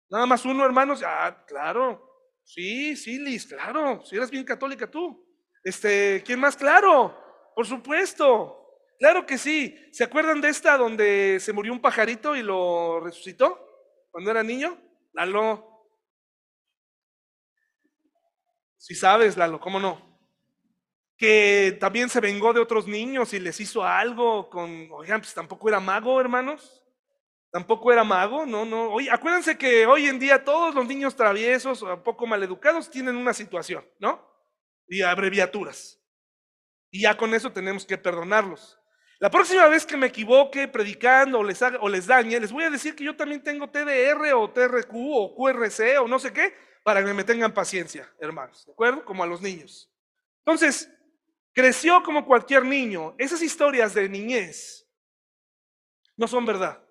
Nada 0.10 0.26
más 0.26 0.46
uno, 0.46 0.64
hermanos. 0.64 1.04
Ah, 1.06 1.44
claro. 1.46 2.15
Sí, 2.48 2.96
sí, 2.96 3.18
Liz, 3.20 3.48
claro. 3.48 4.04
Si 4.06 4.16
eres 4.16 4.30
bien 4.30 4.44
católica 4.46 4.90
tú. 4.90 5.26
Este, 5.64 6.22
¿quién 6.24 6.40
más? 6.40 6.56
Claro, 6.56 7.18
por 7.56 7.66
supuesto. 7.66 8.62
Claro 9.00 9.26
que 9.26 9.38
sí. 9.38 9.76
¿Se 9.92 10.04
acuerdan 10.04 10.40
de 10.42 10.50
esta 10.50 10.78
donde 10.78 11.40
se 11.42 11.52
murió 11.54 11.74
un 11.74 11.82
pajarito 11.82 12.36
y 12.36 12.44
lo 12.44 13.00
resucitó 13.02 13.60
cuando 14.12 14.30
era 14.32 14.44
niño? 14.44 14.78
Lalo. 15.14 15.88
Si 18.78 18.96
sabes, 18.96 19.36
Lalo, 19.38 19.60
¿cómo 19.60 19.80
no? 19.80 20.18
Que 21.18 21.78
también 21.80 22.10
se 22.10 22.20
vengó 22.20 22.54
de 22.54 22.60
otros 22.60 22.88
niños 22.88 23.34
y 23.34 23.40
les 23.40 23.60
hizo 23.62 23.84
algo 23.84 24.50
con, 24.50 24.90
oigan, 24.92 25.22
pues 25.22 25.34
tampoco 25.34 25.70
era 25.70 25.80
mago, 25.80 26.20
hermanos. 26.20 26.85
Tampoco 27.56 27.94
era 27.94 28.04
mago, 28.04 28.46
no, 28.46 28.66
no. 28.66 28.92
Oye, 28.92 29.10
acuérdense 29.10 29.58
que 29.58 29.86
hoy 29.86 30.08
en 30.08 30.20
día 30.20 30.44
todos 30.44 30.76
los 30.76 30.86
niños 30.86 31.16
traviesos 31.16 31.82
o 31.84 32.04
poco 32.04 32.28
maleducados 32.28 32.90
tienen 32.90 33.16
una 33.16 33.34
situación, 33.34 33.88
¿no? 34.00 34.30
Y 34.90 35.02
abreviaturas. 35.02 35.98
Y 36.92 37.04
ya 37.04 37.16
con 37.16 37.34
eso 37.34 37.54
tenemos 37.54 37.86
que 37.86 37.98
perdonarlos. 37.98 38.78
La 39.20 39.30
próxima 39.30 39.68
vez 39.68 39.86
que 39.86 39.96
me 39.96 40.08
equivoque 40.08 40.68
predicando 40.68 41.40
o 41.40 41.44
les, 41.46 41.62
o 41.62 41.88
les 41.88 42.08
dañe, 42.08 42.40
les 42.40 42.52
voy 42.52 42.66
a 42.66 42.70
decir 42.70 42.94
que 42.94 43.06
yo 43.06 43.16
también 43.16 43.42
tengo 43.42 43.70
TDR 43.70 44.34
o 44.34 44.52
TRQ 44.52 44.92
o 44.94 45.36
QRC 45.36 46.00
o 46.02 46.08
no 46.10 46.20
sé 46.20 46.34
qué, 46.34 46.54
para 46.84 47.04
que 47.06 47.14
me 47.14 47.24
tengan 47.24 47.54
paciencia, 47.54 48.12
hermanos, 48.20 48.66
¿de 48.66 48.74
acuerdo? 48.74 49.06
Como 49.06 49.24
a 49.24 49.28
los 49.28 49.42
niños. 49.42 49.90
Entonces, 50.40 50.92
Creció 51.56 52.04
como 52.04 52.26
cualquier 52.26 52.66
niño. 52.66 53.16
Esas 53.18 53.42
historias 53.42 53.94
de 53.94 54.10
niñez 54.10 54.86
no 56.18 56.28
son 56.28 56.46
verdad. 56.46 56.85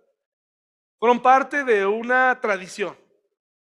Fueron 1.04 1.20
parte 1.20 1.64
de 1.64 1.84
una 1.84 2.40
tradición. 2.40 2.96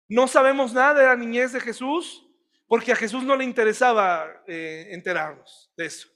No 0.08 0.28
sabemos 0.28 0.72
nada 0.72 0.94
de 0.94 1.06
la 1.06 1.16
niñez 1.16 1.50
de 1.50 1.58
Jesús 1.58 2.24
porque 2.68 2.92
a 2.92 2.94
Jesús 2.94 3.24
no 3.24 3.34
le 3.34 3.42
interesaba 3.42 4.44
eh, 4.46 4.86
enterarnos 4.92 5.72
de 5.76 5.86
eso. 5.86 6.08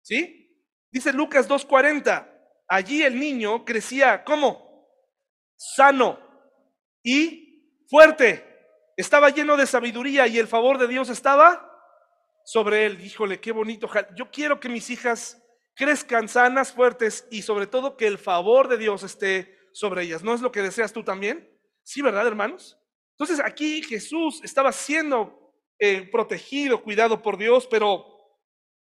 ¿Sí? 0.00 0.64
Dice 0.92 1.12
Lucas 1.12 1.48
2.40, 1.48 2.24
allí 2.68 3.02
el 3.02 3.18
niño 3.18 3.64
crecía 3.64 4.22
como 4.22 4.86
sano 5.56 6.20
y 7.02 7.82
fuerte. 7.88 8.46
Estaba 8.96 9.30
lleno 9.30 9.56
de 9.56 9.66
sabiduría 9.66 10.28
y 10.28 10.38
el 10.38 10.46
favor 10.46 10.78
de 10.78 10.86
Dios 10.86 11.08
estaba 11.08 11.68
sobre 12.44 12.86
él. 12.86 13.04
Híjole, 13.04 13.40
qué 13.40 13.50
bonito. 13.50 13.90
Yo 14.14 14.30
quiero 14.30 14.60
que 14.60 14.68
mis 14.68 14.88
hijas 14.88 15.42
crezcan 15.74 16.28
sanas, 16.28 16.72
fuertes 16.72 17.26
y 17.28 17.42
sobre 17.42 17.66
todo 17.66 17.96
que 17.96 18.06
el 18.06 18.18
favor 18.18 18.68
de 18.68 18.78
Dios 18.78 19.02
esté 19.02 19.58
sobre 19.80 20.02
ellas. 20.02 20.22
¿No 20.22 20.34
es 20.34 20.42
lo 20.42 20.52
que 20.52 20.60
deseas 20.60 20.92
tú 20.92 21.02
también? 21.02 21.50
Sí, 21.82 22.02
¿verdad, 22.02 22.26
hermanos? 22.26 22.78
Entonces 23.12 23.40
aquí 23.42 23.82
Jesús 23.82 24.40
estaba 24.44 24.72
siendo 24.72 25.54
eh, 25.78 26.02
protegido, 26.12 26.82
cuidado 26.82 27.22
por 27.22 27.38
Dios, 27.38 27.66
pero 27.66 28.04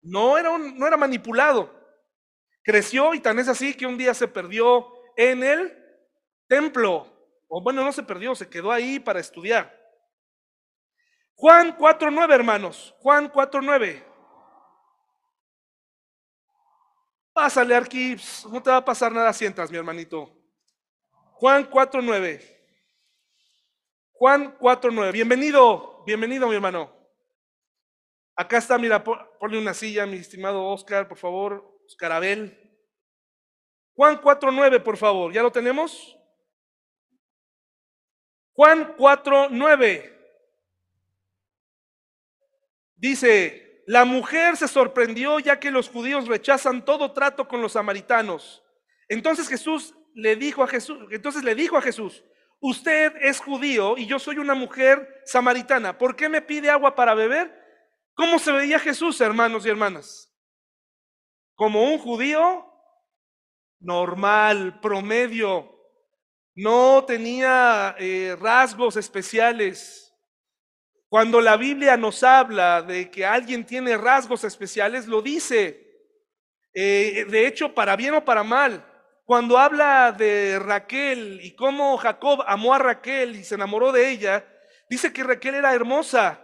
no 0.03 0.37
era, 0.37 0.59
no 0.59 0.87
era 0.87 0.97
manipulado. 0.97 1.73
Creció 2.65 3.15
y 3.15 3.21
tan 3.21 3.39
es 3.39 3.47
así 3.47 3.75
que 3.75 3.87
un 3.87 3.97
día 3.97 4.13
se 4.13 4.27
perdió 4.27 4.93
en 5.17 5.45
el 5.45 5.73
templo. 6.49 7.07
O 7.47 7.63
bueno, 7.63 7.85
no 7.85 7.93
se 7.93 8.03
perdió, 8.03 8.35
se 8.35 8.49
quedó 8.49 8.73
ahí 8.73 8.99
para 8.99 9.21
estudiar. 9.21 9.73
Juan 11.37 11.77
4.9, 11.79 12.35
hermanos. 12.35 12.95
Juan 12.99 13.31
4.9. 13.31 14.05
Pásale, 17.33 17.77
Arquips. 17.77 18.47
No 18.47 18.61
te 18.61 18.71
va 18.71 18.79
a 18.79 18.85
pasar 18.85 19.13
nada 19.13 19.33
si 19.33 19.47
entras, 19.47 19.71
mi 19.71 19.77
hermanito. 19.77 20.38
Juan 21.39 21.71
4.9. 21.71 22.43
Juan 24.11 24.59
4.9. 24.59 25.13
Bienvenido, 25.13 26.03
bienvenido, 26.05 26.49
mi 26.49 26.57
hermano. 26.57 26.93
Acá 28.35 28.59
está, 28.59 28.77
mira, 28.77 29.05
ponle 29.05 29.57
una 29.57 29.73
silla, 29.73 30.05
mi 30.05 30.17
estimado 30.17 30.65
Oscar, 30.65 31.07
por 31.07 31.17
favor. 31.17 31.81
Oscar 31.87 32.11
Abel. 32.11 32.59
Juan 33.95 34.21
4.9, 34.21 34.83
por 34.83 34.97
favor. 34.97 35.33
¿Ya 35.33 35.45
lo 35.45 35.53
tenemos? 35.53 36.19
Juan 38.55 38.97
4.9. 38.97 40.13
Dice, 42.97 43.85
la 43.87 44.05
mujer 44.05 44.57
se 44.57 44.67
sorprendió 44.67 45.39
ya 45.39 45.61
que 45.61 45.71
los 45.71 45.89
judíos 45.89 46.27
rechazan 46.27 46.85
todo 46.85 47.13
trato 47.13 47.47
con 47.47 47.63
los 47.63 47.75
samaritanos. 47.75 48.65
Entonces 49.09 49.49
Jesús 49.49 49.95
le 50.15 50.37
dijo 50.37 50.63
a 50.63 50.67
Jesús, 50.67 50.99
entonces 51.11 51.45
le 51.45 51.55
dijo 51.55 51.77
a 51.77 51.83
Jesús, 51.83 52.25
usted 52.61 53.15
es 53.21 53.41
judío 53.41 53.97
y 53.97 54.07
yo 54.07 54.19
soy 54.19 54.39
una 54.39 54.55
mujer 54.55 55.23
samaritana, 55.25 55.97
¿por 55.99 56.17
qué 56.17 56.29
me 56.29 56.43
pide 56.43 56.71
agua 56.71 56.95
para 56.95 57.15
beber? 57.15 57.55
¿Cómo 58.15 58.39
se 58.39 58.53
veía 58.53 58.79
Jesús, 58.79 59.21
hermanos 59.21 59.65
y 59.65 59.69
hermanas? 59.69 60.35
Como 61.55 61.85
un 61.85 61.99
judío 61.99 62.67
normal, 63.81 64.81
promedio, 64.81 65.79
no 66.55 67.05
tenía 67.05 67.95
eh, 68.01 68.37
rasgos 68.41 68.97
especiales. 68.97 70.13
Cuando 71.09 71.41
la 71.41 71.57
Biblia 71.57 71.97
nos 71.97 72.25
habla 72.25 72.83
de 72.83 73.11
que 73.11 73.25
alguien 73.25 73.65
tiene 73.65 73.97
rasgos 73.97 74.43
especiales, 74.43 75.07
lo 75.07 75.23
dice. 75.23 75.87
Eh, 76.75 77.25
de 77.29 77.47
hecho, 77.47 77.75
para 77.75 77.95
bien 77.95 78.15
o 78.15 78.25
para 78.25 78.43
mal. 78.43 78.85
Cuando 79.29 79.59
habla 79.59 80.11
de 80.13 80.59
Raquel 80.59 81.41
y 81.43 81.55
cómo 81.55 81.99
Jacob 81.99 82.43
amó 82.47 82.73
a 82.73 82.79
Raquel 82.79 83.37
y 83.37 83.45
se 83.45 83.57
enamoró 83.57 83.93
de 83.93 84.09
ella, 84.09 84.47
dice 84.89 85.13
que 85.13 85.23
Raquel 85.23 85.57
era 85.57 85.75
hermosa, 85.75 86.41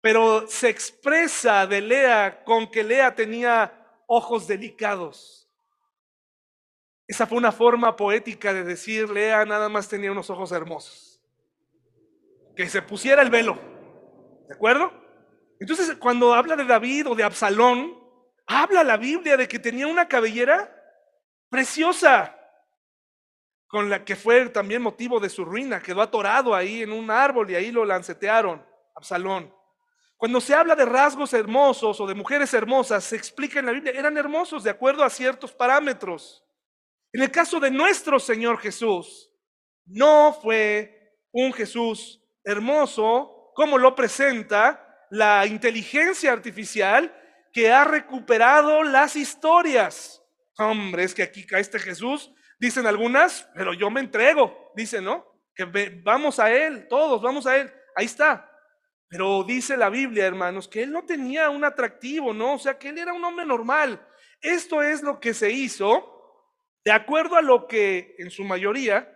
pero 0.00 0.46
se 0.46 0.68
expresa 0.68 1.66
de 1.66 1.80
Lea 1.80 2.44
con 2.44 2.70
que 2.70 2.84
Lea 2.84 3.12
tenía 3.16 4.04
ojos 4.06 4.46
delicados. 4.46 5.50
Esa 7.08 7.26
fue 7.26 7.38
una 7.38 7.50
forma 7.50 7.96
poética 7.96 8.54
de 8.54 8.62
decir, 8.62 9.10
Lea 9.10 9.44
nada 9.44 9.68
más 9.68 9.88
tenía 9.88 10.12
unos 10.12 10.30
ojos 10.30 10.52
hermosos. 10.52 11.20
Que 12.54 12.68
se 12.68 12.82
pusiera 12.82 13.20
el 13.20 13.30
velo. 13.30 13.58
¿De 14.46 14.54
acuerdo? 14.54 14.92
Entonces, 15.58 15.96
cuando 15.96 16.34
habla 16.34 16.54
de 16.54 16.66
David 16.66 17.08
o 17.08 17.16
de 17.16 17.24
Absalón, 17.24 17.98
habla 18.46 18.84
la 18.84 18.96
Biblia 18.96 19.36
de 19.36 19.48
que 19.48 19.58
tenía 19.58 19.88
una 19.88 20.06
cabellera 20.06 20.75
preciosa, 21.48 22.36
con 23.66 23.90
la 23.90 24.04
que 24.04 24.16
fue 24.16 24.48
también 24.48 24.82
motivo 24.82 25.18
de 25.20 25.28
su 25.28 25.44
ruina, 25.44 25.82
quedó 25.82 26.00
atorado 26.02 26.54
ahí 26.54 26.82
en 26.82 26.92
un 26.92 27.10
árbol 27.10 27.50
y 27.50 27.54
ahí 27.54 27.72
lo 27.72 27.84
lancetearon, 27.84 28.64
Absalón. 28.94 29.52
Cuando 30.16 30.40
se 30.40 30.54
habla 30.54 30.74
de 30.74 30.86
rasgos 30.86 31.34
hermosos 31.34 32.00
o 32.00 32.06
de 32.06 32.14
mujeres 32.14 32.54
hermosas, 32.54 33.04
se 33.04 33.16
explica 33.16 33.58
en 33.58 33.66
la 33.66 33.72
Biblia, 33.72 33.92
eran 33.94 34.16
hermosos 34.16 34.64
de 34.64 34.70
acuerdo 34.70 35.04
a 35.04 35.10
ciertos 35.10 35.52
parámetros. 35.52 36.42
En 37.12 37.22
el 37.22 37.30
caso 37.30 37.60
de 37.60 37.70
nuestro 37.70 38.18
Señor 38.18 38.58
Jesús, 38.58 39.30
no 39.84 40.32
fue 40.42 41.18
un 41.32 41.52
Jesús 41.52 42.22
hermoso 42.44 43.52
cómo 43.54 43.76
lo 43.78 43.94
presenta 43.94 45.06
la 45.10 45.46
inteligencia 45.46 46.32
artificial 46.32 47.14
que 47.52 47.70
ha 47.70 47.84
recuperado 47.84 48.82
las 48.82 49.16
historias. 49.16 50.22
Hombre, 50.58 51.04
es 51.04 51.14
que 51.14 51.22
aquí 51.22 51.46
cae 51.46 51.60
este 51.60 51.78
Jesús, 51.78 52.32
dicen 52.58 52.86
algunas, 52.86 53.48
pero 53.54 53.74
yo 53.74 53.90
me 53.90 54.00
entrego, 54.00 54.72
dicen, 54.74 55.04
¿no? 55.04 55.26
Que 55.54 55.64
vamos 56.02 56.38
a 56.38 56.50
Él, 56.50 56.86
todos 56.88 57.20
vamos 57.20 57.46
a 57.46 57.56
Él, 57.56 57.72
ahí 57.94 58.06
está. 58.06 58.50
Pero 59.08 59.44
dice 59.44 59.76
la 59.76 59.90
Biblia, 59.90 60.26
hermanos, 60.26 60.66
que 60.66 60.82
Él 60.82 60.92
no 60.92 61.04
tenía 61.04 61.50
un 61.50 61.64
atractivo, 61.64 62.32
¿no? 62.32 62.54
O 62.54 62.58
sea, 62.58 62.78
que 62.78 62.88
Él 62.88 62.98
era 62.98 63.12
un 63.12 63.24
hombre 63.24 63.44
normal. 63.44 64.04
Esto 64.40 64.82
es 64.82 65.02
lo 65.02 65.20
que 65.20 65.34
se 65.34 65.50
hizo 65.50 66.12
de 66.84 66.92
acuerdo 66.92 67.36
a 67.36 67.42
lo 67.42 67.66
que 67.66 68.14
en 68.18 68.30
su 68.30 68.44
mayoría 68.44 69.12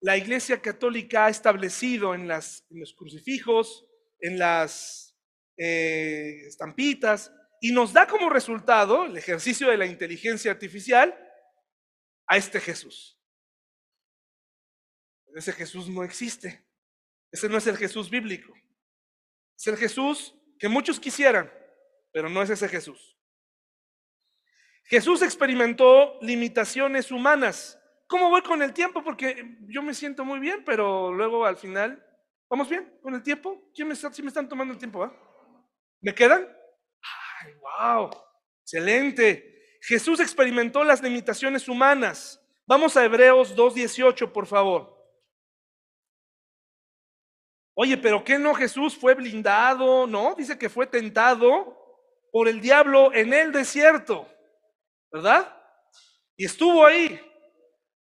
la 0.00 0.16
Iglesia 0.16 0.60
Católica 0.60 1.26
ha 1.26 1.28
establecido 1.28 2.14
en, 2.14 2.26
las, 2.26 2.66
los 2.70 2.92
crucifijos, 2.94 3.86
en 4.18 4.38
las 4.38 5.16
eh, 5.56 6.46
estampitas, 6.48 7.32
y 7.62 7.72
nos 7.72 7.94
da 7.94 8.06
como 8.06 8.28
resultado 8.28 9.06
el 9.06 9.16
ejercicio 9.16 9.70
de 9.70 9.78
la 9.78 9.86
inteligencia 9.86 10.50
artificial 10.50 11.16
a 12.26 12.36
este 12.36 12.60
Jesús. 12.60 13.18
Ese 15.34 15.52
Jesús 15.52 15.88
no 15.88 16.04
existe. 16.04 16.66
Ese 17.30 17.48
no 17.48 17.56
es 17.56 17.66
el 17.66 17.78
Jesús 17.78 18.10
bíblico. 18.10 18.52
Es 19.56 19.66
el 19.66 19.78
Jesús 19.78 20.34
que 20.58 20.68
muchos 20.68 21.00
quisieran, 21.00 21.50
pero 22.12 22.28
no 22.28 22.42
es 22.42 22.50
ese 22.50 22.68
Jesús. 22.68 23.16
Jesús 24.84 25.22
experimentó 25.22 26.18
limitaciones 26.20 27.10
humanas 27.10 27.78
¿Cómo 28.12 28.28
voy 28.28 28.42
con 28.42 28.60
el 28.60 28.74
tiempo? 28.74 29.02
Porque 29.02 29.56
yo 29.68 29.82
me 29.82 29.94
siento 29.94 30.22
muy 30.22 30.38
bien, 30.38 30.64
pero 30.66 31.10
luego 31.14 31.46
al 31.46 31.56
final, 31.56 32.06
¿vamos 32.46 32.68
bien 32.68 32.92
con 33.00 33.14
el 33.14 33.22
tiempo? 33.22 33.70
¿Quién 33.74 33.88
me 33.88 33.94
está, 33.94 34.12
si 34.12 34.20
me 34.20 34.28
están 34.28 34.46
tomando 34.46 34.74
el 34.74 34.78
tiempo? 34.78 35.10
¿Me 36.02 36.14
quedan? 36.14 36.46
¡Ay, 37.44 37.54
wow! 37.54 38.10
Excelente. 38.62 39.78
Jesús 39.82 40.20
experimentó 40.20 40.84
las 40.84 41.02
limitaciones 41.02 41.68
humanas. 41.68 42.40
Vamos 42.66 42.96
a 42.96 43.04
Hebreos 43.04 43.56
2.18, 43.56 44.30
por 44.30 44.46
favor. 44.46 44.92
Oye, 47.74 47.96
pero 47.96 48.22
¿qué 48.22 48.38
no 48.38 48.54
Jesús 48.54 48.96
fue 48.96 49.14
blindado? 49.14 50.06
No, 50.06 50.34
dice 50.36 50.58
que 50.58 50.68
fue 50.68 50.86
tentado 50.86 51.78
por 52.30 52.48
el 52.48 52.60
diablo 52.60 53.12
en 53.12 53.32
el 53.32 53.50
desierto, 53.50 54.28
¿verdad? 55.10 55.56
Y 56.36 56.44
estuvo 56.44 56.86
ahí. 56.86 57.20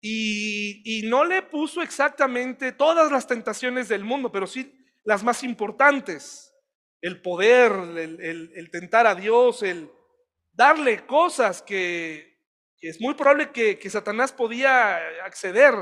Y, 0.01 1.01
no 1.05 1.25
le 1.25 1.41
puso 1.41 1.81
exactamente 1.81 2.71
todas 2.71 3.11
las 3.11 3.27
tentaciones 3.27 3.89
del 3.89 4.03
mundo, 4.03 4.31
pero 4.31 4.47
sí 4.47 4.73
las 5.03 5.23
más 5.23 5.43
importantes. 5.43 6.48
El 7.01 7.21
poder, 7.21 7.71
el, 7.97 8.69
tentar 8.71 9.07
a 9.07 9.15
Dios, 9.15 9.63
el 9.63 9.89
darle 10.51 11.05
cosas 11.05 11.61
que, 11.61 12.37
es 12.81 12.99
muy 12.99 13.13
probable 13.13 13.51
que, 13.51 13.89
Satanás 13.89 14.31
podía 14.31 14.97
acceder. 15.23 15.73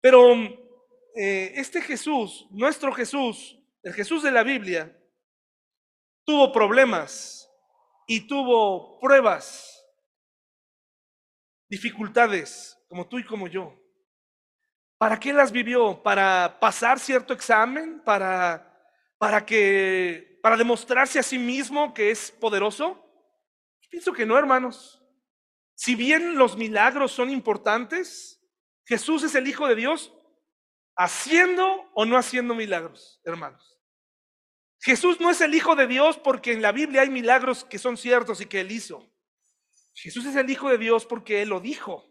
Pero 0.00 0.34
eh, 1.16 1.52
este 1.54 1.80
Jesús, 1.80 2.46
nuestro 2.50 2.92
Jesús, 2.92 3.58
el 3.82 3.92
Jesús 3.92 4.22
de 4.22 4.30
la 4.30 4.42
Biblia, 4.42 4.96
tuvo 6.24 6.52
problemas 6.52 7.50
y 8.06 8.26
tuvo 8.26 8.98
pruebas, 9.00 9.84
dificultades 11.68 12.78
como 12.88 13.08
tú 13.08 13.18
y 13.18 13.24
como 13.24 13.48
yo. 13.48 13.78
¿Para 14.98 15.18
qué 15.18 15.32
las 15.32 15.52
vivió? 15.52 16.02
¿Para 16.02 16.58
pasar 16.60 16.98
cierto 16.98 17.34
examen? 17.34 18.00
¿Para, 18.04 18.73
para, 19.24 19.46
que, 19.46 20.38
para 20.42 20.58
demostrarse 20.58 21.18
a 21.18 21.22
sí 21.22 21.38
mismo 21.38 21.94
que 21.94 22.10
es 22.10 22.30
poderoso? 22.30 23.02
Pienso 23.88 24.12
que 24.12 24.26
no, 24.26 24.36
hermanos. 24.36 25.02
Si 25.74 25.94
bien 25.94 26.36
los 26.36 26.58
milagros 26.58 27.12
son 27.12 27.30
importantes, 27.30 28.38
Jesús 28.84 29.22
es 29.22 29.34
el 29.34 29.48
Hijo 29.48 29.66
de 29.66 29.76
Dios 29.76 30.12
haciendo 30.94 31.90
o 31.94 32.04
no 32.04 32.18
haciendo 32.18 32.54
milagros, 32.54 33.22
hermanos. 33.24 33.80
Jesús 34.78 35.18
no 35.20 35.30
es 35.30 35.40
el 35.40 35.54
Hijo 35.54 35.74
de 35.74 35.86
Dios 35.86 36.18
porque 36.18 36.52
en 36.52 36.60
la 36.60 36.72
Biblia 36.72 37.00
hay 37.00 37.08
milagros 37.08 37.64
que 37.64 37.78
son 37.78 37.96
ciertos 37.96 38.42
y 38.42 38.46
que 38.46 38.60
Él 38.60 38.72
hizo. 38.72 39.10
Jesús 39.94 40.26
es 40.26 40.36
el 40.36 40.50
Hijo 40.50 40.68
de 40.68 40.76
Dios 40.76 41.06
porque 41.06 41.40
Él 41.40 41.48
lo 41.48 41.60
dijo. 41.60 42.04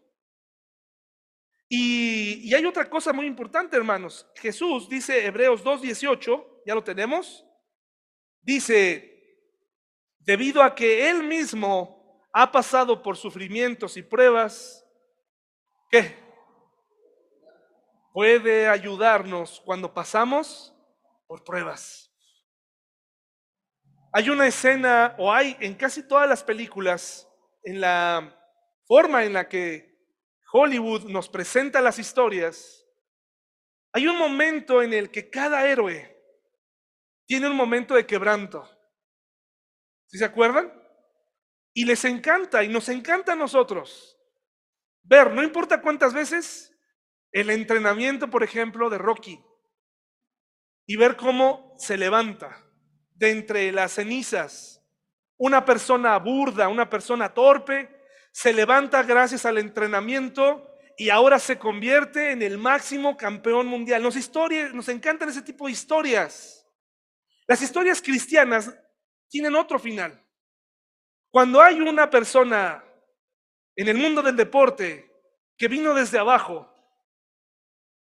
Y, 1.76 2.54
hay 2.54 2.64
otra 2.66 2.88
cosa 2.88 3.12
muy 3.12 3.26
importante, 3.26 3.76
hermanos. 3.76 4.24
Jesús 4.36 4.88
dice 4.88 5.26
Hebreos 5.26 5.64
2.18, 5.64 6.62
ya 6.64 6.72
lo 6.72 6.84
tenemos. 6.84 7.44
Dice, 8.42 9.42
debido 10.20 10.62
a 10.62 10.72
que 10.72 11.10
Él 11.10 11.24
mismo 11.24 12.28
ha 12.32 12.52
pasado 12.52 13.02
por 13.02 13.16
sufrimientos 13.16 13.96
y 13.96 14.02
pruebas, 14.02 14.86
¿qué? 15.90 16.16
Puede 18.12 18.68
ayudarnos 18.68 19.60
cuando 19.64 19.92
pasamos 19.92 20.72
por 21.26 21.42
pruebas. 21.42 22.08
Hay 24.12 24.30
una 24.30 24.46
escena, 24.46 25.16
o 25.18 25.32
hay 25.32 25.56
en 25.58 25.74
casi 25.74 26.06
todas 26.06 26.28
las 26.28 26.44
películas, 26.44 27.28
en 27.64 27.80
la 27.80 28.32
forma 28.86 29.24
en 29.24 29.32
la 29.32 29.48
que 29.48 29.93
Hollywood 30.56 31.06
nos 31.06 31.28
presenta 31.28 31.80
las 31.80 31.98
historias, 31.98 32.86
hay 33.92 34.06
un 34.06 34.16
momento 34.16 34.82
en 34.82 34.92
el 34.92 35.10
que 35.10 35.28
cada 35.28 35.66
héroe 35.66 36.16
tiene 37.26 37.48
un 37.48 37.56
momento 37.56 37.94
de 37.94 38.06
quebranto. 38.06 38.64
¿Sí 40.06 40.16
se 40.16 40.24
acuerdan? 40.24 40.72
Y 41.72 41.84
les 41.84 42.04
encanta, 42.04 42.62
y 42.62 42.68
nos 42.68 42.88
encanta 42.88 43.32
a 43.32 43.36
nosotros, 43.36 44.16
ver, 45.02 45.32
no 45.32 45.42
importa 45.42 45.82
cuántas 45.82 46.14
veces, 46.14 46.72
el 47.32 47.50
entrenamiento, 47.50 48.30
por 48.30 48.44
ejemplo, 48.44 48.88
de 48.90 48.98
Rocky, 48.98 49.44
y 50.86 50.96
ver 50.96 51.16
cómo 51.16 51.74
se 51.78 51.98
levanta 51.98 52.64
de 53.16 53.30
entre 53.30 53.72
las 53.72 53.94
cenizas 53.94 54.80
una 55.36 55.64
persona 55.64 56.16
burda, 56.20 56.68
una 56.68 56.88
persona 56.88 57.34
torpe, 57.34 57.93
se 58.34 58.52
levanta 58.52 59.04
gracias 59.04 59.46
al 59.46 59.58
entrenamiento 59.58 60.76
y 60.98 61.08
ahora 61.08 61.38
se 61.38 61.56
convierte 61.56 62.32
en 62.32 62.42
el 62.42 62.58
máximo 62.58 63.16
campeón 63.16 63.68
mundial. 63.68 64.02
Nos, 64.02 64.16
encantan 64.88 65.28
ese 65.28 65.40
tipo 65.40 65.66
de 65.66 65.72
historias. 65.72 66.66
Las 67.46 67.62
historias 67.62 68.02
cristianas 68.02 68.76
tienen 69.28 69.54
otro 69.54 69.78
final. 69.78 70.20
Cuando 71.30 71.62
hay 71.62 71.80
una 71.80 72.10
persona 72.10 72.84
en 73.76 73.86
el 73.86 73.98
mundo 73.98 74.20
del 74.20 74.34
deporte 74.34 75.08
que 75.56 75.68
vino 75.68 75.94
desde 75.94 76.18
abajo, 76.18 76.68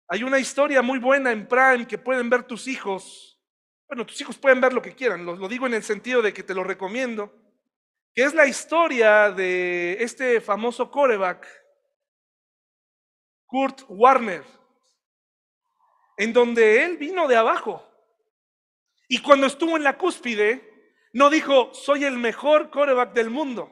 hay 0.08 0.24
una 0.24 0.40
historia 0.40 0.82
muy 0.82 0.98
buena 0.98 1.32
en 1.32 1.48
Prime 1.48 1.86
que 1.88 2.00
pueden 2.00 2.32
ver 2.32 2.42
tus 2.42 2.68
hijos. 2.68 3.40
Bueno, 3.88 4.08
tus 4.08 4.20
hijos 4.22 4.40
pueden 4.40 4.60
ver 4.60 4.74
lo 4.74 4.82
que 4.82 4.96
quieran, 4.96 5.24
lo, 5.24 5.36
lo 5.36 5.48
digo 5.48 5.68
en 5.68 5.76
el 5.76 5.84
sentido 5.84 6.24
de 6.24 6.34
que 6.34 6.42
te 6.42 6.56
lo 6.56 6.64
recomiendo 6.64 7.45
que 8.16 8.24
es 8.24 8.34
la 8.34 8.48
historia 8.48 9.30
de 9.30 9.98
este 10.00 10.40
famoso 10.40 10.90
coreback, 10.90 11.46
Kurt 13.46 13.82
Warner, 13.90 14.44
en 16.16 16.32
donde 16.32 16.86
él 16.86 16.96
vino 16.96 17.28
de 17.28 17.36
abajo. 17.36 17.86
Y 19.10 19.22
cuando 19.22 19.48
estuvo 19.48 19.76
en 19.76 19.84
la 19.84 19.98
cúspide, 19.98 20.98
no 21.12 21.30
dijo, 21.30 21.74
soy 21.74 22.06
el 22.06 22.18
mejor 22.18 22.70
coreback 22.70 23.12
del 23.12 23.30
mundo. 23.30 23.70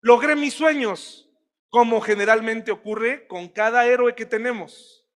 Logré 0.00 0.36
mis 0.36 0.54
sueños, 0.54 1.28
como 1.70 2.00
generalmente 2.00 2.70
ocurre 2.70 3.26
con 3.26 3.48
cada 3.48 3.84
héroe 3.84 4.14
que 4.14 4.26
tenemos. 4.26 5.08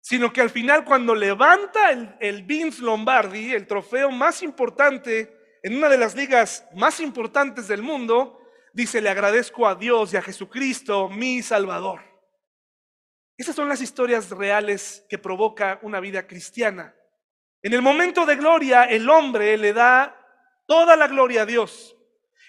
Sino 0.00 0.32
que 0.32 0.40
al 0.40 0.50
final, 0.50 0.84
cuando 0.84 1.14
levanta 1.14 1.92
el, 1.92 2.16
el 2.18 2.42
Vince 2.42 2.82
Lombardi, 2.82 3.52
el 3.52 3.68
trofeo 3.68 4.10
más 4.10 4.42
importante 4.42 5.39
en 5.62 5.76
una 5.76 5.88
de 5.88 5.98
las 5.98 6.14
ligas 6.14 6.66
más 6.74 7.00
importantes 7.00 7.68
del 7.68 7.82
mundo, 7.82 8.40
dice, 8.72 9.00
le 9.00 9.10
agradezco 9.10 9.66
a 9.66 9.74
Dios 9.74 10.12
y 10.12 10.16
a 10.16 10.22
Jesucristo, 10.22 11.08
mi 11.08 11.42
Salvador. 11.42 12.00
Esas 13.36 13.56
son 13.56 13.68
las 13.68 13.80
historias 13.80 14.30
reales 14.30 15.04
que 15.08 15.18
provoca 15.18 15.78
una 15.82 16.00
vida 16.00 16.26
cristiana. 16.26 16.94
En 17.62 17.74
el 17.74 17.82
momento 17.82 18.24
de 18.26 18.36
gloria, 18.36 18.84
el 18.84 19.08
hombre 19.08 19.56
le 19.58 19.72
da 19.72 20.16
toda 20.66 20.96
la 20.96 21.08
gloria 21.08 21.42
a 21.42 21.46
Dios. 21.46 21.96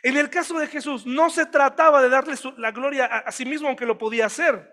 En 0.03 0.17
el 0.17 0.29
caso 0.29 0.57
de 0.57 0.67
Jesús, 0.67 1.05
no 1.05 1.29
se 1.29 1.45
trataba 1.45 2.01
de 2.01 2.09
darle 2.09 2.35
la 2.57 2.71
gloria 2.71 3.05
a, 3.05 3.19
a 3.19 3.31
sí 3.31 3.45
mismo, 3.45 3.67
aunque 3.67 3.85
lo 3.85 3.97
podía 3.97 4.25
hacer. 4.25 4.69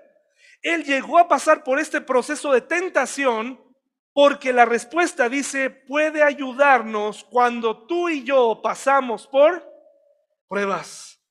Él 0.62 0.84
llegó 0.84 1.18
a 1.18 1.28
pasar 1.28 1.62
por 1.64 1.78
este 1.78 2.00
proceso 2.00 2.52
de 2.52 2.62
tentación 2.62 3.60
porque 4.18 4.52
la 4.52 4.64
respuesta 4.64 5.28
dice, 5.28 5.70
puede 5.70 6.24
ayudarnos 6.24 7.22
cuando 7.22 7.86
tú 7.86 8.08
y 8.08 8.24
yo 8.24 8.60
pasamos 8.60 9.28
por 9.28 9.64
pruebas. 10.48 11.22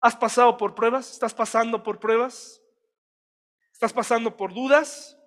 ¿Has 0.00 0.16
pasado 0.16 0.56
por 0.56 0.74
pruebas? 0.74 1.12
¿Estás 1.12 1.34
pasando 1.34 1.82
por 1.82 2.00
pruebas? 2.00 2.62
¿Estás 3.74 3.92
pasando 3.92 4.34
por 4.34 4.54
dudas? 4.54 5.18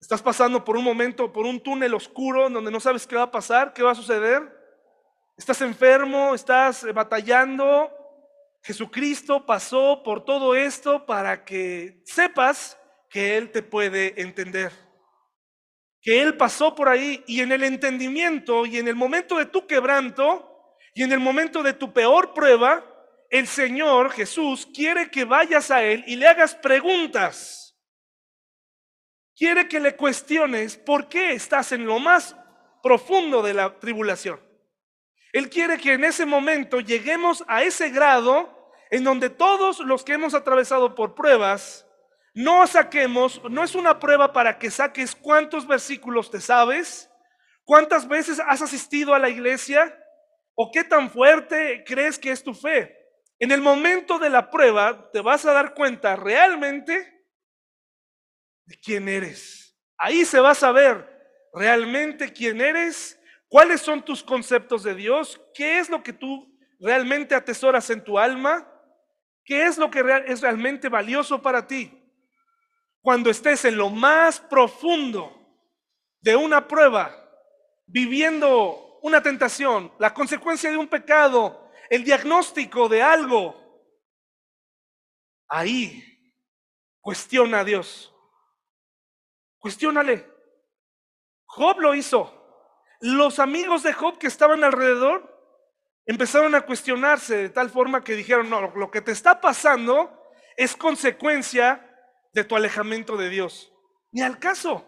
¿Estás 0.00 0.20
pasando 0.20 0.64
por 0.64 0.76
un 0.76 0.82
momento, 0.82 1.32
por 1.32 1.46
un 1.46 1.60
túnel 1.60 1.94
oscuro 1.94 2.50
donde 2.50 2.72
no 2.72 2.80
sabes 2.80 3.06
qué 3.06 3.14
va 3.14 3.22
a 3.22 3.30
pasar, 3.30 3.72
qué 3.72 3.84
va 3.84 3.92
a 3.92 3.94
suceder? 3.94 4.52
¿Estás 5.36 5.60
enfermo? 5.60 6.34
¿Estás 6.34 6.84
batallando? 6.92 7.88
Jesucristo 8.64 9.46
pasó 9.46 10.02
por 10.02 10.24
todo 10.24 10.56
esto 10.56 11.06
para 11.06 11.44
que 11.44 12.02
sepas 12.04 12.76
que 13.08 13.36
Él 13.36 13.52
te 13.52 13.62
puede 13.62 14.20
entender 14.20 14.89
que 16.02 16.22
Él 16.22 16.36
pasó 16.36 16.74
por 16.74 16.88
ahí 16.88 17.22
y 17.26 17.40
en 17.40 17.52
el 17.52 17.62
entendimiento 17.62 18.66
y 18.66 18.78
en 18.78 18.88
el 18.88 18.96
momento 18.96 19.36
de 19.36 19.46
tu 19.46 19.66
quebranto 19.66 20.46
y 20.94 21.02
en 21.02 21.12
el 21.12 21.20
momento 21.20 21.62
de 21.62 21.74
tu 21.74 21.92
peor 21.92 22.32
prueba, 22.32 22.84
el 23.30 23.46
Señor 23.46 24.10
Jesús 24.10 24.66
quiere 24.74 25.10
que 25.10 25.24
vayas 25.24 25.70
a 25.70 25.82
Él 25.84 26.02
y 26.06 26.16
le 26.16 26.26
hagas 26.26 26.54
preguntas. 26.54 27.78
Quiere 29.36 29.68
que 29.68 29.80
le 29.80 29.96
cuestiones 29.96 30.76
por 30.76 31.08
qué 31.08 31.32
estás 31.32 31.72
en 31.72 31.86
lo 31.86 31.98
más 31.98 32.36
profundo 32.82 33.42
de 33.42 33.54
la 33.54 33.78
tribulación. 33.78 34.40
Él 35.32 35.48
quiere 35.48 35.78
que 35.78 35.92
en 35.92 36.04
ese 36.04 36.26
momento 36.26 36.80
lleguemos 36.80 37.44
a 37.46 37.62
ese 37.62 37.90
grado 37.90 38.72
en 38.90 39.04
donde 39.04 39.30
todos 39.30 39.78
los 39.78 40.02
que 40.02 40.14
hemos 40.14 40.34
atravesado 40.34 40.94
por 40.94 41.14
pruebas, 41.14 41.86
no 42.34 42.66
saquemos, 42.66 43.40
no 43.50 43.64
es 43.64 43.74
una 43.74 43.98
prueba 43.98 44.32
para 44.32 44.58
que 44.58 44.70
saques 44.70 45.14
cuántos 45.14 45.66
versículos 45.66 46.30
te 46.30 46.40
sabes, 46.40 47.10
cuántas 47.64 48.06
veces 48.06 48.40
has 48.46 48.62
asistido 48.62 49.14
a 49.14 49.18
la 49.18 49.28
iglesia 49.28 49.96
o 50.54 50.70
qué 50.70 50.84
tan 50.84 51.10
fuerte 51.10 51.82
crees 51.84 52.18
que 52.18 52.30
es 52.30 52.42
tu 52.42 52.54
fe. 52.54 52.96
En 53.38 53.50
el 53.50 53.60
momento 53.60 54.18
de 54.18 54.30
la 54.30 54.50
prueba 54.50 55.10
te 55.12 55.20
vas 55.20 55.44
a 55.44 55.52
dar 55.52 55.74
cuenta 55.74 56.14
realmente 56.14 57.26
de 58.64 58.78
quién 58.78 59.08
eres. 59.08 59.76
Ahí 59.98 60.24
se 60.24 60.38
va 60.38 60.50
a 60.50 60.54
saber 60.54 61.08
realmente 61.52 62.32
quién 62.32 62.60
eres, 62.60 63.18
cuáles 63.48 63.80
son 63.80 64.04
tus 64.04 64.22
conceptos 64.22 64.84
de 64.84 64.94
Dios, 64.94 65.40
qué 65.54 65.80
es 65.80 65.90
lo 65.90 66.02
que 66.02 66.12
tú 66.12 66.56
realmente 66.78 67.34
atesoras 67.34 67.90
en 67.90 68.04
tu 68.04 68.18
alma, 68.18 68.70
qué 69.44 69.66
es 69.66 69.78
lo 69.78 69.90
que 69.90 70.04
es 70.26 70.40
realmente 70.42 70.88
valioso 70.88 71.42
para 71.42 71.66
ti 71.66 71.99
cuando 73.02 73.30
estés 73.30 73.64
en 73.64 73.76
lo 73.76 73.90
más 73.90 74.40
profundo 74.40 75.36
de 76.20 76.36
una 76.36 76.68
prueba, 76.68 77.16
viviendo 77.86 78.98
una 79.02 79.22
tentación, 79.22 79.92
la 79.98 80.12
consecuencia 80.12 80.70
de 80.70 80.76
un 80.76 80.88
pecado, 80.88 81.70
el 81.88 82.04
diagnóstico 82.04 82.88
de 82.88 83.02
algo, 83.02 83.56
ahí 85.48 86.34
cuestiona 87.00 87.60
a 87.60 87.64
Dios. 87.64 88.14
Cuestiónale. 89.58 90.26
Job 91.46 91.80
lo 91.80 91.94
hizo. 91.94 92.36
Los 93.00 93.38
amigos 93.38 93.82
de 93.82 93.92
Job 93.92 94.18
que 94.18 94.26
estaban 94.26 94.62
alrededor 94.62 95.30
empezaron 96.06 96.54
a 96.54 96.62
cuestionarse 96.62 97.36
de 97.36 97.48
tal 97.48 97.70
forma 97.70 98.04
que 98.04 98.14
dijeron, 98.14 98.48
no, 98.50 98.60
lo 98.60 98.90
que 98.90 99.00
te 99.00 99.12
está 99.12 99.40
pasando 99.40 100.16
es 100.56 100.76
consecuencia 100.76 101.89
de 102.32 102.44
tu 102.44 102.56
alejamiento 102.56 103.16
de 103.16 103.28
Dios. 103.28 103.72
Ni 104.12 104.22
al 104.22 104.38
caso. 104.38 104.86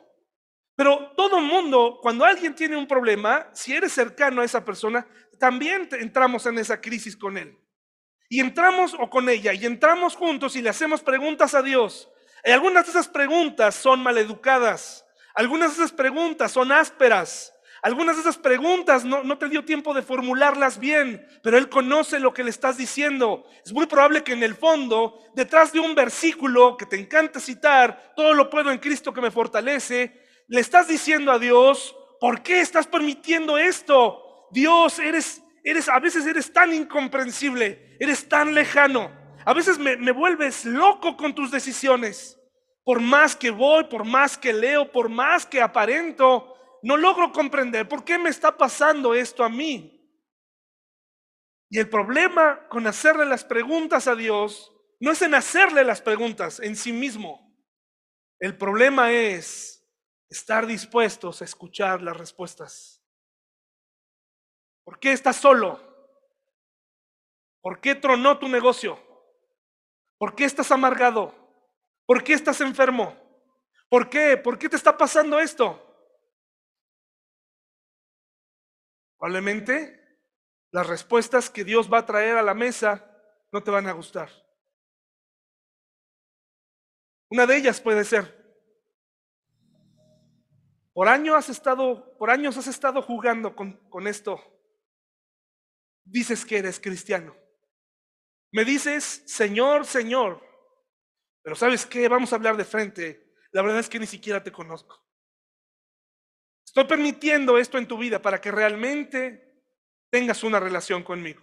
Pero 0.75 1.13
todo 1.17 1.41
mundo, 1.41 1.99
cuando 2.01 2.25
alguien 2.25 2.55
tiene 2.55 2.77
un 2.77 2.87
problema, 2.87 3.51
si 3.53 3.75
eres 3.75 3.93
cercano 3.93 4.41
a 4.41 4.45
esa 4.45 4.65
persona, 4.65 5.07
también 5.39 5.89
entramos 5.93 6.47
en 6.47 6.59
esa 6.59 6.81
crisis 6.81 7.17
con 7.17 7.37
él. 7.37 7.59
Y 8.29 8.41
entramos 8.41 8.95
o 8.99 9.11
con 9.11 9.29
ella, 9.29 9.53
y 9.53 9.67
entramos 9.67 10.17
juntos 10.17 10.57
y 10.57 10.63
le 10.63 10.71
hacemos 10.71 11.03
preguntas 11.03 11.55
a 11.55 11.63
Dios. 11.63 12.09
Y 12.45 12.51
algunas 12.51 12.87
de 12.87 12.93
esas 12.93 13.09
preguntas 13.09 13.75
son 13.75 14.03
maleducadas. 14.03 15.05
Algunas 15.35 15.77
de 15.77 15.85
esas 15.85 15.93
preguntas 15.93 16.53
son 16.53 16.73
ásperas. 16.73 17.52
Algunas 17.83 18.15
de 18.15 18.23
esas 18.23 18.39
preguntas 18.39 19.05
no, 19.05 19.25
no, 19.25 19.39
te 19.39 19.49
dio 19.49 19.65
tiempo 19.65 19.93
de 19.93 20.03
formularlas 20.03 20.79
bien, 20.79 21.27
pero 21.43 21.59
Él 21.59 21.69
conoce 21.69 22.21
lo 22.21 22.33
que 22.33 22.45
le 22.45 22.51
estás 22.51 22.77
diciendo. 22.77 23.45
Es 23.65 23.73
muy 23.73 23.87
probable 23.87 24.23
que 24.23 24.35
en 24.35 24.45
el 24.45 24.55
fondo, 24.55 25.19
detrás 25.35 25.73
de 25.73 25.81
un 25.81 25.97
versículo 25.97 26.77
que 26.77 26.87
te 26.87 26.97
encanta 26.97 27.41
citar, 27.41 28.13
todo 28.15 28.35
lo 28.35 28.49
puedo 28.49 28.71
en 28.71 28.79
Cristo 28.79 29.13
que 29.13 29.21
me 29.21 29.33
fortalece, 29.33 30.23
le 30.47 30.61
estás 30.61 30.87
diciendo 30.87 31.33
a 31.33 31.41
Dios, 31.41 31.97
¿por 32.21 32.45
qué 32.45 32.61
estás 32.61 32.87
permitiendo 32.87 33.59
esto? 33.59 34.47
Dios, 34.53 35.01
eres, 35.01 35.43
eres, 35.65 35.89
a 35.89 35.99
veces 35.99 36.25
eres 36.25 36.53
tan 36.53 36.73
incomprensible, 36.73 37.97
eres 37.99 38.29
tan 38.29 38.55
lejano, 38.55 39.11
a 39.45 39.53
veces 39.55 39.81
me, 39.81 39.97
me 39.97 40.13
vuelves 40.13 40.65
loco 40.65 41.17
con 41.17 41.35
tus 41.35 41.51
decisiones. 41.51 42.39
Por 42.85 43.01
más 43.01 43.35
que 43.35 43.51
voy, 43.51 43.85
por 43.85 44.05
más 44.05 44.39
que 44.39 44.53
leo, 44.53 44.93
por 44.93 45.09
más 45.09 45.47
que 45.47 45.61
aparento, 45.61 46.52
no 46.83 46.97
logro 46.97 47.33
comprender 47.33 47.89
por 47.89 48.05
qué 48.05 48.19
me 48.19 48.31
está 48.31 48.57
pasando 48.57 49.15
esto 49.15 49.45
a 49.45 49.49
mí. 49.49 49.99
Y 51.71 51.79
el 51.79 51.89
problema 51.89 52.69
con 52.69 52.87
hacerle 52.87 53.25
las 53.25 53.45
preguntas 53.45 54.07
a 54.07 54.15
Dios 54.15 54.73
no 55.01 55.11
es 55.13 55.23
en 55.23 55.35
hacerle 55.35 55.85
las 55.85 56.03
preguntas 56.03 56.61
en 56.61 56.77
sí 56.77 56.93
mismo. 56.93 57.57
El 58.39 58.57
problema 58.59 59.13
es 59.13 59.89
estar 60.29 60.67
dispuestos 60.67 61.41
a 61.41 61.45
escuchar 61.45 62.03
las 62.03 62.17
respuestas. 62.17 63.03
¿Por 64.85 64.99
qué 64.99 65.13
estás 65.13 65.37
solo? 65.37 65.81
¿Por 67.61 67.81
qué 67.81 67.95
tronó 67.95 68.39
tu 68.39 68.49
negocio? 68.49 68.99
¿Por 70.19 70.35
qué 70.35 70.45
estás 70.45 70.73
amargado? 70.73 71.35
¿Por 72.07 72.25
qué 72.25 72.33
estás 72.33 72.61
enfermo? 72.61 73.17
¿Por 73.89 74.11
qué? 74.11 74.37
¿Por 74.37 74.59
qué 74.59 74.69
te 74.69 74.77
está 74.77 74.97
pasando 74.97 75.39
esto? 75.39 75.92
Probablemente 79.23 80.19
las 80.73 80.85
respuestas 80.89 81.49
que 81.49 81.63
Dios 81.63 81.89
va 81.89 81.99
a 81.99 82.07
traer 82.07 82.37
a 82.37 82.43
la 82.43 82.55
mesa 82.55 83.09
no 83.53 83.63
te 83.63 83.71
van 83.71 83.87
a 83.87 83.93
gustar. 83.93 84.29
Una 87.31 87.47
de 87.47 87.57
ellas 87.57 87.81
puede 87.81 88.05
ser, 88.05 88.27
por 90.93 91.07
años 91.07 91.37
has 91.37 91.51
estado, 91.51 92.19
por 92.19 92.31
años 92.31 92.57
has 92.57 92.67
estado 92.67 93.01
jugando 93.01 93.55
con, 93.55 93.75
con 93.91 94.09
esto. 94.09 94.41
Dices 96.03 96.45
que 96.45 96.59
eres 96.59 96.81
cristiano. 96.81 97.37
Me 98.51 98.65
dices, 98.65 99.23
Señor, 99.27 99.87
Señor. 99.87 100.43
Pero 101.43 101.55
¿sabes 101.55 101.87
qué? 101.87 102.09
Vamos 102.09 102.33
a 102.33 102.37
hablar 102.37 102.57
de 102.57 102.65
frente. 102.65 103.33
La 103.53 103.63
verdad 103.63 103.79
es 103.79 103.89
que 103.89 104.01
ni 104.01 104.07
siquiera 104.09 104.43
te 104.43 104.51
conozco. 104.51 105.01
Estoy 106.73 106.85
permitiendo 106.85 107.59
esto 107.59 107.77
en 107.77 107.87
tu 107.87 107.99
vida 107.99 108.23
para 108.23 108.41
que 108.41 108.51
realmente 108.51 109.63
tengas 110.09 110.43
una 110.43 110.59
relación 110.59 111.03
conmigo. 111.03 111.43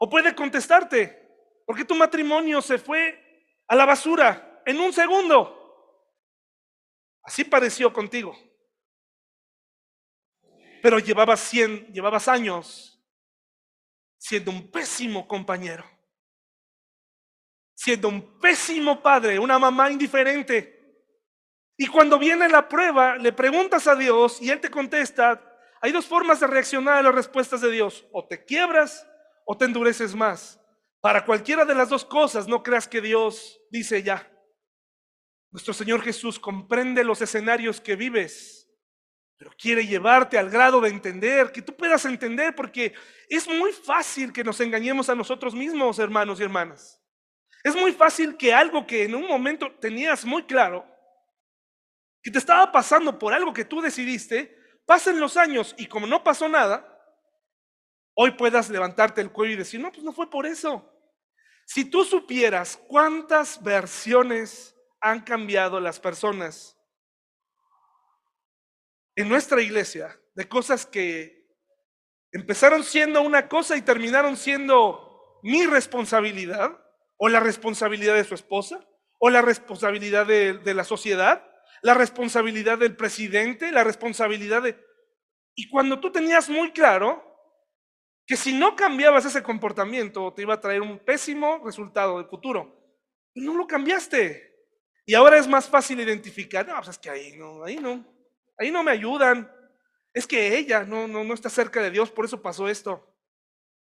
O 0.00 0.10
puede 0.10 0.34
contestarte, 0.34 1.30
porque 1.66 1.86
tu 1.86 1.94
matrimonio 1.94 2.60
se 2.60 2.76
fue 2.76 3.48
a 3.66 3.74
la 3.74 3.86
basura 3.86 4.62
en 4.66 4.78
un 4.80 4.92
segundo. 4.92 6.12
Así 7.22 7.44
pareció 7.44 7.90
contigo. 7.90 8.36
Pero 10.82 10.98
llevabas, 10.98 11.40
cien, 11.40 11.86
llevabas 11.86 12.28
años 12.28 13.02
siendo 14.18 14.50
un 14.50 14.70
pésimo 14.70 15.26
compañero, 15.26 15.86
siendo 17.74 18.10
un 18.10 18.38
pésimo 18.38 19.00
padre, 19.00 19.38
una 19.38 19.58
mamá 19.58 19.90
indiferente, 19.90 20.71
y 21.76 21.86
cuando 21.86 22.18
viene 22.18 22.48
la 22.48 22.68
prueba, 22.68 23.16
le 23.16 23.32
preguntas 23.32 23.86
a 23.86 23.94
Dios 23.94 24.40
y 24.40 24.50
Él 24.50 24.60
te 24.60 24.70
contesta. 24.70 25.40
Hay 25.80 25.92
dos 25.92 26.06
formas 26.06 26.40
de 26.40 26.46
reaccionar 26.46 26.98
a 26.98 27.02
las 27.02 27.14
respuestas 27.14 27.60
de 27.60 27.70
Dios. 27.70 28.06
O 28.12 28.26
te 28.26 28.44
quiebras 28.44 29.06
o 29.46 29.56
te 29.56 29.64
endureces 29.64 30.14
más. 30.14 30.60
Para 31.00 31.24
cualquiera 31.24 31.64
de 31.64 31.74
las 31.74 31.88
dos 31.88 32.04
cosas, 32.04 32.46
no 32.46 32.62
creas 32.62 32.86
que 32.86 33.00
Dios 33.00 33.60
dice 33.70 34.02
ya. 34.02 34.30
Nuestro 35.50 35.74
Señor 35.74 36.02
Jesús 36.02 36.38
comprende 36.38 37.04
los 37.04 37.20
escenarios 37.20 37.80
que 37.80 37.96
vives, 37.96 38.70
pero 39.36 39.50
quiere 39.58 39.86
llevarte 39.86 40.38
al 40.38 40.48
grado 40.48 40.80
de 40.80 40.88
entender, 40.88 41.52
que 41.52 41.60
tú 41.60 41.76
puedas 41.76 42.04
entender, 42.04 42.54
porque 42.54 42.94
es 43.28 43.46
muy 43.48 43.72
fácil 43.72 44.32
que 44.32 44.44
nos 44.44 44.60
engañemos 44.60 45.10
a 45.10 45.14
nosotros 45.14 45.54
mismos, 45.54 45.98
hermanos 45.98 46.40
y 46.40 46.44
hermanas. 46.44 47.02
Es 47.64 47.76
muy 47.76 47.92
fácil 47.92 48.36
que 48.36 48.54
algo 48.54 48.86
que 48.86 49.04
en 49.04 49.14
un 49.14 49.26
momento 49.26 49.70
tenías 49.80 50.24
muy 50.24 50.44
claro, 50.44 50.86
que 52.22 52.30
te 52.30 52.38
estaba 52.38 52.70
pasando 52.70 53.18
por 53.18 53.34
algo 53.34 53.52
que 53.52 53.64
tú 53.64 53.80
decidiste, 53.80 54.56
pasen 54.86 55.18
los 55.18 55.36
años 55.36 55.74
y 55.76 55.86
como 55.86 56.06
no 56.06 56.22
pasó 56.22 56.48
nada, 56.48 56.88
hoy 58.14 58.32
puedas 58.32 58.70
levantarte 58.70 59.20
el 59.20 59.32
cuello 59.32 59.54
y 59.54 59.58
decir, 59.58 59.80
no, 59.80 59.90
pues 59.90 60.04
no 60.04 60.12
fue 60.12 60.30
por 60.30 60.46
eso. 60.46 60.88
Si 61.66 61.84
tú 61.84 62.04
supieras 62.04 62.76
cuántas 62.88 63.62
versiones 63.62 64.76
han 65.00 65.20
cambiado 65.20 65.80
las 65.80 65.98
personas 65.98 66.78
en 69.16 69.28
nuestra 69.28 69.60
iglesia 69.60 70.18
de 70.34 70.48
cosas 70.48 70.86
que 70.86 71.46
empezaron 72.30 72.82
siendo 72.84 73.20
una 73.22 73.48
cosa 73.48 73.76
y 73.76 73.82
terminaron 73.82 74.36
siendo 74.36 75.40
mi 75.42 75.66
responsabilidad, 75.66 76.78
o 77.16 77.28
la 77.28 77.40
responsabilidad 77.40 78.14
de 78.14 78.24
su 78.24 78.34
esposa, 78.34 78.84
o 79.18 79.30
la 79.30 79.42
responsabilidad 79.42 80.26
de, 80.26 80.54
de 80.54 80.74
la 80.74 80.84
sociedad, 80.84 81.51
la 81.82 81.94
responsabilidad 81.94 82.78
del 82.78 82.96
presidente, 82.96 83.70
la 83.72 83.84
responsabilidad 83.84 84.62
de... 84.62 84.78
Y 85.54 85.68
cuando 85.68 86.00
tú 86.00 86.10
tenías 86.10 86.48
muy 86.48 86.70
claro 86.70 87.22
que 88.24 88.36
si 88.36 88.54
no 88.54 88.76
cambiabas 88.76 89.24
ese 89.24 89.42
comportamiento 89.42 90.32
te 90.32 90.42
iba 90.42 90.54
a 90.54 90.60
traer 90.60 90.80
un 90.80 91.00
pésimo 91.00 91.60
resultado 91.64 92.18
de 92.18 92.28
futuro, 92.28 92.80
no 93.34 93.54
lo 93.54 93.66
cambiaste. 93.66 94.50
Y 95.04 95.14
ahora 95.14 95.38
es 95.38 95.48
más 95.48 95.68
fácil 95.68 96.00
identificar, 96.00 96.66
no, 96.66 96.76
pues 96.76 96.88
es 96.88 96.98
que 96.98 97.10
ahí 97.10 97.36
no, 97.36 97.64
ahí 97.64 97.76
no, 97.76 98.06
ahí 98.56 98.70
no 98.70 98.84
me 98.84 98.92
ayudan. 98.92 99.50
Es 100.14 100.26
que 100.26 100.56
ella 100.56 100.84
no, 100.84 101.08
no, 101.08 101.24
no 101.24 101.34
está 101.34 101.50
cerca 101.50 101.82
de 101.82 101.90
Dios, 101.90 102.12
por 102.12 102.24
eso 102.24 102.40
pasó 102.40 102.68
esto. 102.68 103.12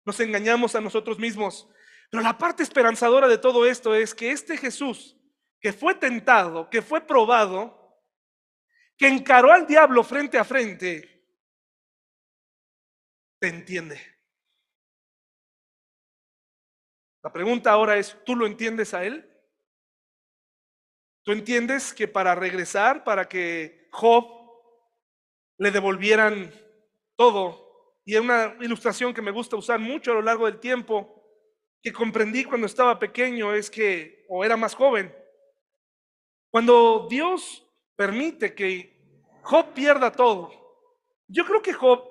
Nos 0.06 0.20
engañamos 0.20 0.74
a 0.76 0.82
nosotros 0.82 1.20
mismos. 1.20 1.70
Pero 2.10 2.24
la 2.24 2.38
parte 2.38 2.64
esperanzadora 2.64 3.28
de 3.28 3.38
todo 3.38 3.68
esto 3.68 3.93
es 3.93 4.16
que 4.16 4.32
este 4.32 4.58
Jesús, 4.58 5.16
que 5.60 5.72
fue 5.72 5.93
tentado, 5.93 6.70
que 6.70 6.82
fue 6.82 7.02
probado, 7.02 7.80
que 9.02 9.08
encaró 9.08 9.52
al 9.52 9.66
diablo 9.66 10.04
frente 10.04 10.38
a 10.38 10.43
frente, 10.43 11.26
te 13.39 13.47
entiende. 13.47 13.99
La 17.24 17.34
pregunta 17.34 17.72
ahora 17.72 17.97
es, 17.97 18.16
¿tú 18.24 18.36
lo 18.36 18.45
entiendes 18.45 18.93
a 18.93 19.04
él? 19.04 19.28
¿Tú 21.24 21.32
entiendes 21.32 21.95
que 21.95 22.08
para 22.08 22.36
regresar, 22.36 23.04
para 23.04 23.28
que 23.28 23.89
Job 23.91 24.24
le 25.58 25.72
devolvieran 25.72 26.54
todo? 27.18 27.97
Y 28.06 28.14
es 28.14 28.22
una 28.22 28.56
ilustración 28.60 29.16
que 29.16 29.24
me 29.24 29.32
gusta 29.32 29.56
usar 29.56 29.80
mucho 29.80 30.12
a 30.12 30.16
lo 30.16 30.22
largo 30.22 30.45
del 30.45 30.60
tiempo, 30.60 31.26
que 31.82 31.91
comprendí 31.91 32.43
cuando 32.43 32.68
estaba 32.68 32.99
pequeño, 32.99 33.56
es 33.56 33.72
que, 33.72 34.28
o 34.30 34.45
era 34.45 34.58
más 34.58 34.76
joven, 34.76 35.12
cuando 36.52 37.08
Dios 37.10 37.68
permite 38.02 38.56
que 38.56 38.99
Job 39.43 39.76
pierda 39.76 40.12
todo. 40.12 40.49
Yo 41.28 41.45
creo 41.45 41.62
que 41.62 41.72
Job 41.72 42.04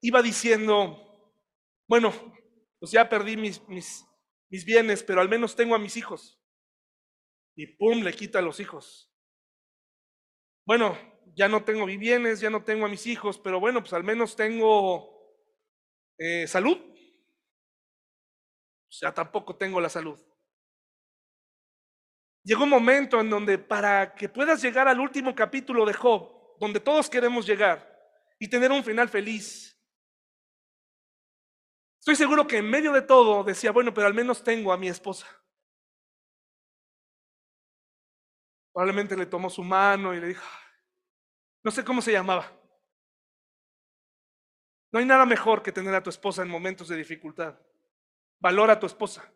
iba 0.00 0.22
diciendo, 0.22 0.96
bueno, 1.88 2.12
pues 2.78 2.92
ya 2.92 3.08
perdí 3.08 3.36
mis, 3.36 3.60
mis, 3.68 4.06
bienes, 4.64 5.02
pero 5.02 5.20
al 5.20 5.28
menos 5.28 5.56
tengo 5.56 5.74
a 5.74 5.80
mis 5.80 5.96
hijos. 5.96 6.40
Y 7.56 7.66
pum, 7.66 8.04
le 8.04 8.12
quita 8.12 8.38
a 8.38 8.42
los 8.42 8.60
hijos. 8.60 9.12
Bueno, 10.64 10.96
ya 11.34 11.48
no 11.48 11.64
tengo 11.64 11.84
mis 11.84 11.98
bienes, 11.98 12.38
ya 12.38 12.50
no 12.50 12.62
tengo 12.62 12.86
a 12.86 12.88
mis 12.88 13.04
hijos, 13.08 13.40
pero 13.40 13.58
bueno, 13.58 13.80
pues 13.80 13.94
al 13.94 14.04
menos 14.04 14.36
tengo 14.36 15.34
eh, 16.16 16.46
salud. 16.46 16.78
O 18.88 18.92
sea, 18.92 19.12
tampoco 19.12 19.56
tengo 19.56 19.80
la 19.80 19.88
salud. 19.88 20.27
Llegó 22.48 22.64
un 22.64 22.70
momento 22.70 23.20
en 23.20 23.28
donde 23.28 23.58
para 23.58 24.14
que 24.14 24.26
puedas 24.26 24.62
llegar 24.62 24.88
al 24.88 24.98
último 24.98 25.34
capítulo 25.34 25.84
de 25.84 25.92
Job, 25.92 26.56
donde 26.58 26.80
todos 26.80 27.10
queremos 27.10 27.44
llegar 27.44 27.86
y 28.38 28.48
tener 28.48 28.72
un 28.72 28.82
final 28.82 29.10
feliz. 29.10 29.78
Estoy 31.98 32.16
seguro 32.16 32.46
que 32.46 32.56
en 32.56 32.70
medio 32.70 32.90
de 32.90 33.02
todo 33.02 33.44
decía, 33.44 33.70
bueno, 33.70 33.92
pero 33.92 34.06
al 34.06 34.14
menos 34.14 34.42
tengo 34.42 34.72
a 34.72 34.78
mi 34.78 34.88
esposa. 34.88 35.26
Probablemente 38.72 39.14
le 39.14 39.26
tomó 39.26 39.50
su 39.50 39.62
mano 39.62 40.14
y 40.14 40.20
le 40.20 40.28
dijo, 40.28 40.46
no 41.62 41.70
sé 41.70 41.84
cómo 41.84 42.00
se 42.00 42.12
llamaba. 42.12 42.50
No 44.90 45.00
hay 45.00 45.04
nada 45.04 45.26
mejor 45.26 45.62
que 45.62 45.70
tener 45.70 45.94
a 45.94 46.02
tu 46.02 46.08
esposa 46.08 46.40
en 46.40 46.48
momentos 46.48 46.88
de 46.88 46.96
dificultad. 46.96 47.58
Valora 48.40 48.72
a 48.72 48.80
tu 48.80 48.86
esposa. 48.86 49.30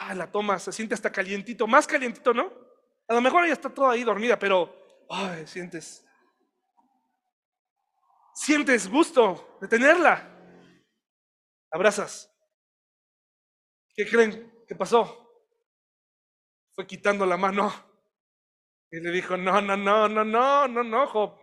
Ah, 0.00 0.14
la 0.14 0.30
toma, 0.30 0.58
se 0.58 0.72
siente 0.72 0.94
hasta 0.94 1.10
calientito, 1.10 1.66
más 1.66 1.86
calientito, 1.86 2.32
¿no? 2.34 2.52
A 3.08 3.14
lo 3.14 3.20
mejor 3.20 3.44
ella 3.44 3.54
está 3.54 3.70
toda 3.70 3.92
ahí 3.92 4.04
dormida, 4.04 4.38
pero 4.38 4.74
ay, 5.08 5.46
sientes. 5.46 6.04
sientes 8.34 8.88
gusto 8.88 9.58
de 9.60 9.68
tenerla. 9.68 10.28
Abrazas. 11.70 12.30
¿Qué 13.94 14.08
creen 14.08 14.64
que 14.66 14.74
pasó? 14.74 15.26
Fue 16.74 16.86
quitando 16.86 17.26
la 17.26 17.36
mano 17.36 17.72
y 18.90 19.00
le 19.00 19.10
dijo, 19.10 19.36
no, 19.36 19.60
no, 19.60 19.76
no, 19.76 20.08
no, 20.08 20.24
no, 20.24 20.68
no, 20.68 20.84
no, 20.84 21.06
Job. 21.08 21.38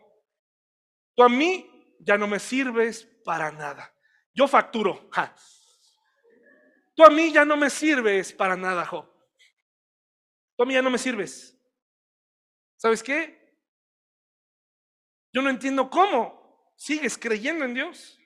Tú 1.15 1.23
a 1.23 1.29
mí 1.29 1.97
ya 1.99 2.17
no 2.17 2.27
me 2.27 2.39
sirves 2.39 3.05
para 3.23 3.51
nada. 3.51 3.93
Yo 4.33 4.47
facturo. 4.47 5.09
Tú 6.95 7.03
a 7.03 7.09
mí 7.09 7.31
ya 7.31 7.43
no 7.43 7.57
me 7.57 7.69
sirves 7.69 8.31
para 8.31 8.55
nada, 8.55 8.85
Job. 8.85 9.05
Tú 10.55 10.63
a 10.63 10.65
mí 10.65 10.73
ya 10.73 10.81
no 10.81 10.89
me 10.89 10.97
sirves. 10.97 11.57
¿Sabes 12.77 13.03
qué? 13.03 13.57
Yo 15.33 15.41
no 15.41 15.49
entiendo 15.49 15.89
cómo 15.89 16.73
sigues 16.77 17.17
creyendo 17.17 17.65
en 17.65 17.73
Dios. 17.73 18.19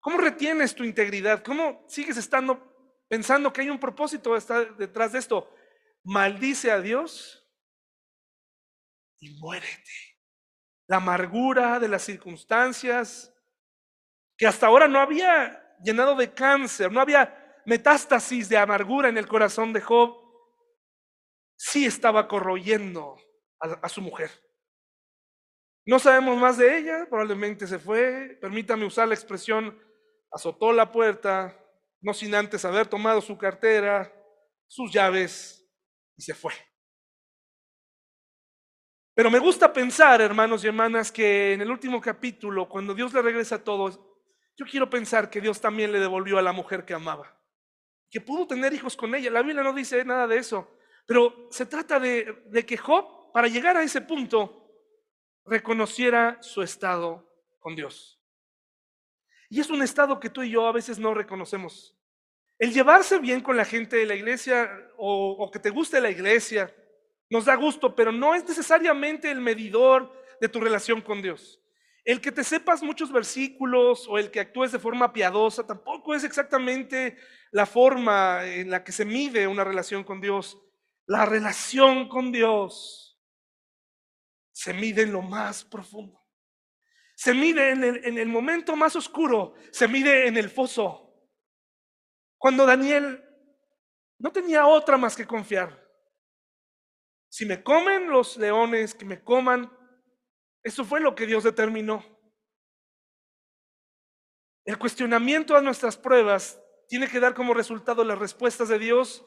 ¿Cómo 0.00 0.18
retienes 0.18 0.74
tu 0.74 0.84
integridad? 0.84 1.42
¿Cómo 1.42 1.84
sigues 1.88 2.16
estando 2.16 3.02
pensando 3.08 3.52
que 3.52 3.62
hay 3.62 3.70
un 3.70 3.80
propósito 3.80 4.34
detrás 4.76 5.12
de 5.12 5.18
esto? 5.18 5.54
Maldice 6.04 6.70
a 6.70 6.80
Dios 6.80 7.48
y 9.20 9.30
muérete. 9.38 10.18
La 10.88 10.96
amargura 10.96 11.78
de 11.78 11.88
las 11.88 12.02
circunstancias 12.02 13.32
que 14.36 14.46
hasta 14.46 14.66
ahora 14.66 14.88
no 14.88 14.98
había 14.98 15.76
llenado 15.82 16.16
de 16.16 16.34
cáncer, 16.34 16.90
no 16.90 17.00
había 17.00 17.41
metástasis 17.66 18.48
de 18.48 18.56
amargura 18.56 19.08
en 19.08 19.18
el 19.18 19.26
corazón 19.26 19.72
de 19.72 19.80
Job, 19.80 20.16
sí 21.56 21.86
estaba 21.86 22.26
corroyendo 22.28 23.16
a, 23.60 23.88
su 23.88 24.00
mujer. 24.00 24.30
No 25.86 25.98
sabemos 25.98 26.36
más 26.36 26.58
de 26.58 26.78
ella, 26.78 27.06
probablemente 27.08 27.66
se 27.66 27.78
fue, 27.78 28.38
permítame 28.40 28.84
usar 28.84 29.08
la 29.08 29.14
expresión, 29.14 29.78
azotó 30.30 30.72
la 30.72 30.90
puerta, 30.90 31.56
no 32.00 32.14
sin 32.14 32.34
antes 32.34 32.64
haber 32.64 32.88
tomado 32.88 33.20
su 33.20 33.38
cartera, 33.38 34.12
sus 34.66 34.90
llaves 34.92 35.64
y 36.16 36.22
se 36.22 36.34
fue. 36.34 36.52
Pero 39.14 39.30
me 39.30 39.38
gusta 39.38 39.72
pensar, 39.72 40.20
hermanos 40.20 40.64
y 40.64 40.68
hermanas, 40.68 41.12
que 41.12 41.52
en 41.52 41.60
el 41.60 41.70
último 41.70 42.00
capítulo, 42.00 42.68
cuando 42.68 42.94
Dios 42.94 43.12
le 43.12 43.20
regresa 43.20 43.62
todo, 43.62 44.12
yo 44.56 44.66
quiero 44.66 44.88
pensar 44.88 45.28
que 45.28 45.40
Dios 45.40 45.60
también 45.60 45.92
le 45.92 46.00
devolvió 46.00 46.38
a 46.38 46.42
la 46.42 46.52
mujer 46.52 46.84
que 46.84 46.94
amaba, 46.94 47.38
que 48.12 48.20
pudo 48.20 48.46
tener 48.46 48.74
hijos 48.74 48.94
con 48.94 49.14
ella. 49.14 49.30
La 49.30 49.40
Biblia 49.40 49.62
no 49.62 49.72
dice 49.72 50.04
nada 50.04 50.26
de 50.26 50.36
eso, 50.36 50.70
pero 51.06 51.48
se 51.50 51.64
trata 51.64 51.98
de, 51.98 52.64
que 52.66 52.76
Job 52.76 53.32
para 53.32 53.48
llegar 53.48 53.74
a 53.78 53.82
ese 53.82 54.02
punto, 54.02 54.58
reconociera 55.46 56.36
su 56.42 56.62
estado 56.62 57.26
con 57.58 57.74
Dios. 57.74 58.20
Y 59.48 59.60
es 59.60 59.70
un 59.70 59.82
estado 59.82 60.20
que 60.20 60.28
tú 60.28 60.42
y 60.42 60.50
yo 60.50 60.66
a 60.66 60.72
veces 60.72 60.98
no 60.98 61.14
reconocemos. 61.14 61.96
El 62.58 62.74
llevarse 62.74 63.18
bien 63.18 63.40
con 63.40 63.56
la 63.56 63.64
gente 63.64 63.96
de 63.96 64.06
la 64.06 64.14
iglesia 64.14 64.70
o, 64.98 65.50
que 65.50 65.58
te 65.58 65.70
guste 65.70 65.98
la 66.00 66.10
iglesia 66.10 66.72
nos 67.30 67.46
da 67.46 67.54
gusto, 67.54 67.96
pero 67.96 68.12
no 68.12 68.34
es 68.34 68.46
necesariamente 68.46 69.30
el 69.30 69.40
medidor 69.40 70.12
de 70.38 70.50
tu 70.50 70.60
relación 70.60 71.00
con 71.00 71.22
Dios. 71.22 71.61
El 72.04 72.20
que 72.20 72.32
te 72.32 72.42
sepas 72.42 72.82
muchos 72.82 73.12
versículos 73.12 74.06
o 74.08 74.18
el 74.18 74.30
que 74.30 74.40
actúes 74.40 74.72
de 74.72 74.78
forma 74.80 75.12
piadosa 75.12 75.64
tampoco 75.66 76.14
es 76.14 76.24
exactamente 76.24 77.16
la 77.52 77.64
forma 77.64 78.44
en 78.44 78.70
la 78.70 78.82
que 78.82 78.90
se 78.90 79.04
mide 79.04 79.46
una 79.46 79.62
relación 79.62 80.02
con 80.02 80.20
Dios. 80.20 80.60
La 81.06 81.26
relación 81.26 82.08
con 82.08 82.32
Dios 82.32 83.20
se 84.52 84.74
mide 84.74 85.02
en 85.02 85.12
lo 85.12 85.22
más 85.22 85.64
profundo. 85.64 86.20
Se 87.14 87.34
mide 87.34 87.70
en 87.70 87.84
el, 87.84 88.04
en 88.04 88.18
el 88.18 88.28
momento 88.28 88.74
más 88.74 88.96
oscuro, 88.96 89.54
se 89.70 89.86
mide 89.86 90.26
en 90.26 90.36
el 90.36 90.50
foso. 90.50 91.14
Cuando 92.36 92.66
Daniel 92.66 93.22
no 94.18 94.32
tenía 94.32 94.66
otra 94.66 94.96
más 94.96 95.14
que 95.14 95.26
confiar. 95.26 95.80
Si 97.28 97.46
me 97.46 97.62
comen 97.62 98.10
los 98.10 98.36
leones, 98.36 98.94
que 98.94 99.04
me 99.04 99.22
coman, 99.22 99.70
eso 100.62 100.84
fue 100.84 101.00
lo 101.00 101.14
que 101.14 101.26
Dios 101.26 101.44
determinó. 101.44 102.04
El 104.64 104.78
cuestionamiento 104.78 105.56
a 105.56 105.60
nuestras 105.60 105.96
pruebas 105.96 106.60
tiene 106.88 107.08
que 107.08 107.20
dar 107.20 107.34
como 107.34 107.54
resultado 107.54 108.04
las 108.04 108.18
respuestas 108.18 108.68
de 108.68 108.78
Dios 108.78 109.24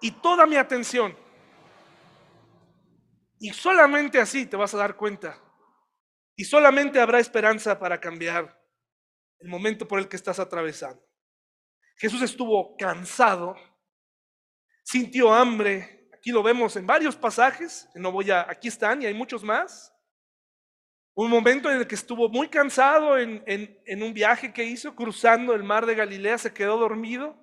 y 0.00 0.12
toda 0.12 0.46
mi 0.46 0.56
atención 0.56 1.16
y 3.40 3.50
solamente 3.50 4.20
así 4.20 4.46
te 4.46 4.56
vas 4.56 4.74
a 4.74 4.78
dar 4.78 4.96
cuenta. 4.96 5.40
Y 6.36 6.44
solamente 6.44 7.00
habrá 7.00 7.18
esperanza 7.18 7.78
para 7.78 8.00
cambiar 8.00 8.60
el 9.38 9.48
momento 9.48 9.86
por 9.86 9.98
el 9.98 10.08
que 10.08 10.16
estás 10.16 10.38
atravesando. 10.38 11.02
Jesús 11.96 12.22
estuvo 12.22 12.76
cansado, 12.76 13.56
sintió 14.84 15.32
hambre. 15.32 16.08
Aquí 16.14 16.30
lo 16.30 16.42
vemos 16.42 16.76
en 16.76 16.86
varios 16.86 17.16
pasajes. 17.16 17.88
No 17.94 18.12
voy 18.12 18.30
a, 18.30 18.48
aquí 18.48 18.68
están 18.68 19.02
y 19.02 19.06
hay 19.06 19.14
muchos 19.14 19.42
más. 19.42 19.92
Un 21.20 21.30
momento 21.30 21.68
en 21.68 21.78
el 21.78 21.86
que 21.88 21.96
estuvo 21.96 22.28
muy 22.28 22.46
cansado 22.46 23.18
en, 23.18 23.42
un 24.02 24.14
viaje 24.14 24.52
que 24.52 24.62
hizo 24.62 24.94
cruzando 24.94 25.52
el 25.52 25.64
mar 25.64 25.84
de 25.84 25.96
Galilea, 25.96 26.38
se 26.38 26.54
quedó 26.54 26.78
dormido. 26.78 27.34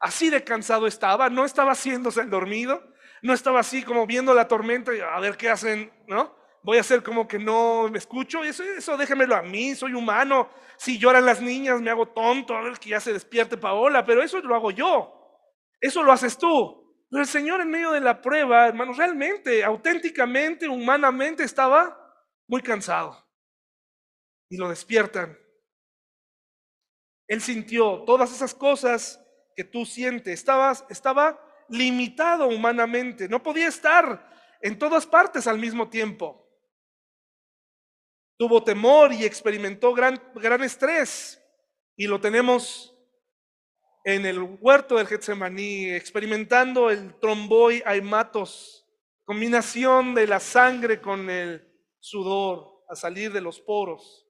Así 0.00 0.28
de 0.28 0.44
cansado 0.44 0.86
estaba, 0.86 1.30
no 1.30 1.46
estaba 1.46 1.72
haciéndose 1.72 2.20
el 2.20 2.28
dormido 2.28 2.92
no 3.22 3.32
estaba 3.32 3.60
así 3.60 3.82
como 3.82 4.06
viendo 4.06 4.34
la 4.34 4.48
tormenta 4.48 4.94
y 4.94 5.00
a 5.00 5.18
ver 5.20 5.36
qué 5.36 5.48
hacen, 5.48 5.92
¿no? 6.08 6.36
Voy 6.64 6.76
a 6.76 6.80
hacer 6.80 7.02
como 7.02 7.26
que 7.26 7.38
no 7.38 7.88
me 7.88 7.98
escucho, 7.98 8.44
eso, 8.44 8.62
eso 8.64 8.96
déjemelo 8.96 9.34
a 9.34 9.42
mí, 9.42 9.74
soy 9.74 9.94
humano. 9.94 10.48
Si 10.76 10.98
lloran 10.98 11.24
las 11.24 11.40
niñas, 11.40 11.80
me 11.80 11.90
hago 11.90 12.08
tonto, 12.08 12.56
a 12.56 12.62
ver 12.62 12.78
que 12.78 12.90
ya 12.90 13.00
se 13.00 13.12
despierte 13.12 13.56
Paola, 13.56 14.04
pero 14.04 14.22
eso 14.22 14.40
lo 14.40 14.54
hago 14.54 14.70
yo. 14.70 15.48
Eso 15.80 16.02
lo 16.02 16.12
haces 16.12 16.36
tú. 16.36 16.80
Pero 17.10 17.22
el 17.22 17.28
Señor 17.28 17.60
en 17.60 17.70
medio 17.70 17.92
de 17.92 18.00
la 18.00 18.20
prueba, 18.20 18.66
hermanos, 18.68 18.96
realmente, 18.96 19.64
auténticamente, 19.64 20.68
humanamente 20.68 21.44
estaba 21.44 21.98
muy 22.46 22.62
cansado. 22.62 23.21
Y 24.52 24.58
lo 24.58 24.68
despiertan. 24.68 25.38
Él 27.26 27.40
sintió 27.40 28.04
todas 28.04 28.30
esas 28.34 28.54
cosas 28.54 29.18
que 29.56 29.64
tú 29.64 29.86
sientes. 29.86 30.34
Estabas, 30.34 30.84
estaba 30.90 31.40
limitado 31.70 32.48
humanamente, 32.48 33.30
no 33.30 33.42
podía 33.42 33.68
estar 33.68 34.30
en 34.60 34.78
todas 34.78 35.06
partes 35.06 35.46
al 35.46 35.58
mismo 35.58 35.88
tiempo. 35.88 36.46
Tuvo 38.36 38.62
temor 38.62 39.10
y 39.14 39.24
experimentó 39.24 39.94
gran, 39.94 40.22
gran 40.34 40.62
estrés 40.62 41.42
y 41.96 42.06
lo 42.06 42.20
tenemos 42.20 42.94
en 44.04 44.26
el 44.26 44.38
huerto 44.60 44.96
del 44.96 45.06
Getsemaní, 45.06 45.92
experimentando 45.92 46.90
el 46.90 47.18
tromboy 47.20 47.82
aimatos, 47.86 48.86
combinación 49.24 50.14
de 50.14 50.26
la 50.26 50.40
sangre 50.40 51.00
con 51.00 51.30
el 51.30 51.66
sudor 52.00 52.84
a 52.92 52.94
salir 52.94 53.32
de 53.32 53.40
los 53.40 53.58
poros, 53.58 54.21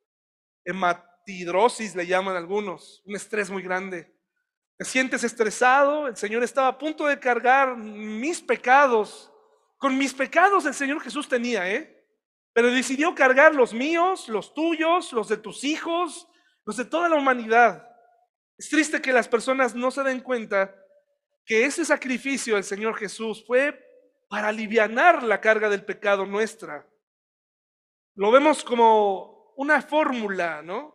hematidrosis 0.65 1.95
le 1.95 2.07
llaman 2.07 2.37
algunos, 2.37 3.03
un 3.05 3.17
estrés 3.17 3.51
muy 3.51 3.63
grande. 3.63 4.13
¿Te 4.77 4.85
sientes 4.85 5.23
estresado? 5.25 6.09
El 6.09 6.17
Señor 6.17 6.43
estaba 6.43 6.69
a 6.69 6.79
punto 6.79 7.07
de 7.07 7.19
cargar 7.19 7.77
mis 7.77 8.41
pecados. 8.41 9.33
Con 9.79 9.97
mis 9.97 10.15
pecados 10.15 10.67
el 10.67 10.75
Señor 10.75 11.01
Jesús 11.01 11.29
tenía, 11.29 11.71
¿eh? 11.71 12.05
Pero 12.53 12.71
decidió 12.71 13.15
cargar 13.15 13.55
los 13.55 13.73
míos, 13.73 14.29
los 14.29 14.55
tuyos, 14.55 15.13
los 15.13 15.29
de 15.29 15.37
tus 15.37 15.65
hijos, 15.65 16.29
los 16.65 16.77
de 16.77 16.85
toda 16.85 17.09
la 17.09 17.17
humanidad. 17.17 17.89
Es 18.59 18.69
triste 18.69 19.01
que 19.01 19.13
las 19.13 19.29
personas 19.29 19.75
no 19.75 19.91
se 19.91 20.03
den 20.03 20.21
cuenta 20.21 20.75
que 21.45 21.65
ese 21.65 21.85
sacrificio 21.85 22.55
del 22.55 22.65
Señor 22.65 22.97
Jesús 22.97 23.45
fue 23.47 23.79
para 24.29 24.49
aliviar 24.49 25.23
la 25.23 25.41
carga 25.41 25.69
del 25.69 25.85
pecado 25.85 26.27
nuestra. 26.27 26.89
Lo 28.15 28.31
vemos 28.31 28.63
como 28.63 29.32
una 29.63 29.81
fórmula, 29.81 30.61
¿no? 30.61 30.95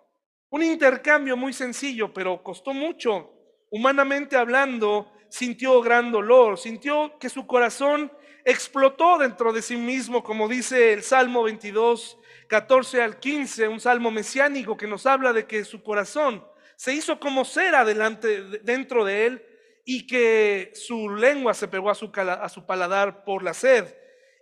Un 0.50 0.62
intercambio 0.62 1.38
muy 1.38 1.54
sencillo, 1.54 2.14
pero 2.14 2.44
costó 2.44 2.74
mucho 2.74 3.34
humanamente 3.70 4.36
hablando, 4.36 5.10
sintió 5.30 5.82
gran 5.82 6.12
dolor, 6.12 6.58
sintió 6.58 7.18
que 7.18 7.30
su 7.30 7.48
corazón 7.48 8.12
explotó 8.44 9.18
dentro 9.18 9.54
de 9.54 9.62
sí 9.62 9.78
mismo, 9.78 10.22
como 10.22 10.50
dice 10.50 10.92
el 10.94 11.04
Salmo 11.04 11.44
22, 11.44 12.18
14 12.48 13.02
al 13.02 13.20
15, 13.20 13.70
un 13.70 13.80
salmo 13.80 14.12
mesiánico 14.12 14.78
que 14.78 14.88
nos 14.88 15.06
habla 15.06 15.32
de 15.32 15.48
que 15.48 15.64
su 15.64 15.82
corazón 15.82 16.46
se 16.76 16.94
hizo 16.94 17.20
como 17.20 17.46
cera 17.46 17.86
delante, 17.86 18.42
dentro 18.64 19.06
de 19.06 19.28
él 19.28 19.46
y 19.86 20.08
que 20.08 20.72
su 20.74 21.10
lengua 21.10 21.54
se 21.54 21.70
pegó 21.70 21.90
a 21.90 21.96
su, 21.96 22.12
a 22.16 22.50
su 22.50 22.66
paladar 22.66 23.24
por 23.24 23.44
la 23.44 23.54
sed 23.54 23.86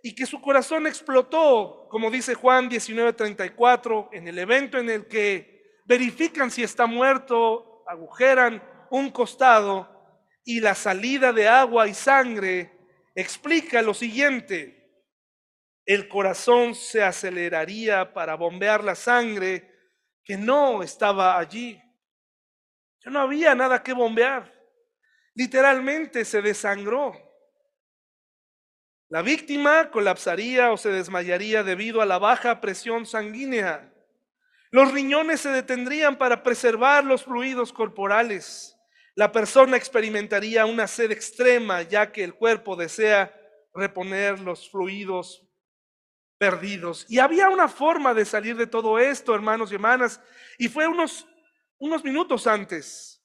y 0.06 0.14
que 0.14 0.24
su 0.24 0.40
corazón 0.40 0.86
explotó, 0.86 1.88
como 1.90 2.12
dice 2.12 2.34
Juan 2.34 2.68
19:34, 2.68 4.10
en 4.12 4.28
el 4.28 4.38
evento 4.38 4.78
en 4.78 4.88
el 4.88 5.08
que 5.08 5.80
verifican 5.84 6.48
si 6.48 6.62
está 6.62 6.86
muerto, 6.86 7.82
agujeran 7.88 8.62
un 8.92 9.10
costado 9.10 10.22
y 10.44 10.60
la 10.60 10.76
salida 10.76 11.32
de 11.32 11.48
agua 11.48 11.88
y 11.88 11.94
sangre 11.94 12.70
explica 13.16 13.82
lo 13.82 13.94
siguiente. 13.94 15.02
El 15.84 16.06
corazón 16.06 16.76
se 16.76 17.02
aceleraría 17.02 18.14
para 18.14 18.36
bombear 18.36 18.84
la 18.84 18.94
sangre 18.94 19.74
que 20.22 20.36
no 20.36 20.84
estaba 20.84 21.36
allí. 21.36 21.82
Ya 23.04 23.10
no 23.10 23.18
había 23.18 23.56
nada 23.56 23.82
que 23.82 23.92
bombear. 23.92 24.54
Literalmente 25.34 26.24
se 26.24 26.42
desangró. 26.42 27.25
La 29.08 29.22
víctima 29.22 29.90
colapsaría 29.90 30.72
o 30.72 30.76
se 30.76 30.90
desmayaría 30.90 31.62
debido 31.62 32.02
a 32.02 32.06
la 32.06 32.18
baja 32.18 32.60
presión 32.60 33.06
sanguínea. 33.06 33.92
Los 34.72 34.92
riñones 34.92 35.40
se 35.40 35.50
detendrían 35.50 36.16
para 36.18 36.42
preservar 36.42 37.04
los 37.04 37.22
fluidos 37.22 37.72
corporales. 37.72 38.76
La 39.14 39.30
persona 39.30 39.76
experimentaría 39.76 40.66
una 40.66 40.88
sed 40.88 41.12
extrema 41.12 41.82
ya 41.82 42.10
que 42.10 42.24
el 42.24 42.34
cuerpo 42.34 42.74
desea 42.74 43.32
reponer 43.72 44.40
los 44.40 44.68
fluidos 44.68 45.46
perdidos. 46.36 47.06
Y 47.08 47.20
había 47.20 47.48
una 47.48 47.68
forma 47.68 48.12
de 48.12 48.24
salir 48.24 48.56
de 48.56 48.66
todo 48.66 48.98
esto, 48.98 49.34
hermanos 49.34 49.70
y 49.70 49.76
hermanas, 49.76 50.20
y 50.58 50.68
fue 50.68 50.88
unos, 50.88 51.26
unos 51.78 52.02
minutos 52.02 52.46
antes. 52.48 53.15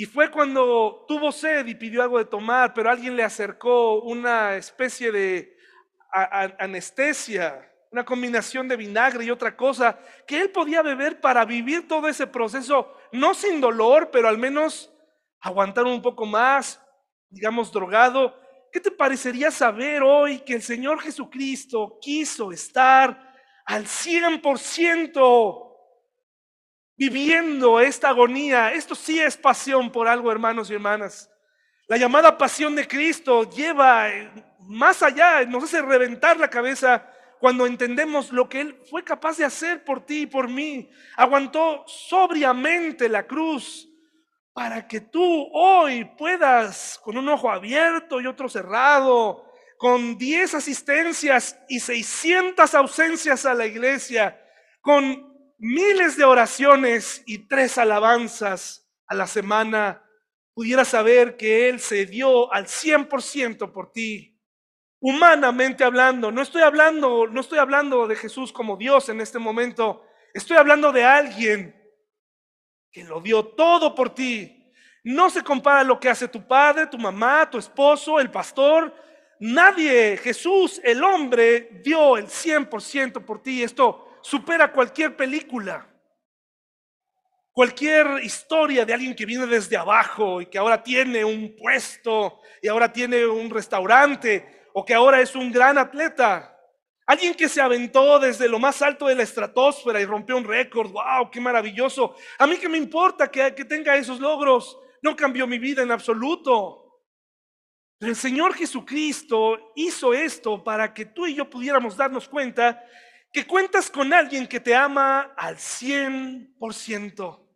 Y 0.00 0.06
fue 0.06 0.30
cuando 0.30 1.04
tuvo 1.08 1.32
sed 1.32 1.66
y 1.66 1.74
pidió 1.74 2.04
algo 2.04 2.18
de 2.18 2.24
tomar, 2.24 2.72
pero 2.72 2.88
alguien 2.88 3.16
le 3.16 3.24
acercó 3.24 4.00
una 4.02 4.54
especie 4.54 5.10
de 5.10 5.56
anestesia, 6.12 7.68
una 7.90 8.04
combinación 8.04 8.68
de 8.68 8.76
vinagre 8.76 9.24
y 9.24 9.30
otra 9.32 9.56
cosa, 9.56 9.98
que 10.24 10.40
él 10.40 10.50
podía 10.50 10.82
beber 10.82 11.20
para 11.20 11.44
vivir 11.44 11.88
todo 11.88 12.06
ese 12.06 12.28
proceso, 12.28 12.94
no 13.10 13.34
sin 13.34 13.60
dolor, 13.60 14.12
pero 14.12 14.28
al 14.28 14.38
menos 14.38 14.94
aguantar 15.40 15.84
un 15.84 16.00
poco 16.00 16.24
más, 16.24 16.80
digamos, 17.28 17.72
drogado. 17.72 18.40
¿Qué 18.70 18.78
te 18.78 18.92
parecería 18.92 19.50
saber 19.50 20.04
hoy 20.04 20.38
que 20.38 20.54
el 20.54 20.62
Señor 20.62 21.00
Jesucristo 21.00 21.98
quiso 22.00 22.52
estar 22.52 23.34
al 23.64 23.84
100% 23.84 25.67
viviendo 26.98 27.80
esta 27.80 28.10
agonía. 28.10 28.72
Esto 28.72 28.94
sí 28.94 29.20
es 29.20 29.36
pasión 29.36 29.90
por 29.90 30.08
algo, 30.08 30.30
hermanos 30.32 30.70
y 30.70 30.74
hermanas. 30.74 31.30
La 31.86 31.96
llamada 31.96 32.36
pasión 32.36 32.74
de 32.74 32.86
Cristo 32.86 33.48
lleva 33.48 34.10
eh, 34.10 34.30
más 34.60 35.02
allá, 35.02 35.44
nos 35.46 35.64
hace 35.64 35.80
reventar 35.80 36.36
la 36.36 36.50
cabeza 36.50 37.08
cuando 37.38 37.66
entendemos 37.66 38.32
lo 38.32 38.48
que 38.48 38.60
Él 38.60 38.78
fue 38.90 39.04
capaz 39.04 39.38
de 39.38 39.44
hacer 39.44 39.84
por 39.84 40.04
ti 40.04 40.22
y 40.22 40.26
por 40.26 40.48
mí. 40.48 40.90
Aguantó 41.16 41.84
sobriamente 41.86 43.08
la 43.08 43.26
cruz 43.26 43.88
para 44.52 44.88
que 44.88 45.00
tú 45.00 45.48
hoy 45.52 46.04
puedas, 46.18 47.00
con 47.04 47.16
un 47.16 47.28
ojo 47.28 47.48
abierto 47.48 48.20
y 48.20 48.26
otro 48.26 48.48
cerrado, 48.48 49.44
con 49.78 50.18
10 50.18 50.54
asistencias 50.54 51.56
y 51.68 51.78
600 51.78 52.74
ausencias 52.74 53.46
a 53.46 53.54
la 53.54 53.66
iglesia, 53.66 54.36
con 54.80 55.27
miles 55.58 56.16
de 56.16 56.24
oraciones 56.24 57.22
y 57.26 57.46
tres 57.46 57.78
alabanzas 57.78 58.88
a 59.06 59.14
la 59.14 59.26
semana, 59.26 60.04
pudieras 60.54 60.88
saber 60.88 61.36
que 61.36 61.68
Él 61.68 61.80
se 61.80 62.06
dio 62.06 62.52
al 62.52 62.66
100% 62.66 63.72
por 63.72 63.92
ti. 63.92 64.40
Humanamente 65.00 65.84
hablando, 65.84 66.30
no 66.30 66.42
estoy 66.42 66.62
hablando, 66.62 67.26
no 67.26 67.40
estoy 67.40 67.58
hablando 67.58 68.06
de 68.06 68.16
Jesús 68.16 68.52
como 68.52 68.76
Dios 68.76 69.08
en 69.08 69.20
este 69.20 69.38
momento, 69.38 70.04
estoy 70.34 70.56
hablando 70.56 70.90
de 70.90 71.04
alguien 71.04 71.74
que 72.90 73.04
lo 73.04 73.20
dio 73.20 73.44
todo 73.44 73.94
por 73.94 74.14
ti. 74.14 74.54
No 75.04 75.30
se 75.30 75.42
compara 75.42 75.84
lo 75.84 76.00
que 76.00 76.08
hace 76.08 76.28
tu 76.28 76.46
padre, 76.46 76.86
tu 76.86 76.98
mamá, 76.98 77.48
tu 77.48 77.58
esposo, 77.58 78.18
el 78.18 78.30
pastor. 78.30 78.94
Nadie, 79.40 80.16
Jesús, 80.16 80.80
el 80.82 81.02
hombre, 81.04 81.80
dio 81.84 82.16
el 82.16 82.26
100% 82.26 83.24
por 83.24 83.40
ti. 83.40 83.62
Esto 83.62 84.07
supera 84.28 84.70
cualquier 84.70 85.16
película, 85.16 85.88
cualquier 87.50 88.22
historia 88.22 88.84
de 88.84 88.92
alguien 88.92 89.14
que 89.14 89.24
viene 89.24 89.46
desde 89.46 89.74
abajo 89.74 90.42
y 90.42 90.46
que 90.46 90.58
ahora 90.58 90.82
tiene 90.82 91.24
un 91.24 91.56
puesto 91.56 92.38
y 92.60 92.68
ahora 92.68 92.92
tiene 92.92 93.26
un 93.26 93.48
restaurante 93.48 94.66
o 94.74 94.84
que 94.84 94.92
ahora 94.92 95.22
es 95.22 95.34
un 95.34 95.50
gran 95.50 95.78
atleta. 95.78 96.54
Alguien 97.06 97.34
que 97.34 97.48
se 97.48 97.62
aventó 97.62 98.18
desde 98.18 98.50
lo 98.50 98.58
más 98.58 98.82
alto 98.82 99.06
de 99.06 99.14
la 99.14 99.22
estratosfera 99.22 99.98
y 99.98 100.04
rompió 100.04 100.36
un 100.36 100.44
récord. 100.44 100.90
¡Wow! 100.90 101.30
¡Qué 101.30 101.40
maravilloso! 101.40 102.14
A 102.38 102.46
mí 102.46 102.58
que 102.58 102.68
me 102.68 102.76
importa 102.76 103.30
que, 103.30 103.50
tenga 103.64 103.96
esos 103.96 104.20
logros. 104.20 104.78
No 105.00 105.16
cambió 105.16 105.46
mi 105.46 105.58
vida 105.58 105.82
en 105.82 105.90
absoluto. 105.90 107.00
Pero 107.98 108.10
el 108.10 108.16
Señor 108.16 108.52
Jesucristo 108.52 109.72
hizo 109.74 110.12
esto 110.12 110.62
para 110.62 110.92
que 110.92 111.06
tú 111.06 111.26
y 111.26 111.34
yo 111.34 111.48
pudiéramos 111.48 111.96
darnos 111.96 112.28
cuenta 112.28 112.84
que 113.32 113.46
cuentas 113.46 113.90
con 113.90 114.12
alguien 114.12 114.46
que 114.46 114.60
te 114.60 114.74
ama 114.74 115.34
al 115.36 115.56
100%. 115.56 117.46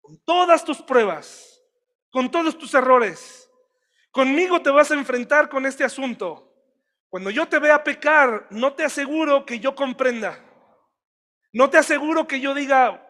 Con 0.00 0.18
todas 0.24 0.64
tus 0.64 0.82
pruebas, 0.82 1.60
con 2.10 2.30
todos 2.30 2.56
tus 2.56 2.72
errores. 2.74 3.50
Conmigo 4.10 4.62
te 4.62 4.70
vas 4.70 4.90
a 4.90 4.94
enfrentar 4.94 5.48
con 5.48 5.66
este 5.66 5.84
asunto. 5.84 6.54
Cuando 7.08 7.30
yo 7.30 7.48
te 7.48 7.58
vea 7.58 7.82
pecar, 7.82 8.46
no 8.50 8.72
te 8.74 8.84
aseguro 8.84 9.44
que 9.44 9.58
yo 9.58 9.74
comprenda. 9.74 10.42
No 11.52 11.70
te 11.70 11.78
aseguro 11.78 12.26
que 12.26 12.40
yo 12.40 12.54
diga, 12.54 13.02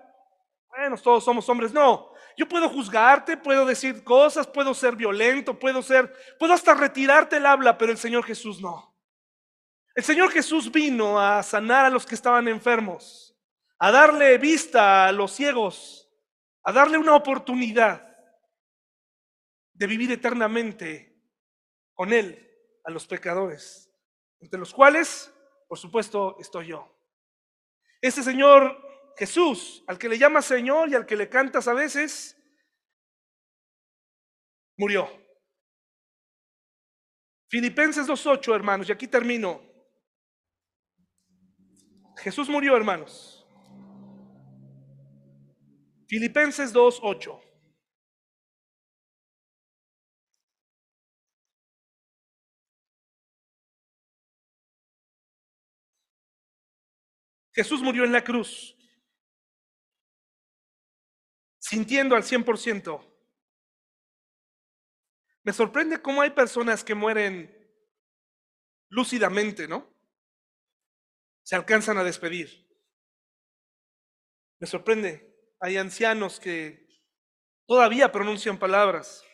bueno, 0.69 0.97
todos 0.99 1.25
somos 1.25 1.49
hombres. 1.49 1.73
No, 1.73 2.13
yo 2.37 2.49
puedo 2.49 2.69
juzgarte, 2.69 3.37
puedo 3.37 3.67
decir 3.67 4.05
cosas, 4.05 4.47
puedo 4.47 4.75
ser 4.75 4.97
violento, 4.97 5.59
puedo 5.59 5.83
ser, 5.83 6.13
puedo 6.39 6.53
hasta 6.53 6.75
retirarte 6.75 7.37
el 7.37 7.47
habla, 7.47 7.79
pero 7.79 7.93
el 7.93 7.99
Señor 7.99 8.25
Jesús 8.25 8.61
no. 8.61 8.96
El 9.97 10.05
Señor 10.05 10.31
Jesús 10.31 10.71
vino 10.71 11.19
a 11.19 11.43
sanar 11.43 11.87
a 11.87 11.91
los 11.91 12.05
que 12.05 12.15
estaban 12.15 12.49
enfermos, 12.49 13.35
a 13.79 13.91
darle 13.91 14.37
vista 14.37 15.07
a 15.07 15.13
los 15.13 15.33
ciegos, 15.33 16.13
a 16.65 16.71
darle 16.71 16.99
una 16.99 17.17
oportunidad 17.17 18.15
de 19.73 19.87
vivir 19.87 20.13
eternamente 20.13 21.19
con 21.95 22.13
Él 22.13 22.47
a 22.85 22.91
los 22.91 23.07
pecadores, 23.07 23.91
entre 24.39 24.61
los 24.61 24.75
cuales, 24.75 25.33
por 25.67 25.79
supuesto, 25.79 26.37
estoy 26.39 26.67
yo. 26.69 26.95
Ese 28.03 28.23
Señor 28.23 28.79
Jesús, 29.17 29.83
al 29.87 29.97
que 29.97 30.11
le 30.11 30.19
llamas 30.19 30.45
Señor 30.45 30.91
y 30.91 30.95
al 30.95 31.07
que 31.07 31.17
le 31.17 31.31
cantas 31.31 31.69
a 31.69 31.73
veces, 31.73 32.37
murió. 34.77 35.09
Filipenses 37.49 38.07
2.8, 38.07 38.55
hermanos, 38.55 38.91
y 38.91 38.93
aquí 38.93 39.09
termino. 39.09 39.66
Jesús 42.17 42.49
murió, 42.49 42.77
hermanos. 42.77 43.47
Filipenses 46.09 46.73
2.8. 46.73 47.43
Jesús 57.53 57.81
murió 57.81 58.05
en 58.05 58.13
la 58.13 58.23
cruz, 58.23 58.77
sintiendo 61.59 62.15
al 62.15 62.23
100%. 62.23 63.03
Me 65.43 65.53
sorprende 65.55 66.03
cómo 66.03 66.21
hay 66.21 66.31
personas 66.31 66.85
que 66.85 66.95
mueren 66.95 67.51
lúcidamente, 68.91 69.67
¿no? 69.67 69.96
Se 71.47 71.55
alcanzan 71.55 71.97
a 71.97 72.03
despedir. 72.03 72.67
Me 74.59 74.67
sorprende, 74.67 75.33
hay 75.61 75.77
ancianos 75.77 76.41
que 76.41 76.89
todavía 77.67 78.11
pronuncian 78.11 78.59
palabras. 78.59 79.25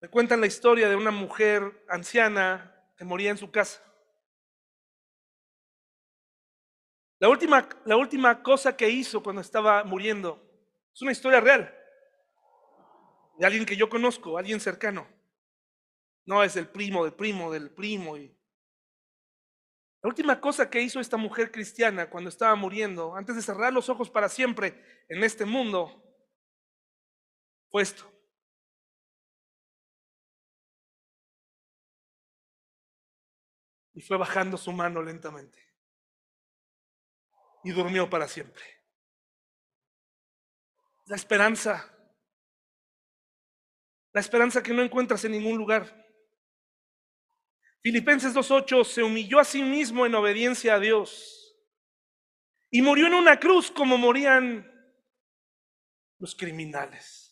Me 0.00 0.08
cuentan 0.08 0.40
la 0.40 0.46
historia 0.46 0.88
de 0.88 0.94
una 0.94 1.10
mujer 1.10 1.84
anciana 1.88 2.72
que 2.96 3.04
moría 3.04 3.30
en 3.30 3.38
su 3.38 3.50
casa. 3.50 3.82
La 7.18 7.28
última, 7.28 7.68
la 7.86 7.96
última 7.96 8.40
cosa 8.40 8.76
que 8.76 8.88
hizo 8.88 9.20
cuando 9.20 9.42
estaba 9.42 9.82
muriendo 9.82 10.48
es 10.94 11.02
una 11.02 11.10
historia 11.10 11.40
real 11.40 11.76
de 13.36 13.46
alguien 13.46 13.66
que 13.66 13.76
yo 13.76 13.88
conozco, 13.88 14.38
alguien 14.38 14.60
cercano. 14.60 15.08
No 16.24 16.44
es 16.44 16.54
el 16.54 16.68
primo 16.68 17.02
del 17.02 17.14
primo 17.14 17.52
del 17.52 17.72
primo 17.72 18.16
y 18.16 18.37
la 20.02 20.08
última 20.08 20.40
cosa 20.40 20.70
que 20.70 20.80
hizo 20.80 21.00
esta 21.00 21.16
mujer 21.16 21.50
cristiana 21.50 22.08
cuando 22.08 22.30
estaba 22.30 22.54
muriendo, 22.54 23.16
antes 23.16 23.34
de 23.34 23.42
cerrar 23.42 23.72
los 23.72 23.88
ojos 23.88 24.08
para 24.10 24.28
siempre 24.28 25.04
en 25.08 25.24
este 25.24 25.44
mundo, 25.44 26.04
fue 27.68 27.82
esto. 27.82 28.10
Y 33.94 34.00
fue 34.00 34.16
bajando 34.16 34.56
su 34.56 34.70
mano 34.70 35.02
lentamente. 35.02 35.58
Y 37.64 37.72
durmió 37.72 38.08
para 38.08 38.28
siempre. 38.28 38.62
La 41.06 41.16
esperanza. 41.16 41.92
La 44.12 44.20
esperanza 44.20 44.62
que 44.62 44.72
no 44.72 44.82
encuentras 44.82 45.24
en 45.24 45.32
ningún 45.32 45.58
lugar. 45.58 46.07
Filipenses 47.82 48.34
2.8 48.34 48.84
se 48.84 49.02
humilló 49.02 49.38
a 49.38 49.44
sí 49.44 49.62
mismo 49.62 50.04
en 50.04 50.14
obediencia 50.14 50.74
a 50.74 50.80
Dios 50.80 51.56
y 52.70 52.82
murió 52.82 53.06
en 53.06 53.14
una 53.14 53.38
cruz 53.38 53.70
como 53.70 53.96
morían 53.96 54.70
los 56.18 56.34
criminales. 56.34 57.28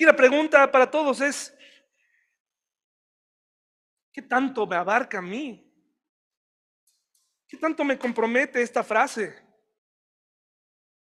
Y 0.00 0.04
la 0.06 0.16
pregunta 0.16 0.70
para 0.72 0.90
todos 0.90 1.20
es, 1.20 1.54
¿qué 4.10 4.22
tanto 4.22 4.66
me 4.66 4.76
abarca 4.76 5.18
a 5.18 5.22
mí? 5.22 5.70
¿Qué 7.46 7.58
tanto 7.58 7.84
me 7.84 7.98
compromete 7.98 8.62
esta 8.62 8.82
frase? 8.82 9.38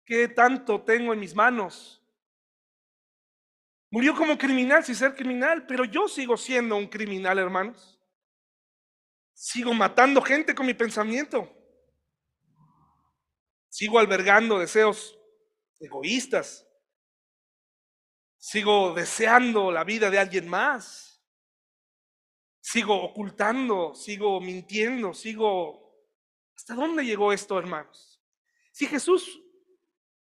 ¿Qué 0.05 0.27
tanto 0.27 0.83
tengo 0.83 1.13
en 1.13 1.21
mis 1.21 1.37
manos? 1.37 2.00
Murió 3.91 4.15
como 4.15 4.39
criminal 4.39 4.85
sin 4.85 4.95
ser 4.95 5.15
criminal, 5.17 5.67
pero 5.67 5.85
yo 5.85 6.07
sigo 6.07 6.37
siendo 6.37 6.77
un 6.77 6.87
criminal, 6.87 7.39
hermanos. 7.39 8.01
Sigo 9.35 9.75
matando 9.75 10.23
gente 10.23 10.55
con 10.55 10.67
mi 10.67 10.75
pensamiento. 10.75 11.51
Sigo 13.69 13.99
albergando 13.99 14.59
deseos 14.59 15.19
egoístas. 15.81 16.67
Sigo 18.39 18.95
deseando 18.95 19.73
la 19.73 19.83
vida 19.83 20.09
de 20.09 20.19
alguien 20.19 20.47
más. 20.47 21.25
Sigo 22.61 23.03
ocultando, 23.03 23.95
sigo 23.95 24.41
mintiendo, 24.41 25.15
sigo... 25.15 25.81
¿Hasta 26.55 26.75
dónde 26.75 27.05
llegó 27.05 27.33
esto, 27.33 27.59
hermanos? 27.59 28.23
Si 28.71 28.87
Jesús 28.87 29.43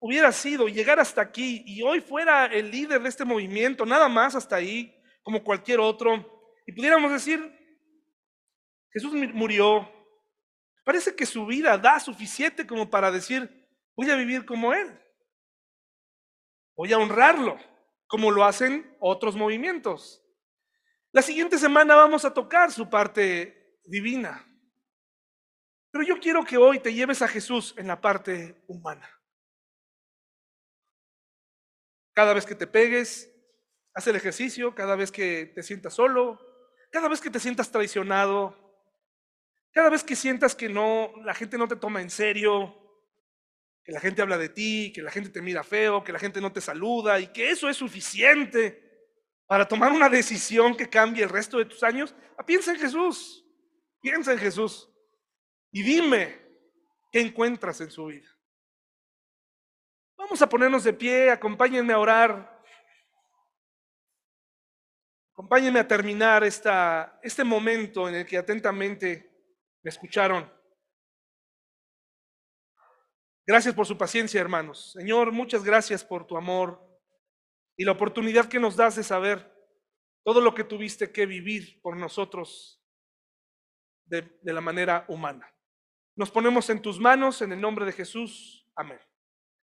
hubiera 0.01 0.33
sido 0.33 0.69
llegar 0.69 1.01
hasta 1.01 1.21
aquí 1.21 1.63
y 1.67 1.83
hoy 1.83 2.01
fuera 2.01 2.47
el 2.47 2.71
líder 2.71 3.03
de 3.03 3.09
este 3.09 3.25
movimiento, 3.25 3.85
nada 3.85 4.09
más 4.09 4.35
hasta 4.35 4.57
ahí, 4.57 4.95
como 5.23 5.43
cualquier 5.43 5.81
otro, 5.81 6.53
y 6.67 6.73
pudiéramos 6.73 7.11
decir, 7.11 7.41
Jesús 8.93 9.13
murió, 9.35 9.91
parece 10.85 11.15
que 11.15 11.27
su 11.27 11.47
vida 11.47 11.77
da 11.77 12.01
suficiente 12.01 12.67
como 12.67 12.89
para 12.89 13.11
decir, 13.11 13.69
voy 13.97 14.11
a 14.11 14.17
vivir 14.17 14.45
como 14.45 14.73
Él, 14.73 14.99
voy 16.77 16.93
a 16.93 16.99
honrarlo, 16.99 17.59
como 18.07 18.31
lo 18.31 18.45
hacen 18.45 18.97
otros 19.01 19.37
movimientos. 19.37 20.25
La 21.13 21.23
siguiente 21.23 21.59
semana 21.59 21.95
vamos 21.95 22.25
a 22.25 22.33
tocar 22.33 22.71
su 22.71 22.89
parte 22.89 23.79
divina. 23.85 24.45
Pero 25.91 26.05
yo 26.05 26.19
quiero 26.21 26.45
que 26.45 26.59
hoy 26.59 26.81
te 26.81 26.93
lleves 26.93 27.23
a 27.23 27.29
Jesús 27.29 27.75
en 27.77 27.87
la 27.87 28.01
parte 28.01 28.63
humana. 28.67 29.18
Cada 32.19 32.35
vez 32.35 32.47
que 32.47 32.57
te 32.57 32.67
pegues, 32.67 33.33
haz 33.95 34.09
el 34.09 34.17
ejercicio, 34.17 34.75
cada 34.75 34.97
vez 34.97 35.13
que 35.13 35.53
te 35.55 35.63
sientas 35.63 35.95
solo, 35.95 36.37
cada 36.91 37.07
vez 37.09 37.21
que 37.21 37.31
te 37.31 37.39
sientas 37.39 37.71
traicionado, 37.71 38.57
cada 39.71 39.89
vez 39.89 40.03
que 40.03 40.17
sientas 40.17 40.57
que 40.57 40.69
no, 40.69 41.13
la 41.23 41.33
gente 41.33 41.57
no 41.57 41.69
te 41.69 41.77
toma 41.77 42.03
en 42.03 42.11
serio, 42.11 42.75
que 43.85 43.93
la 43.93 44.01
gente 44.01 44.21
habla 44.21 44.37
de 44.37 44.49
ti, 44.49 44.93
que 44.93 45.01
la 45.01 45.13
gente 45.13 45.31
te 45.31 45.41
mira 45.41 45.63
feo, 45.63 46.03
que 46.03 46.11
la 46.11 46.19
gente 46.19 46.41
no 46.41 46.53
te 46.53 46.61
saluda 46.61 47.21
y 47.21 47.29
que 47.29 47.51
eso 47.53 47.69
es 47.69 47.77
suficiente 47.77 49.07
para 49.47 49.69
tomar 49.69 49.93
una 49.93 50.09
decisión 50.09 50.77
que 50.77 50.91
cambie 50.91 51.23
el 51.23 51.31
resto 51.31 51.59
de 51.59 51.67
tus 51.67 51.85
años, 51.85 52.17
ah, 52.37 52.45
piensa 52.45 52.73
en 52.73 52.81
Jesús, 52.81 53.47
piensa 54.01 54.33
en 54.33 54.39
Jesús 54.41 54.91
y 55.71 55.85
dime 55.85 56.37
qué 57.13 57.21
encuentras 57.21 57.81
en 57.81 57.93
su 57.93 58.07
vida. 58.07 58.38
Vamos 60.29 60.43
a 60.43 60.49
ponernos 60.51 60.85
de 60.85 60.93
pie, 60.93 61.31
acompáñenme 61.31 61.95
a 61.95 61.99
orar. 61.99 62.63
Acompáñenme 65.33 65.81
a 65.81 65.89
terminar 65.89 66.45
esta, 66.45 67.19
este 67.23 67.45
momento 67.45 68.07
en 68.11 68.17
el 68.17 68.27
que 68.27 68.37
atentamente 68.37 69.33
me 69.83 69.89
escucharon. 69.89 70.53
Gracias 73.47 73.75
por 73.75 73.87
su 73.87 73.97
paciencia, 73.97 74.39
hermanos. 74.39 74.93
Señor, 74.93 75.33
muchas 75.33 75.65
gracias 75.65 76.05
por 76.05 76.27
tu 76.27 76.37
amor 76.37 76.87
y 77.79 77.87
la 77.87 77.93
oportunidad 77.93 78.51
que 78.51 78.61
nos 78.61 78.77
das 78.77 78.97
de 78.97 79.05
saber 79.05 79.51
todo 80.25 80.43
lo 80.43 80.55
que 80.55 80.65
tuviste 80.65 81.11
que 81.11 81.25
vivir 81.25 81.81
por 81.81 81.97
nosotros 81.97 82.85
de, 84.05 84.39
de 84.43 84.53
la 84.53 84.61
manera 84.61 85.07
humana. 85.09 85.51
Nos 86.17 86.31
ponemos 86.31 86.69
en 86.69 86.83
tus 86.83 87.01
manos 87.01 87.41
en 87.41 87.53
el 87.53 87.61
nombre 87.63 87.87
de 87.87 87.93
Jesús. 87.93 88.71
Amén. 88.77 89.08